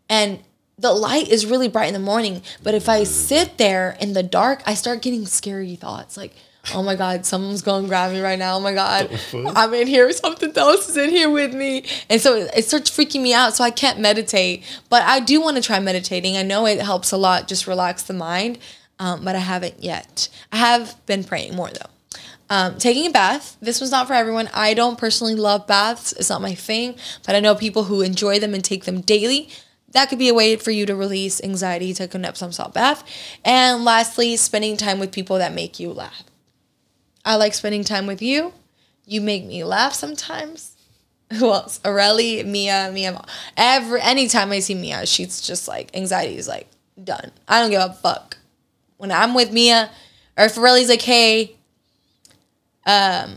and 0.10 0.40
the 0.78 0.94
light 0.94 1.28
is 1.28 1.46
really 1.46 1.68
bright 1.68 1.88
in 1.88 1.94
the 1.94 2.00
morning. 2.00 2.44
But 2.62 2.76
if 2.76 2.88
I 2.88 3.04
sit 3.04 3.58
there 3.58 3.98
in 4.00 4.14
the 4.14 4.24
dark, 4.24 4.62
I 4.66 4.74
start 4.76 5.02
getting 5.02 5.26
scary 5.26 5.76
thoughts 5.76 6.18
like. 6.18 6.34
Oh 6.74 6.84
my 6.84 6.96
God, 6.96 7.26
someone's 7.26 7.62
going 7.62 7.84
to 7.84 7.88
grab 7.88 8.12
me 8.12 8.20
right 8.20 8.38
now. 8.38 8.58
Oh 8.58 8.60
my 8.60 8.74
God, 8.74 9.10
I'm 9.34 9.74
in 9.74 9.88
here. 9.88 10.12
Something 10.12 10.52
else 10.58 10.90
is 10.90 10.98
in 10.98 11.10
here 11.10 11.30
with 11.30 11.54
me. 11.54 11.86
And 12.10 12.20
so 12.20 12.36
it, 12.36 12.52
it 12.56 12.66
starts 12.66 12.90
freaking 12.90 13.22
me 13.22 13.34
out. 13.34 13.56
So 13.56 13.64
I 13.64 13.72
can't 13.72 14.00
meditate. 14.00 14.64
But 14.90 15.04
I 15.04 15.20
do 15.20 15.40
want 15.42 15.56
to 15.58 15.64
try 15.64 15.80
meditating. 15.80 16.36
I 16.36 16.44
know 16.44 16.66
it 16.66 16.82
helps 16.82 17.12
a 17.12 17.18
lot, 17.18 17.48
just 17.48 17.68
relax 17.68 18.04
the 18.04 18.14
mind. 18.14 18.60
Um, 19.00 19.24
but 19.24 19.36
I 19.36 19.40
haven't 19.40 19.82
yet. 19.82 20.28
I 20.52 20.58
have 20.58 21.06
been 21.06 21.24
praying 21.24 21.56
more 21.56 21.70
though. 21.70 21.90
Um, 22.50 22.78
taking 22.78 23.06
a 23.08 23.12
bath. 23.12 23.58
This 23.62 23.80
was 23.80 23.92
not 23.92 24.08
for 24.08 24.14
everyone. 24.14 24.50
I 24.54 24.74
don't 24.74 24.98
personally 24.98 25.36
love 25.36 25.68
baths. 25.68 26.14
It's 26.14 26.30
not 26.30 26.42
my 26.42 26.56
thing. 26.56 26.96
But 27.26 27.36
I 27.36 27.40
know 27.40 27.56
people 27.56 27.86
who 27.86 28.02
enjoy 28.02 28.40
them 28.40 28.54
and 28.54 28.64
take 28.64 28.86
them 28.86 29.02
daily. 29.02 29.50
That 29.92 30.10
could 30.10 30.20
be 30.20 30.30
a 30.30 30.34
way 30.34 30.56
for 30.58 30.72
you 30.72 30.86
to 30.86 30.96
release 30.96 31.42
anxiety, 31.44 31.94
take 31.94 32.14
an 32.14 32.26
Epsom 32.26 32.52
salt 32.52 32.74
bath. 32.74 33.04
And 33.44 33.86
lastly, 33.86 34.36
spending 34.36 34.78
time 34.78 35.00
with 35.00 35.12
people 35.12 35.38
that 35.38 35.54
make 35.54 35.80
you 35.80 35.92
laugh. 35.92 36.24
I 37.28 37.36
like 37.36 37.54
spending 37.54 37.84
time 37.84 38.08
with 38.08 38.22
you. 38.22 38.54
You 39.06 39.20
make 39.20 39.46
me 39.46 39.66
laugh 39.66 39.94
sometimes. 39.94 40.78
Who 41.34 41.52
else? 41.52 41.82
Aurelie, 41.84 42.46
Mia, 42.46 42.90
Mia. 42.94 43.22
Every 43.58 44.02
anytime 44.02 44.52
I 44.52 44.60
see 44.60 44.74
Mia, 44.74 45.06
she's 45.06 45.42
just 45.42 45.68
like 45.68 45.94
anxiety 45.94 46.38
is 46.38 46.48
like 46.48 46.70
done. 47.04 47.32
I 47.46 47.60
don't 47.60 47.70
give 47.70 47.82
a 47.82 47.94
fuck. 47.94 48.38
When 48.96 49.12
I'm 49.12 49.34
with 49.34 49.52
Mia, 49.52 49.92
or 50.38 50.46
if 50.46 50.58
Aurelie's 50.58 50.88
like, 50.90 51.02
hey, 51.02 51.58
um, 52.86 53.36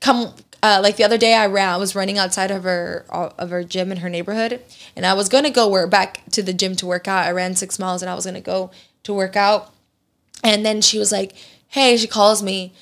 come. 0.00 0.34
Uh, 0.64 0.78
like 0.80 0.96
the 0.96 1.02
other 1.02 1.18
day, 1.18 1.34
I 1.34 1.46
ran. 1.46 1.68
I 1.68 1.76
was 1.76 1.96
running 1.96 2.18
outside 2.18 2.52
of 2.52 2.64
her 2.64 3.04
of 3.10 3.50
her 3.50 3.64
gym 3.64 3.90
in 3.92 3.98
her 3.98 4.08
neighborhood, 4.08 4.60
and 4.96 5.06
I 5.06 5.14
was 5.14 5.28
gonna 5.28 5.50
go 5.50 5.68
work 5.68 5.90
back 5.90 6.22
to 6.32 6.42
the 6.42 6.52
gym 6.52 6.74
to 6.76 6.86
work 6.86 7.06
out. 7.06 7.26
I 7.26 7.30
ran 7.30 7.54
six 7.54 7.78
miles, 7.78 8.02
and 8.02 8.10
I 8.10 8.14
was 8.14 8.26
gonna 8.26 8.40
go 8.40 8.72
to 9.04 9.14
work 9.14 9.36
out. 9.36 9.72
And 10.44 10.66
then 10.66 10.80
she 10.80 10.98
was 10.98 11.12
like, 11.12 11.34
"Hey," 11.72 11.96
she 11.96 12.06
calls 12.06 12.42
me, 12.42 12.72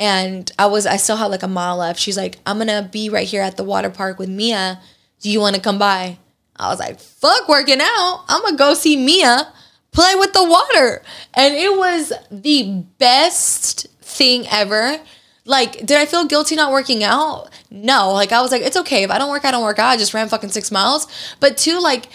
and 0.00 0.50
I 0.58 0.66
was 0.66 0.86
I 0.86 0.96
still 0.96 1.16
had 1.16 1.26
like 1.26 1.42
a 1.42 1.48
mile 1.48 1.76
left. 1.76 2.00
She's 2.00 2.16
like, 2.16 2.38
"I'm 2.46 2.58
gonna 2.58 2.88
be 2.90 3.08
right 3.08 3.28
here 3.28 3.42
at 3.42 3.56
the 3.56 3.64
water 3.64 3.90
park 3.90 4.18
with 4.18 4.28
Mia. 4.28 4.80
Do 5.20 5.30
you 5.30 5.40
want 5.40 5.54
to 5.56 5.62
come 5.62 5.78
by?" 5.78 6.18
I 6.56 6.68
was 6.68 6.78
like, 6.78 7.00
"Fuck 7.00 7.48
working 7.48 7.80
out. 7.80 8.24
I'm 8.28 8.42
gonna 8.42 8.56
go 8.56 8.74
see 8.74 8.96
Mia 8.96 9.52
play 9.92 10.14
with 10.14 10.32
the 10.32 10.44
water," 10.44 11.02
and 11.34 11.54
it 11.54 11.76
was 11.76 12.12
the 12.30 12.84
best 12.98 13.86
thing 14.00 14.46
ever. 14.50 15.00
Like, 15.44 15.84
did 15.84 15.98
I 15.98 16.06
feel 16.06 16.24
guilty 16.24 16.54
not 16.54 16.70
working 16.70 17.02
out? 17.02 17.48
No. 17.70 18.12
Like, 18.12 18.30
I 18.32 18.40
was 18.42 18.52
like, 18.52 18.62
it's 18.62 18.76
okay 18.76 19.02
if 19.02 19.10
I 19.10 19.18
don't 19.18 19.30
work, 19.30 19.44
I 19.44 19.50
don't 19.50 19.64
work 19.64 19.78
out. 19.78 19.88
I 19.88 19.96
just 19.96 20.14
ran 20.14 20.28
fucking 20.28 20.50
six 20.50 20.70
miles. 20.70 21.08
But 21.40 21.56
two, 21.56 21.80
like, 21.80 22.08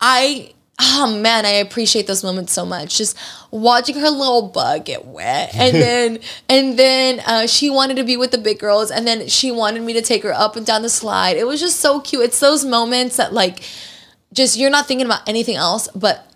I 0.00 0.52
oh 0.78 1.18
man, 1.20 1.44
I 1.44 1.50
appreciate 1.50 2.06
those 2.06 2.22
moments 2.22 2.52
so 2.52 2.64
much. 2.64 2.96
Just 2.96 3.16
watching 3.50 3.96
her 3.96 4.10
little 4.10 4.48
bug 4.48 4.84
get 4.84 5.06
wet, 5.06 5.54
and 5.54 5.74
then 5.82 6.18
and 6.48 6.78
then 6.78 7.20
uh, 7.20 7.46
she 7.46 7.70
wanted 7.70 7.96
to 7.96 8.04
be 8.04 8.16
with 8.16 8.30
the 8.30 8.38
big 8.38 8.58
girls, 8.58 8.90
and 8.90 9.06
then 9.06 9.28
she 9.28 9.50
wanted 9.50 9.82
me 9.82 9.92
to 9.94 10.02
take 10.02 10.22
her 10.22 10.32
up 10.32 10.56
and 10.56 10.64
down 10.64 10.82
the 10.82 10.88
slide. 10.88 11.36
It 11.36 11.46
was 11.46 11.60
just 11.60 11.80
so 11.80 12.00
cute. 12.00 12.22
It's 12.22 12.40
those 12.40 12.64
moments 12.64 13.16
that 13.16 13.32
like, 13.32 13.62
just 14.32 14.56
you're 14.56 14.70
not 14.70 14.86
thinking 14.86 15.06
about 15.06 15.28
anything 15.28 15.56
else 15.56 15.88
but 15.94 16.32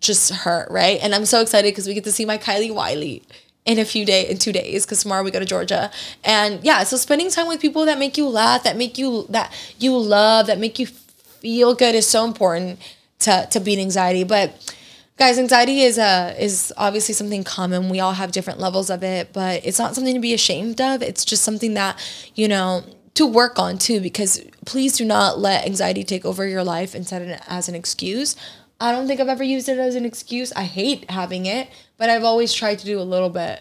just 0.00 0.32
her, 0.32 0.66
right? 0.70 0.98
And 1.02 1.14
I'm 1.14 1.24
so 1.24 1.40
excited 1.40 1.72
because 1.72 1.86
we 1.86 1.94
get 1.94 2.04
to 2.04 2.12
see 2.12 2.24
my 2.24 2.38
Kylie 2.38 2.72
Wiley 2.72 3.22
in 3.64 3.78
a 3.78 3.84
few 3.84 4.04
days, 4.04 4.30
in 4.30 4.38
two 4.38 4.52
days, 4.52 4.86
because 4.86 5.02
tomorrow 5.02 5.22
we 5.22 5.30
go 5.30 5.40
to 5.40 5.44
Georgia. 5.44 5.90
And 6.24 6.62
yeah, 6.64 6.84
so 6.84 6.96
spending 6.96 7.30
time 7.30 7.48
with 7.48 7.60
people 7.60 7.84
that 7.86 7.98
make 7.98 8.16
you 8.16 8.28
laugh, 8.28 8.62
that 8.62 8.76
make 8.76 8.96
you 8.96 9.26
that 9.30 9.52
you 9.78 9.96
love, 9.96 10.46
that 10.46 10.58
make 10.58 10.78
you 10.78 10.86
feel 10.86 11.74
good 11.74 11.94
is 11.94 12.06
so 12.06 12.24
important 12.24 12.80
to 13.20 13.46
to 13.50 13.60
beat 13.60 13.78
anxiety. 13.78 14.24
But 14.24 14.74
guys, 15.16 15.38
anxiety 15.38 15.82
is 15.82 15.98
a 15.98 16.34
is 16.38 16.72
obviously 16.76 17.14
something 17.14 17.44
common. 17.44 17.88
We 17.88 18.00
all 18.00 18.12
have 18.12 18.32
different 18.32 18.60
levels 18.60 18.90
of 18.90 19.02
it, 19.02 19.32
but 19.32 19.64
it's 19.64 19.78
not 19.78 19.94
something 19.94 20.14
to 20.14 20.20
be 20.20 20.34
ashamed 20.34 20.80
of. 20.80 21.02
It's 21.02 21.24
just 21.24 21.42
something 21.42 21.74
that 21.74 21.98
you 22.34 22.48
know 22.48 22.84
to 23.14 23.26
work 23.26 23.58
on 23.58 23.78
too. 23.78 24.00
Because 24.00 24.42
please 24.64 24.96
do 24.96 25.04
not 25.04 25.38
let 25.38 25.66
anxiety 25.66 26.04
take 26.04 26.24
over 26.24 26.46
your 26.46 26.64
life 26.64 26.94
and 26.94 27.06
set 27.06 27.22
it 27.22 27.40
as 27.46 27.68
an 27.68 27.74
excuse. 27.74 28.36
I 28.80 28.92
don't 28.92 29.08
think 29.08 29.20
I've 29.20 29.28
ever 29.28 29.42
used 29.42 29.68
it 29.68 29.78
as 29.78 29.96
an 29.96 30.04
excuse. 30.04 30.52
I 30.52 30.62
hate 30.62 31.10
having 31.10 31.46
it, 31.46 31.68
but 31.96 32.10
I've 32.10 32.22
always 32.22 32.54
tried 32.54 32.78
to 32.78 32.86
do 32.86 33.00
a 33.00 33.02
little 33.02 33.30
bit 33.30 33.60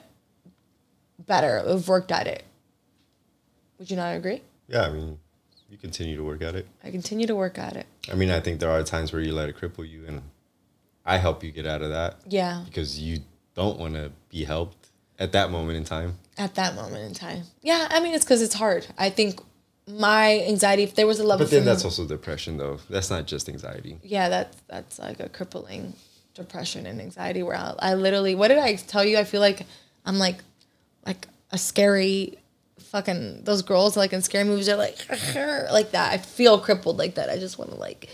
better. 1.25 1.63
I've 1.67 1.87
worked 1.87 2.11
at 2.11 2.27
it. 2.27 2.43
Would 3.79 3.89
you 3.89 3.97
not 3.97 4.15
agree? 4.15 4.41
Yeah, 4.67 4.83
I 4.83 4.91
mean, 4.91 5.17
you 5.69 5.77
continue 5.77 6.17
to 6.17 6.23
work 6.23 6.41
at 6.41 6.55
it. 6.55 6.67
I 6.83 6.91
continue 6.91 7.25
to 7.27 7.35
work 7.35 7.57
at 7.57 7.75
it. 7.75 7.87
I 8.11 8.15
mean, 8.15 8.31
I 8.31 8.39
think 8.39 8.59
there 8.59 8.69
are 8.71 8.83
times 8.83 9.11
where 9.13 9.21
you 9.21 9.33
let 9.33 9.49
it 9.49 9.57
cripple 9.57 9.87
you, 9.89 10.05
and 10.07 10.21
I 11.05 11.17
help 11.17 11.43
you 11.43 11.51
get 11.51 11.65
out 11.65 11.81
of 11.81 11.89
that 11.89 12.15
Yeah, 12.27 12.63
because 12.65 12.99
you 12.99 13.19
don't 13.55 13.77
want 13.79 13.95
to 13.95 14.11
be 14.29 14.43
helped 14.43 14.89
at 15.19 15.31
that 15.31 15.49
moment 15.51 15.77
in 15.77 15.83
time. 15.83 16.17
at 16.37 16.55
that 16.55 16.75
moment 16.75 17.03
in 17.03 17.13
time. 17.13 17.43
Yeah, 17.61 17.87
I 17.89 17.99
mean 17.99 18.13
it's 18.13 18.23
because 18.25 18.41
it's 18.41 18.53
hard. 18.55 18.85
I 18.97 19.09
think 19.09 19.39
my 19.87 20.41
anxiety. 20.47 20.83
If 20.83 20.95
there 20.95 21.07
was 21.07 21.19
a 21.19 21.23
level, 21.23 21.45
But 21.45 21.51
then 21.51 21.63
that's 21.65 21.85
also 21.85 22.05
depression, 22.05 22.57
though. 22.57 22.79
That's 22.89 23.09
not 23.09 23.25
just 23.25 23.47
anxiety. 23.49 23.97
yeah, 24.03 24.27
that's 24.29 24.57
that's 24.67 24.99
like 24.99 25.19
a 25.21 25.29
crippling 25.29 25.93
depression 26.35 26.85
and 26.85 26.99
anxiety 27.01 27.41
where 27.41 27.55
I, 27.55 27.73
I 27.79 27.93
literally. 27.95 28.35
What 28.35 28.49
did 28.49 28.57
I 28.59 28.75
tell 28.75 29.03
you? 29.05 29.17
I 29.17 29.23
feel 29.23 29.41
like 29.41 29.65
I'm 30.05 30.19
like 30.19 30.37
like 31.05 31.27
a 31.51 31.57
scary 31.57 32.37
fucking 32.87 33.43
those 33.43 33.61
girls 33.61 33.97
like 33.97 34.13
in 34.13 34.21
scary 34.21 34.43
movies 34.43 34.69
are 34.69 34.75
like 34.75 34.97
like 35.71 35.91
that. 35.91 36.11
I 36.13 36.17
feel 36.17 36.59
crippled 36.59 36.97
like 36.97 37.15
that. 37.15 37.29
I 37.29 37.37
just 37.37 37.57
want 37.57 37.71
to 37.71 37.77
like 37.77 38.09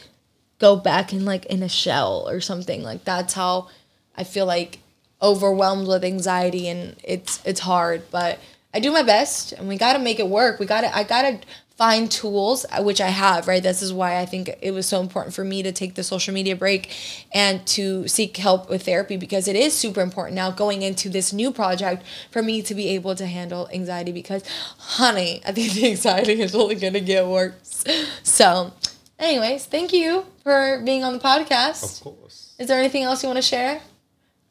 go 0.59 0.75
back 0.75 1.13
in 1.13 1.25
like 1.25 1.45
in 1.47 1.63
a 1.63 1.69
shell 1.69 2.27
or 2.27 2.41
something. 2.41 2.83
Like 2.83 3.03
that's 3.03 3.33
how 3.33 3.69
I 4.15 4.23
feel 4.23 4.45
like 4.45 4.79
overwhelmed 5.21 5.87
with 5.87 6.03
anxiety 6.03 6.67
and 6.67 6.95
it's 7.03 7.41
it's 7.45 7.61
hard, 7.61 8.03
but 8.11 8.39
I 8.73 8.79
do 8.79 8.91
my 8.91 9.03
best 9.03 9.53
and 9.53 9.67
we 9.67 9.77
got 9.77 9.93
to 9.93 9.99
make 9.99 10.19
it 10.19 10.27
work. 10.27 10.59
We 10.59 10.65
got 10.65 10.81
to 10.81 10.95
I 10.95 11.03
got 11.03 11.21
to 11.23 11.39
find 11.75 12.11
tools 12.11 12.65
uh, 12.71 12.83
which 12.83 13.01
I 13.01 13.07
have, 13.07 13.47
right? 13.47 13.61
This 13.61 13.81
is 13.81 13.91
why 13.91 14.19
I 14.19 14.25
think 14.25 14.49
it 14.61 14.71
was 14.71 14.85
so 14.85 15.01
important 15.01 15.33
for 15.33 15.43
me 15.43 15.63
to 15.63 15.71
take 15.71 15.95
the 15.95 16.03
social 16.03 16.33
media 16.33 16.55
break 16.55 16.91
and 17.33 17.65
to 17.67 18.07
seek 18.07 18.37
help 18.37 18.69
with 18.69 18.83
therapy 18.83 19.17
because 19.17 19.47
it 19.47 19.55
is 19.55 19.73
super 19.73 20.01
important 20.01 20.35
now 20.35 20.51
going 20.51 20.83
into 20.83 21.09
this 21.09 21.33
new 21.33 21.51
project 21.51 22.03
for 22.31 22.43
me 22.43 22.61
to 22.61 22.75
be 22.75 22.89
able 22.89 23.15
to 23.15 23.25
handle 23.25 23.67
anxiety 23.73 24.11
because 24.11 24.43
honey, 24.77 25.41
I 25.45 25.51
think 25.51 25.73
the 25.73 25.87
anxiety 25.91 26.41
is 26.41 26.53
only 26.53 26.75
going 26.75 26.93
to 26.93 27.01
get 27.01 27.25
worse. 27.25 27.83
So, 28.21 28.73
anyways, 29.17 29.65
thank 29.65 29.93
you 29.93 30.25
for 30.43 30.81
being 30.85 31.03
on 31.03 31.13
the 31.13 31.19
podcast. 31.19 31.99
Of 31.99 32.03
course. 32.03 32.53
Is 32.59 32.67
there 32.67 32.77
anything 32.77 33.03
else 33.03 33.23
you 33.23 33.29
want 33.29 33.37
to 33.37 33.41
share 33.41 33.81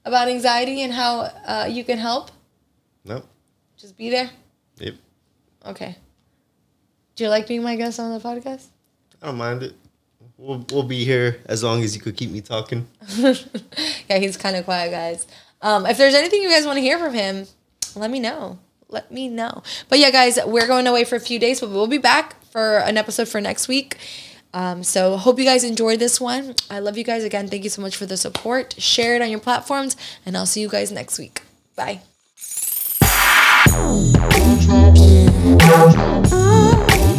about 0.04 0.28
anxiety 0.28 0.82
and 0.82 0.92
how 0.92 1.20
uh, 1.46 1.68
you 1.70 1.84
can 1.84 1.98
help? 1.98 2.32
Nope. 3.04 3.26
Just 3.76 3.96
be 3.96 4.10
there. 4.10 4.30
Yep. 4.78 4.94
Okay. 5.66 5.96
Do 7.22 7.26
you 7.26 7.30
like 7.30 7.46
being 7.46 7.62
my 7.62 7.76
guest 7.76 8.00
on 8.00 8.12
the 8.12 8.18
podcast? 8.18 8.64
I 9.22 9.26
don't 9.26 9.36
mind 9.36 9.62
it. 9.62 9.74
We'll, 10.36 10.66
we'll 10.72 10.82
be 10.82 11.04
here 11.04 11.40
as 11.46 11.62
long 11.62 11.84
as 11.84 11.94
you 11.94 12.02
could 12.02 12.16
keep 12.16 12.32
me 12.32 12.40
talking. 12.40 12.88
yeah, 13.16 14.18
he's 14.18 14.36
kind 14.36 14.56
of 14.56 14.64
quiet, 14.64 14.90
guys. 14.90 15.24
Um, 15.60 15.86
if 15.86 15.98
there's 15.98 16.14
anything 16.14 16.42
you 16.42 16.50
guys 16.50 16.66
want 16.66 16.78
to 16.78 16.80
hear 16.80 16.98
from 16.98 17.14
him, 17.14 17.46
let 17.94 18.10
me 18.10 18.18
know. 18.18 18.58
Let 18.88 19.12
me 19.12 19.28
know. 19.28 19.62
But 19.88 20.00
yeah, 20.00 20.10
guys, 20.10 20.36
we're 20.44 20.66
going 20.66 20.88
away 20.88 21.04
for 21.04 21.14
a 21.14 21.20
few 21.20 21.38
days, 21.38 21.60
but 21.60 21.70
we'll 21.70 21.86
be 21.86 21.96
back 21.96 22.42
for 22.46 22.78
an 22.78 22.98
episode 22.98 23.28
for 23.28 23.40
next 23.40 23.68
week. 23.68 23.98
Um, 24.52 24.82
so 24.82 25.16
hope 25.16 25.38
you 25.38 25.44
guys 25.44 25.62
enjoyed 25.62 26.00
this 26.00 26.20
one. 26.20 26.56
I 26.72 26.80
love 26.80 26.98
you 26.98 27.04
guys 27.04 27.22
again. 27.22 27.46
Thank 27.46 27.62
you 27.62 27.70
so 27.70 27.82
much 27.82 27.94
for 27.94 28.04
the 28.04 28.16
support. 28.16 28.74
Share 28.78 29.14
it 29.14 29.22
on 29.22 29.30
your 29.30 29.38
platforms, 29.38 29.96
and 30.26 30.36
I'll 30.36 30.44
see 30.44 30.60
you 30.60 30.68
guys 30.68 30.90
next 30.90 31.20
week. 31.20 31.42
Bye. 31.76 32.00